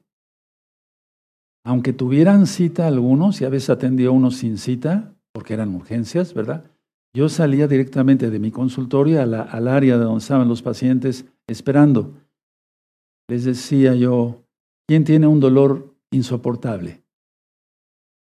aunque 1.66 1.94
tuvieran 1.94 2.46
cita 2.46 2.88
algunos, 2.88 3.42
y 3.42 3.46
a 3.46 3.50
veces 3.50 3.72
atendió 3.72 4.14
uno 4.14 4.30
sin 4.30 4.58
cita, 4.58 5.16
porque 5.34 5.54
eran 5.56 5.74
urgencias, 5.74 6.34
¿verdad? 6.34 6.72
Yo 7.16 7.30
salía 7.30 7.68
directamente 7.68 8.30
de 8.30 8.40
mi 8.40 8.52
consultorio 8.52 9.22
al 9.22 9.68
área 9.68 9.98
de 9.98 10.04
donde 10.04 10.20
estaban 10.20 10.50
los 10.50 10.62
pacientes 10.62 11.26
esperando. 11.48 12.14
Les 13.30 13.46
decía 13.46 13.96
yo, 13.96 14.44
¿quién 14.88 15.06
tiene 15.06 15.26
un 15.26 15.40
dolor 15.40 15.96
insoportable? 16.12 17.04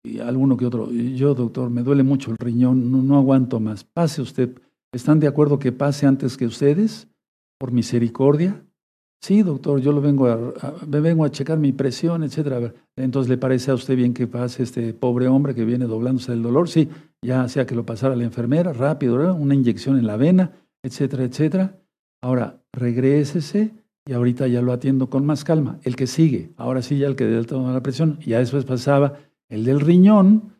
Y 0.03 0.19
alguno 0.19 0.55
que 0.55 0.65
otro, 0.65 0.91
yo 0.91 1.35
doctor, 1.35 1.69
me 1.69 1.83
duele 1.83 2.03
mucho 2.03 2.31
el 2.31 2.37
riñón, 2.37 2.91
no, 2.91 3.01
no 3.01 3.17
aguanto 3.17 3.59
más. 3.59 3.83
Pase 3.83 4.21
usted. 4.21 4.61
¿Están 4.93 5.19
de 5.19 5.27
acuerdo 5.27 5.59
que 5.59 5.71
pase 5.71 6.05
antes 6.05 6.37
que 6.37 6.45
ustedes? 6.45 7.07
Por 7.59 7.71
misericordia. 7.71 8.65
Sí, 9.21 9.41
doctor, 9.41 9.79
yo 9.81 9.91
lo 9.91 10.01
vengo 10.01 10.27
a, 10.27 10.53
vengo 10.85 11.25
a 11.25 11.31
checar 11.31 11.57
mi 11.57 11.71
presión, 11.71 12.23
etcétera. 12.23 12.73
Entonces, 12.95 13.29
¿le 13.29 13.37
parece 13.37 13.71
a 13.71 13.73
usted 13.73 13.95
bien 13.95 14.13
que 14.13 14.27
pase 14.27 14.63
este 14.63 14.93
pobre 14.93 15.27
hombre 15.27 15.55
que 15.55 15.65
viene 15.65 15.85
doblándose 15.85 16.31
del 16.31 16.43
dolor? 16.43 16.69
Sí, 16.69 16.89
ya 17.23 17.47
sea 17.47 17.65
que 17.65 17.75
lo 17.75 17.85
pasara 17.85 18.15
la 18.15 18.23
enfermera, 18.23 18.71
rápido, 18.71 19.33
una 19.33 19.55
inyección 19.55 19.97
en 19.97 20.05
la 20.05 20.17
vena, 20.17 20.51
etcétera, 20.83 21.23
etcétera. 21.23 21.79
Ahora, 22.21 22.61
regrésese 22.71 23.73
y 24.07 24.13
ahorita 24.13 24.47
ya 24.47 24.61
lo 24.61 24.71
atiendo 24.71 25.09
con 25.09 25.25
más 25.25 25.43
calma. 25.43 25.79
El 25.83 25.95
que 25.95 26.05
sigue, 26.05 26.53
ahora 26.57 26.81
sí 26.81 26.99
ya 26.99 27.07
el 27.07 27.15
que 27.15 27.25
del 27.25 27.47
la 27.49 27.81
presión, 27.81 28.19
ya 28.19 28.39
después 28.39 28.65
pasaba 28.65 29.13
el 29.49 29.63
del 29.65 29.79
riñón, 29.79 30.53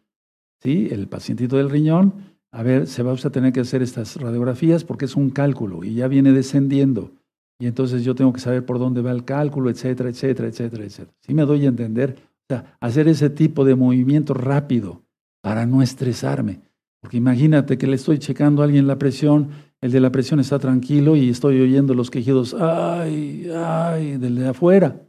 ¿sí? 0.64 0.88
El 0.92 1.08
pacientito 1.08 1.58
del 1.58 1.70
riñón, 1.70 2.36
a 2.52 2.64
ver, 2.64 2.88
se 2.88 3.04
va 3.04 3.14
usted 3.14 3.30
a 3.30 3.32
tener 3.32 3.54
que 3.54 3.60
hacer 3.60 3.84
estas 3.84 4.16
radiografías 4.16 4.84
porque 4.84 5.06
es 5.06 5.16
un 5.16 5.30
cálculo 5.30 5.84
y 5.84 5.94
ya 5.94 6.08
viene 6.08 6.32
descendiendo. 6.32 7.12
Y 7.60 7.68
entonces 7.68 8.04
yo 8.04 8.16
tengo 8.16 8.34
que 8.34 8.40
saber 8.40 8.66
por 8.66 8.80
dónde 8.80 9.02
va 9.02 9.12
el 9.12 9.24
cálculo, 9.24 9.70
etcétera, 9.70 10.10
etcétera, 10.10 10.50
etcétera, 10.50 10.84
etcétera. 10.84 11.18
Sí 11.22 11.34
me 11.34 11.44
doy 11.44 11.66
a 11.66 11.70
entender. 11.70 12.18
O 12.20 12.54
sea, 12.54 12.78
hacer 12.80 13.08
ese 13.08 13.30
tipo 13.30 13.64
de 13.66 13.76
movimiento 13.76 14.34
rápido 14.34 15.04
para 15.42 15.66
no 15.66 15.82
estresarme. 15.82 16.62
Porque 17.02 17.18
imagínate 17.18 17.78
que 17.78 17.88
le 17.88 17.96
estoy 17.96 18.20
checando 18.20 18.62
a 18.62 18.66
alguien 18.66 18.88
la 18.88 18.98
presión, 18.98 19.50
el 19.80 19.92
de 19.92 20.00
la 20.00 20.12
presión 20.12 20.40
está 20.40 20.60
tranquilo 20.60 21.16
y 21.16 21.30
estoy 21.30 21.62
oyendo 21.62 21.94
los 21.94 22.10
quejidos, 22.10 22.56
ay, 22.56 23.50
ay, 23.56 24.18
del 24.18 24.36
de 24.36 24.48
afuera. 24.50 25.02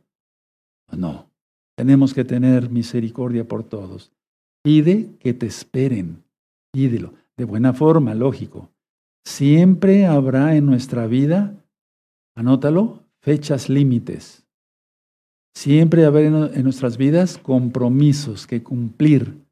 No, 0.93 1.31
tenemos 1.75 2.15
que 2.15 2.25
tener 2.25 2.71
misericordia 2.71 3.49
por 3.49 3.65
todos. 3.65 4.13
Pide 4.63 5.17
que 5.19 5.35
te 5.35 5.47
esperen, 5.47 6.23
pídelo, 6.73 7.15
de 7.37 7.45
buena 7.45 7.73
forma, 7.73 8.15
lógico. 8.15 8.71
Siempre 9.25 10.07
habrá 10.07 10.55
en 10.57 10.67
nuestra 10.67 11.07
vida 11.07 11.55
Anótalo, 12.37 13.03
fechas 13.23 13.71
límites. 13.71 14.45
Siempre 15.55 16.05
haber 16.05 16.27
en 16.27 16.63
nuestras 16.65 16.99
vidas 16.99 17.39
compromisos 17.39 18.47
que 18.47 18.63
cumplir 18.63 19.47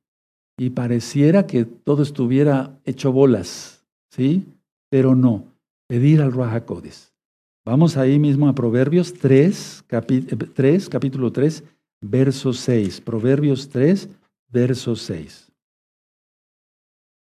y 0.59 0.71
pareciera 0.71 1.47
que 1.47 1.65
todo 1.65 2.03
estuviera 2.03 2.79
hecho 2.85 3.11
bolas, 3.11 3.87
¿sí? 4.11 4.47
Pero 4.91 5.15
no, 5.15 5.47
pedir 5.89 6.21
al 6.21 6.35
Rahakodes. 6.35 7.15
Vamos 7.65 7.97
ahí 7.97 8.19
mismo 8.19 8.49
a 8.49 8.55
Proverbios 8.55 9.15
3, 9.15 9.87
3, 10.55 10.89
capítulo 10.91 11.33
3, 11.33 11.65
verso 12.03 12.53
6. 12.53 13.01
Proverbios 13.01 13.71
3, 13.71 14.11
verso 14.51 14.95
6. 14.95 15.51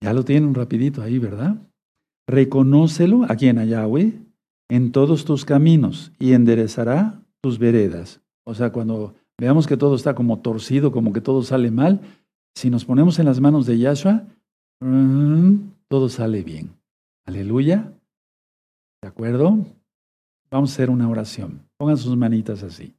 Ya 0.02 0.12
lo 0.12 0.24
tienen 0.24 0.54
rapidito 0.54 1.00
ahí, 1.00 1.20
¿verdad? 1.20 1.56
Reconócelo 2.26 3.24
a 3.28 3.36
quien 3.36 3.58
a 3.58 3.64
Yahweh 3.64 4.31
en 4.72 4.90
todos 4.90 5.26
tus 5.26 5.44
caminos 5.44 6.12
y 6.18 6.32
enderezará 6.32 7.20
tus 7.42 7.58
veredas. 7.58 8.22
O 8.44 8.54
sea, 8.54 8.72
cuando 8.72 9.14
veamos 9.38 9.66
que 9.66 9.76
todo 9.76 9.94
está 9.94 10.14
como 10.14 10.38
torcido, 10.38 10.92
como 10.92 11.12
que 11.12 11.20
todo 11.20 11.42
sale 11.42 11.70
mal, 11.70 12.00
si 12.54 12.70
nos 12.70 12.86
ponemos 12.86 13.18
en 13.18 13.26
las 13.26 13.38
manos 13.38 13.66
de 13.66 13.78
Yahshua, 13.78 14.24
mm, 14.80 15.56
todo 15.88 16.08
sale 16.08 16.42
bien. 16.42 16.70
Aleluya. 17.26 17.92
¿De 19.02 19.08
acuerdo? 19.08 19.58
Vamos 20.50 20.70
a 20.70 20.72
hacer 20.72 20.88
una 20.88 21.06
oración. 21.06 21.68
Pongan 21.76 21.98
sus 21.98 22.16
manitas 22.16 22.62
así. 22.62 22.94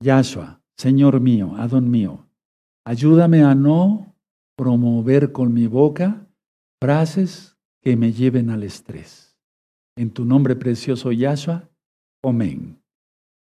Yahshua, 0.00 0.60
Señor 0.76 1.18
mío, 1.18 1.56
Adón 1.56 1.90
mío, 1.90 2.24
ayúdame 2.86 3.42
a 3.42 3.56
no 3.56 4.14
promover 4.56 5.32
con 5.32 5.52
mi 5.54 5.66
boca 5.66 6.28
frases 6.80 7.56
que 7.80 7.96
me 7.96 8.12
lleven 8.12 8.48
al 8.48 8.62
estrés. 8.62 9.33
En 9.96 10.10
tu 10.10 10.24
nombre 10.24 10.56
precioso, 10.56 11.12
Yahshua. 11.12 11.68
Amén. 12.22 12.80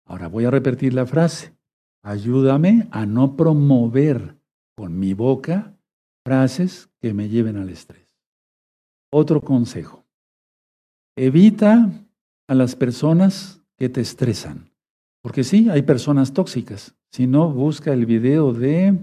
Ahora 0.07 0.29
voy 0.29 0.45
a 0.45 0.51
repetir 0.51 0.95
la 0.95 1.07
frase. 1.07 1.55
Ayúdame 2.03 2.89
a 2.91 3.05
no 3.05 3.37
promover 3.37 4.37
con 4.77 4.99
mi 4.99 5.13
boca 5.13 5.77
frases 6.25 6.89
que 7.01 7.13
me 7.13 7.29
lleven 7.29 7.57
al 7.57 7.69
estrés. 7.69 8.09
Otro 9.13 9.41
consejo. 9.41 10.05
Evita 11.17 11.91
a 12.49 12.55
las 12.55 12.75
personas 12.75 13.63
que 13.77 13.89
te 13.89 14.01
estresan. 14.01 14.71
Porque 15.23 15.45
sí, 15.45 15.69
hay 15.69 15.83
personas 15.83 16.33
tóxicas. 16.33 16.95
Si 17.13 17.27
no, 17.27 17.51
busca 17.51 17.93
el 17.93 18.07
video 18.07 18.53
de... 18.53 18.97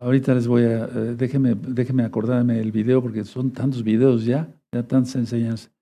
Ahorita 0.00 0.34
les 0.34 0.46
voy 0.46 0.62
a... 0.62 0.84
Eh, 0.84 1.16
déjeme, 1.16 1.54
déjeme 1.56 2.04
acordarme 2.04 2.54
del 2.54 2.70
video 2.70 3.02
porque 3.02 3.24
son 3.24 3.50
tantos 3.50 3.82
videos 3.82 4.24
ya, 4.24 4.48
ya 4.72 4.86
tantas 4.86 5.16
enseñanzas. 5.16 5.72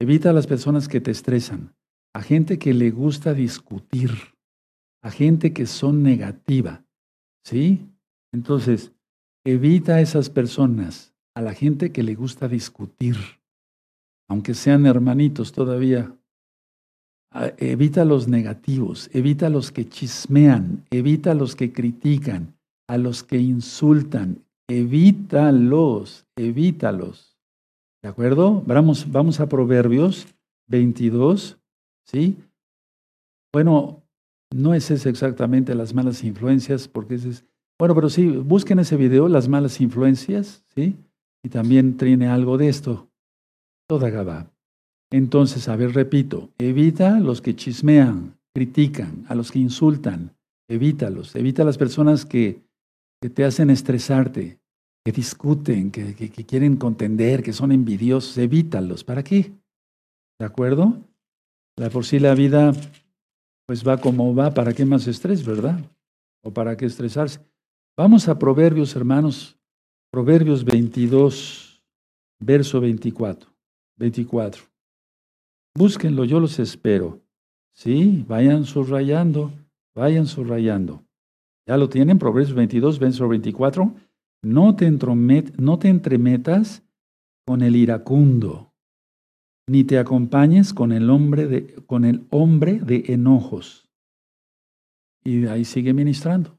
Evita 0.00 0.30
a 0.30 0.32
las 0.32 0.46
personas 0.46 0.86
que 0.86 1.00
te 1.00 1.10
estresan, 1.10 1.74
a 2.14 2.22
gente 2.22 2.58
que 2.58 2.72
le 2.72 2.90
gusta 2.90 3.34
discutir, 3.34 4.10
a 5.02 5.10
gente 5.10 5.52
que 5.52 5.66
son 5.66 6.02
negativa. 6.02 6.84
¿Sí? 7.44 7.88
Entonces, 8.32 8.92
evita 9.44 9.96
a 9.96 10.00
esas 10.00 10.30
personas, 10.30 11.14
a 11.34 11.42
la 11.42 11.54
gente 11.54 11.92
que 11.92 12.02
le 12.02 12.14
gusta 12.14 12.46
discutir, 12.46 13.16
aunque 14.28 14.54
sean 14.54 14.86
hermanitos 14.86 15.52
todavía. 15.52 16.14
Ah, 17.32 17.52
evita 17.58 18.02
a 18.02 18.04
los 18.04 18.28
negativos, 18.28 19.10
evita 19.12 19.46
a 19.46 19.50
los 19.50 19.72
que 19.72 19.88
chismean, 19.88 20.84
evita 20.90 21.32
a 21.32 21.34
los 21.34 21.56
que 21.56 21.72
critican, 21.72 22.56
a 22.88 22.98
los 22.98 23.22
que 23.22 23.38
insultan, 23.38 24.44
evítalos, 24.68 26.26
evítalos. 26.36 27.37
¿De 28.02 28.08
acuerdo? 28.08 28.62
Vamos, 28.66 29.10
vamos 29.10 29.40
a 29.40 29.48
Proverbios 29.48 30.26
22, 30.68 31.58
¿sí? 32.06 32.36
Bueno, 33.52 34.02
no 34.54 34.74
es 34.74 34.90
ese 34.90 35.08
exactamente 35.08 35.74
las 35.74 35.94
malas 35.94 36.22
influencias, 36.22 36.88
porque 36.88 37.16
ese 37.16 37.30
es... 37.30 37.44
Bueno, 37.78 37.94
pero 37.94 38.08
sí, 38.08 38.28
busquen 38.28 38.78
ese 38.78 38.96
video, 38.96 39.28
las 39.28 39.48
malas 39.48 39.80
influencias, 39.80 40.64
¿sí? 40.74 40.96
Y 41.44 41.48
también 41.48 41.96
tiene 41.96 42.28
algo 42.28 42.56
de 42.58 42.68
esto. 42.68 43.08
Toda 43.88 44.10
Gabá. 44.10 44.50
Entonces, 45.10 45.68
a 45.68 45.76
ver, 45.76 45.94
repito, 45.94 46.50
evita 46.58 47.18
los 47.20 47.40
que 47.40 47.56
chismean, 47.56 48.38
critican, 48.54 49.24
a 49.28 49.34
los 49.34 49.50
que 49.50 49.58
insultan, 49.58 50.36
evítalos, 50.68 51.34
evita 51.34 51.62
a 51.62 51.66
las 51.66 51.78
personas 51.78 52.26
que, 52.26 52.62
que 53.20 53.30
te 53.30 53.44
hacen 53.44 53.70
estresarte, 53.70 54.60
que 55.08 55.12
discuten, 55.12 55.90
que, 55.90 56.28
quieren 56.44 56.76
contender, 56.76 57.42
que 57.42 57.54
son 57.54 57.72
envidiosos, 57.72 58.36
evítalos. 58.36 59.04
¿Para 59.04 59.24
qué? 59.24 59.54
¿De 60.38 60.44
acuerdo? 60.44 61.02
La 61.76 61.88
por 61.88 62.04
sí 62.04 62.18
la 62.18 62.34
vida 62.34 62.72
pues 63.66 63.88
va 63.88 63.96
como 63.96 64.34
va, 64.34 64.52
¿para 64.52 64.74
qué 64.74 64.84
más 64.84 65.06
estrés, 65.06 65.46
verdad? 65.46 65.80
¿O 66.44 66.52
para 66.52 66.76
qué 66.76 66.84
estresarse? 66.84 67.40
Vamos 67.96 68.28
a 68.28 68.38
Proverbios, 68.38 68.94
hermanos. 68.96 69.58
Proverbios 70.12 70.62
22, 70.62 71.82
verso 72.38 72.78
24. 72.78 73.50
24. 73.96 74.62
Búsquenlo, 75.74 76.26
yo 76.26 76.38
los 76.38 76.58
espero. 76.58 77.18
Sí, 77.72 78.26
vayan 78.28 78.66
subrayando, 78.66 79.52
vayan 79.94 80.26
subrayando. 80.26 81.02
¿Ya 81.66 81.78
lo 81.78 81.88
tienen? 81.88 82.18
Proverbios 82.18 82.52
22, 82.52 82.98
verso 82.98 83.26
24. 83.26 84.07
No 84.42 84.76
te, 84.76 84.86
entremetas 84.86 86.82
con 87.46 87.62
el 87.62 87.76
iracundo 87.76 88.68
ni 89.68 89.84
te 89.84 89.98
acompañes 89.98 90.72
con 90.72 90.92
el 90.92 91.10
hombre 91.10 91.46
de, 91.46 91.74
con 91.86 92.04
el 92.04 92.26
hombre 92.30 92.80
de 92.80 93.04
enojos. 93.08 93.90
Y 95.22 95.46
ahí 95.46 95.64
sigue 95.64 95.92
ministrando. 95.92 96.58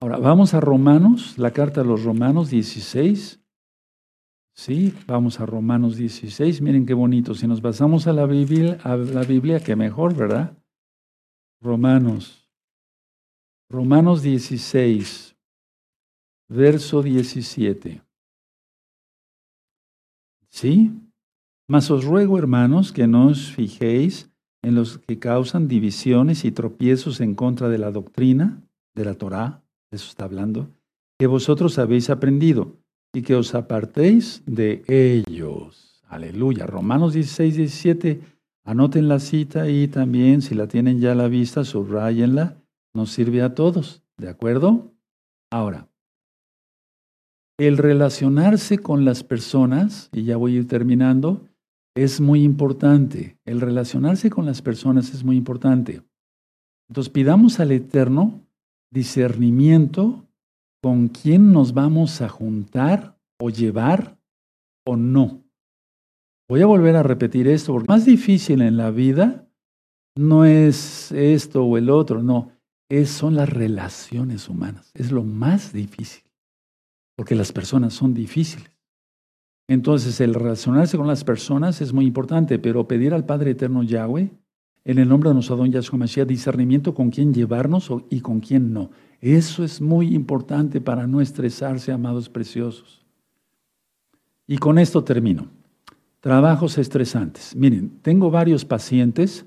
Ahora, 0.00 0.18
vamos 0.18 0.54
a 0.54 0.60
Romanos, 0.60 1.38
la 1.38 1.50
carta 1.52 1.82
a 1.82 1.84
los 1.84 2.04
Romanos 2.04 2.50
16. 2.50 3.40
Sí, 4.54 4.94
vamos 5.06 5.40
a 5.40 5.46
Romanos 5.46 5.96
16. 5.96 6.62
Miren 6.62 6.86
qué 6.86 6.94
bonito. 6.94 7.34
Si 7.34 7.46
nos 7.46 7.60
basamos 7.60 8.06
a 8.06 8.12
la 8.12 8.24
Biblia, 8.24 8.78
a 8.84 8.96
la 8.96 9.22
Biblia, 9.22 9.60
qué 9.60 9.76
mejor, 9.76 10.14
¿verdad? 10.14 10.56
Romanos. 11.60 12.48
Romanos 13.68 14.22
16, 14.22 15.33
verso 16.54 17.02
17. 17.02 18.00
¿Sí? 20.48 20.92
Mas 21.68 21.90
os 21.90 22.04
ruego, 22.04 22.38
hermanos, 22.38 22.92
que 22.92 23.06
no 23.06 23.26
os 23.26 23.50
fijéis 23.50 24.30
en 24.62 24.74
los 24.74 24.98
que 24.98 25.18
causan 25.18 25.66
divisiones 25.68 26.44
y 26.44 26.52
tropiezos 26.52 27.20
en 27.20 27.34
contra 27.34 27.68
de 27.68 27.78
la 27.78 27.90
doctrina, 27.90 28.62
de 28.94 29.04
la 29.04 29.14
Torá, 29.14 29.62
eso 29.90 30.08
está 30.08 30.24
hablando, 30.24 30.70
que 31.18 31.26
vosotros 31.26 31.78
habéis 31.78 32.08
aprendido 32.08 32.76
y 33.12 33.22
que 33.22 33.34
os 33.34 33.54
apartéis 33.54 34.42
de 34.46 34.84
ellos. 34.88 36.02
Aleluya. 36.08 36.66
Romanos 36.66 37.14
16, 37.14 37.56
17. 37.56 38.20
Anoten 38.64 39.08
la 39.08 39.18
cita 39.18 39.68
y 39.68 39.88
también, 39.88 40.40
si 40.40 40.54
la 40.54 40.68
tienen 40.68 41.00
ya 41.00 41.12
a 41.12 41.16
la 41.16 41.28
vista, 41.28 41.64
subrayenla. 41.64 42.56
Nos 42.94 43.10
sirve 43.10 43.42
a 43.42 43.54
todos. 43.54 44.02
¿De 44.16 44.28
acuerdo? 44.28 44.92
Ahora, 45.50 45.88
el 47.58 47.78
relacionarse 47.78 48.78
con 48.78 49.04
las 49.04 49.22
personas, 49.22 50.08
y 50.12 50.24
ya 50.24 50.36
voy 50.36 50.54
a 50.54 50.58
ir 50.58 50.68
terminando, 50.68 51.46
es 51.94 52.20
muy 52.20 52.42
importante. 52.42 53.38
El 53.44 53.60
relacionarse 53.60 54.30
con 54.30 54.46
las 54.46 54.62
personas 54.62 55.14
es 55.14 55.24
muy 55.24 55.36
importante. 55.36 56.02
Entonces 56.88 57.12
pidamos 57.12 57.60
al 57.60 57.72
Eterno 57.72 58.40
discernimiento 58.90 60.26
con 60.82 61.08
quién 61.08 61.52
nos 61.52 61.72
vamos 61.72 62.20
a 62.20 62.28
juntar 62.28 63.18
o 63.40 63.50
llevar 63.50 64.18
o 64.86 64.96
no. 64.96 65.42
Voy 66.48 66.60
a 66.60 66.66
volver 66.66 66.94
a 66.96 67.02
repetir 67.02 67.48
esto, 67.48 67.72
porque 67.72 67.88
más 67.88 68.04
difícil 68.04 68.60
en 68.60 68.76
la 68.76 68.90
vida 68.90 69.48
no 70.16 70.44
es 70.44 71.10
esto 71.12 71.64
o 71.64 71.78
el 71.78 71.90
otro, 71.90 72.22
no, 72.22 72.52
es, 72.88 73.10
son 73.10 73.34
las 73.34 73.48
relaciones 73.48 74.48
humanas. 74.48 74.90
Es 74.94 75.10
lo 75.10 75.24
más 75.24 75.72
difícil, 75.72 76.23
porque 77.16 77.34
las 77.34 77.52
personas 77.52 77.94
son 77.94 78.14
difíciles. 78.14 78.70
Entonces, 79.66 80.20
el 80.20 80.34
relacionarse 80.34 80.96
con 80.96 81.06
las 81.06 81.24
personas 81.24 81.80
es 81.80 81.92
muy 81.92 82.06
importante, 82.06 82.58
pero 82.58 82.86
pedir 82.86 83.14
al 83.14 83.24
Padre 83.24 83.52
Eterno 83.52 83.82
Yahweh, 83.82 84.30
en 84.84 84.98
el 84.98 85.08
nombre 85.08 85.30
de 85.30 85.34
nuestro 85.34 85.56
don 85.56 85.72
Yahshua 85.72 85.98
Mashiach, 85.98 86.28
discernimiento 86.28 86.94
con 86.94 87.10
quién 87.10 87.32
llevarnos 87.32 87.90
y 88.10 88.20
con 88.20 88.40
quién 88.40 88.74
no. 88.74 88.90
Eso 89.20 89.64
es 89.64 89.80
muy 89.80 90.14
importante 90.14 90.82
para 90.82 91.06
no 91.06 91.22
estresarse, 91.22 91.90
amados 91.90 92.28
preciosos. 92.28 93.02
Y 94.46 94.58
con 94.58 94.78
esto 94.78 95.02
termino. 95.02 95.48
Trabajos 96.20 96.76
estresantes. 96.76 97.56
Miren, 97.56 97.98
tengo 98.02 98.30
varios 98.30 98.66
pacientes 98.66 99.46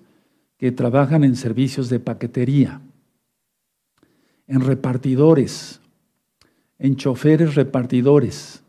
que 0.57 0.72
trabajan 0.72 1.24
en 1.24 1.36
servicios 1.36 1.89
de 1.89 1.99
paquetería, 1.99 2.82
en 4.47 4.61
repartidores, 4.61 5.82
en 6.80 6.95
choferes 6.95 7.55
repartidores, 7.55 8.63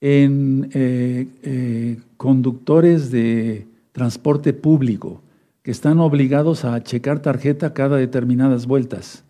en 0.00 0.70
eh, 0.72 1.26
eh, 1.42 2.00
conductores 2.16 3.10
de 3.10 3.66
transporte 3.92 4.52
público 4.52 5.22
que 5.62 5.70
están 5.70 5.98
obligados 5.98 6.64
a 6.64 6.82
checar 6.82 7.20
tarjeta 7.20 7.74
cada 7.74 7.96
determinadas 7.96 8.66
vueltas. 8.66 9.24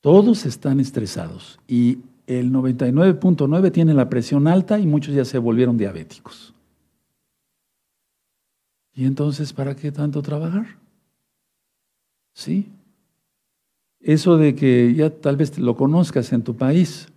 Todos 0.00 0.46
están 0.46 0.80
estresados 0.80 1.60
y 1.68 1.98
el 2.26 2.52
99.9 2.52 3.72
tiene 3.72 3.94
la 3.94 4.08
presión 4.08 4.46
alta 4.46 4.78
y 4.78 4.86
muchos 4.86 5.14
ya 5.14 5.24
se 5.24 5.38
volvieron 5.38 5.76
diabéticos. 5.76 6.54
¿Y 8.94 9.04
entonces 9.04 9.52
para 9.52 9.74
qué 9.74 9.90
tanto 9.90 10.22
trabajar? 10.22 10.66
¿Sí? 12.34 12.70
Eso 14.02 14.36
de 14.36 14.54
que 14.54 14.92
ya 14.94 15.10
tal 15.10 15.36
vez 15.36 15.58
lo 15.58 15.76
conozcas 15.76 16.32
en 16.32 16.42
tu 16.42 16.56
país, 16.56 17.08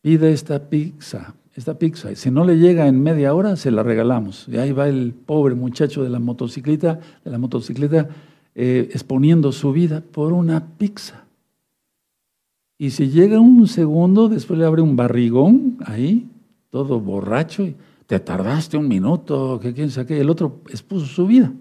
pide 0.00 0.32
esta 0.32 0.70
pizza, 0.70 1.34
esta 1.54 1.78
pizza. 1.78 2.14
Si 2.14 2.30
no 2.30 2.44
le 2.44 2.58
llega 2.58 2.86
en 2.86 3.02
media 3.02 3.34
hora, 3.34 3.56
se 3.56 3.70
la 3.70 3.82
regalamos. 3.82 4.48
Y 4.48 4.56
ahí 4.56 4.72
va 4.72 4.88
el 4.88 5.12
pobre 5.12 5.54
muchacho 5.54 6.02
de 6.02 6.10
la 6.10 6.18
motocicleta, 6.18 7.00
de 7.24 7.30
la 7.30 7.38
motocicleta, 7.38 8.08
eh, 8.54 8.88
exponiendo 8.92 9.52
su 9.52 9.72
vida 9.72 10.00
por 10.00 10.32
una 10.32 10.66
pizza. 10.78 11.24
Y 12.78 12.90
si 12.90 13.10
llega 13.10 13.38
un 13.38 13.68
segundo, 13.68 14.28
después 14.28 14.58
le 14.58 14.64
abre 14.64 14.82
un 14.82 14.96
barrigón 14.96 15.78
ahí, 15.84 16.28
todo 16.70 16.98
borracho, 16.98 17.62
y 17.62 17.76
te 18.06 18.18
tardaste 18.18 18.76
un 18.76 18.88
minuto, 18.88 19.60
que 19.60 19.72
quién 19.72 19.90
sabe 19.90 20.20
El 20.20 20.30
otro 20.30 20.60
expuso 20.68 21.06
su 21.06 21.26
vida. 21.26 21.52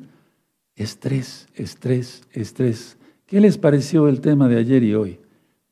Estrés, 0.76 1.48
estrés, 1.54 2.24
estrés. 2.32 2.98
¿Qué 3.32 3.40
les 3.40 3.58
pareció 3.58 4.10
el 4.10 4.20
tema 4.20 4.50
de 4.50 4.58
ayer 4.58 4.84
y 4.84 4.94
hoy? 4.94 5.18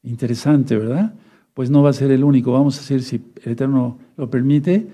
Interesante, 0.01 0.77
¿verdad? 0.77 1.13
pues 1.59 1.69
no 1.69 1.83
va 1.83 1.89
a 1.89 1.93
ser 1.93 2.09
el 2.11 2.23
único. 2.23 2.53
Vamos 2.53 2.77
a 2.77 2.79
decir, 2.79 3.03
si 3.03 3.21
el 3.43 3.51
Eterno 3.51 3.97
lo 4.15 4.29
permite, 4.29 4.87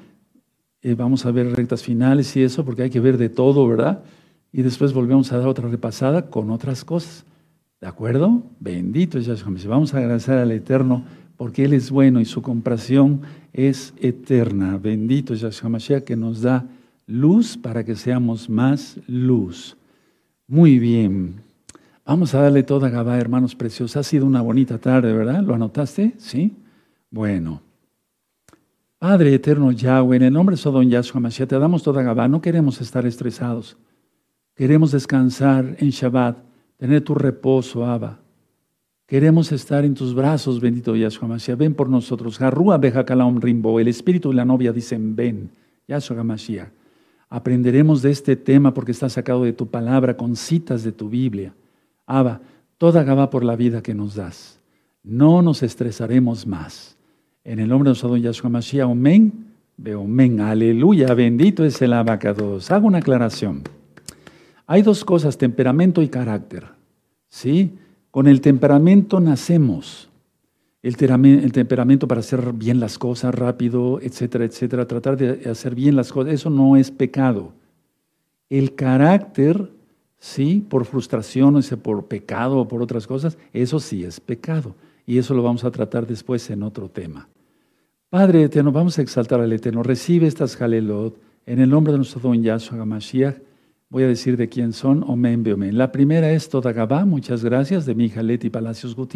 eh, 0.82 0.96
vamos 0.96 1.24
a 1.28 1.32
ver 1.32 1.56
rectas 1.56 1.84
finales 1.84 2.36
y 2.36 2.42
eso, 2.42 2.66
porque 2.66 2.82
hay 2.82 2.90
que 2.90 3.00
ver 3.00 3.20
de 3.20 3.30
todo, 3.30 3.68
¿verdad? 3.68 4.02
Y 4.52 4.64
después 4.64 4.92
volvemos 4.92 5.32
a 5.32 5.38
dar 5.38 5.48
otra 5.48 5.70
repasada 5.70 6.32
con 6.32 6.50
otras 6.50 6.84
cosas. 6.84 7.24
¿De 7.80 7.86
acuerdo? 7.86 8.42
Bendito 8.60 9.20
es 9.20 9.28
Yahshua. 9.28 9.54
Vamos 9.68 9.94
a 9.94 10.00
agradecer 10.00 10.40
al 10.40 10.52
Eterno 10.52 11.04
porque 11.38 11.66
Él 11.66 11.74
es 11.74 11.92
bueno 11.92 12.20
y 12.20 12.26
su 12.26 12.42
compasión 12.42 13.22
es 13.54 13.94
eterna. 14.02 14.80
Bendito 14.80 15.36
es 15.36 15.42
Yahshua 15.42 15.70
Mashiach 15.70 16.04
que 16.04 16.16
nos 16.16 16.42
da 16.42 16.66
luz 17.06 17.58
para 17.58 17.84
que 17.84 17.96
seamos 17.96 18.50
más 18.50 18.98
luz. 19.06 19.78
Muy 20.48 20.80
bien. 20.80 21.46
Vamos 22.06 22.36
a 22.36 22.42
darle 22.42 22.62
toda 22.62 22.90
Gabá, 22.90 23.18
hermanos 23.18 23.56
preciosos. 23.56 23.98
Ha 23.98 24.04
sido 24.04 24.28
una 24.28 24.42
bonita 24.42 24.78
tarde, 24.78 25.12
¿verdad? 25.12 25.42
¿Lo 25.42 25.56
anotaste? 25.56 26.14
Sí. 26.18 26.54
Bueno. 27.10 27.64
Padre 29.00 29.34
eterno 29.34 29.72
Yahweh, 29.72 30.18
en 30.18 30.24
el 30.24 30.34
nombre 30.34 30.56
de 30.56 30.62
Sodom 30.62 30.88
Yahshua 30.88 31.20
Mashiach, 31.20 31.50
te 31.50 31.58
damos 31.58 31.82
toda 31.82 32.04
Gabá. 32.04 32.28
No 32.28 32.42
queremos 32.42 32.80
estar 32.80 33.08
estresados. 33.08 33.76
Queremos 34.54 34.92
descansar 34.92 35.78
en 35.80 35.90
Shabbat, 35.90 36.38
tener 36.78 37.02
tu 37.02 37.16
reposo, 37.16 37.84
Abba. 37.84 38.20
Queremos 39.08 39.52
estar 39.52 39.84
en 39.84 39.96
tus 39.96 40.14
brazos, 40.14 40.62
bendito 40.62 40.96
Yahshua 40.96 41.28
Mashiach. 41.28 41.58
Ven 41.58 41.74
por 41.74 41.90
nosotros. 41.90 42.40
Harrua 42.40 42.78
Bejakalam 42.78 43.42
Rimbo. 43.42 43.80
El 43.80 43.88
espíritu 43.88 44.32
y 44.32 44.36
la 44.36 44.46
novia 44.46 44.72
dicen, 44.72 45.16
ven, 45.16 45.50
Yahshua 45.88 46.24
Mashiach. 46.24 46.70
Aprenderemos 47.30 48.04
de 48.04 48.12
este 48.12 48.36
tema 48.36 48.76
porque 48.76 48.92
está 48.92 49.10
sacado 49.10 49.44
de 49.44 49.54
tu 49.54 49.66
palabra 49.68 50.16
con 50.16 50.36
citas 50.36 50.84
de 50.84 50.92
tu 50.92 51.10
Biblia. 51.10 51.52
Abba, 52.06 52.42
toda 52.78 53.04
Gabá 53.04 53.30
por 53.30 53.44
la 53.44 53.56
vida 53.56 53.82
que 53.82 53.94
nos 53.94 54.16
das. 54.16 54.60
No 55.04 55.42
nos 55.42 55.64
estresaremos 55.64 56.48
más. 56.48 56.98
En 57.44 57.60
el 57.60 57.70
nombre 57.70 57.88
de 57.88 57.92
nuestro 57.92 58.18
Yahshua 58.18 58.50
Mashiach, 58.50 58.90
amén. 58.90 59.46
Amén. 59.86 60.40
Aleluya. 60.40 61.14
Bendito 61.14 61.64
es 61.64 61.82
el 61.82 61.94
abacados. 61.94 62.72
Hago 62.72 62.88
una 62.88 63.00
aclaración. 63.00 63.62
Hay 64.68 64.82
dos 64.82 65.06
cosas, 65.06 65.38
temperamento 65.38 66.02
y 66.02 66.08
carácter. 66.08 66.66
¿Sí? 67.28 67.74
Con 68.12 68.28
el 68.28 68.42
temperamento 68.42 69.20
nacemos. 69.20 70.10
El, 70.82 70.96
temperamento 70.98 72.08
para 72.08 72.20
hacer 72.20 72.54
bien 72.54 72.80
las 72.80 73.00
cosas 73.00 73.34
rápido, 73.34 74.00
etcétera, 74.02 74.46
etcétera, 74.46 74.88
tratar 74.88 75.18
de 75.18 75.50
hacer 75.50 75.74
bien 75.74 75.96
las 75.96 76.12
cosas, 76.12 76.32
eso 76.32 76.52
no 76.52 76.78
es 76.78 76.92
pecado. 76.92 77.54
El 78.52 78.76
carácter, 78.76 79.72
sí, 80.20 80.66
por 80.68 80.86
frustración, 80.86 81.56
o 81.56 81.62
sea, 81.62 81.78
por 81.78 82.06
pecado 82.06 82.58
o 82.60 82.68
por 82.68 82.82
otras 82.82 83.08
cosas, 83.08 83.38
eso 83.54 83.80
sí 83.80 84.04
es 84.04 84.20
pecado. 84.20 84.76
Y 85.06 85.18
eso 85.18 85.34
lo 85.34 85.44
vamos 85.44 85.64
a 85.64 85.72
tratar 85.72 86.08
después 86.08 86.50
en 86.50 86.64
otro 86.64 86.90
tema. 86.90 87.28
Padre 88.10 88.44
eterno, 88.44 88.72
vamos 88.72 88.98
a 88.98 89.02
exaltar 89.02 89.40
al 89.40 89.54
eterno. 89.54 89.84
Recibe 89.84 90.28
estas 90.28 90.56
jalelot 90.56 91.18
en 91.46 91.60
el 91.60 91.70
nombre 91.70 91.92
de 91.92 91.98
nuestro 91.98 92.20
don 92.22 92.42
Yahshua 92.42 92.82
HaMashiach 92.82 93.38
Voy 93.88 94.04
a 94.04 94.08
decir 94.08 94.36
de 94.36 94.50
quién 94.50 94.74
son, 94.74 95.04
Omen 95.08 95.44
Beomen. 95.44 95.78
La 95.78 95.92
primera 95.92 96.32
es 96.32 96.50
Toda 96.50 96.74
Gabá, 96.74 97.06
muchas 97.06 97.44
gracias, 97.44 97.86
de 97.86 97.94
mi 97.94 98.06
hija 98.06 98.24
Leti 98.24 98.50
Palacios 98.50 98.96
Gutiérrez. 98.96 99.14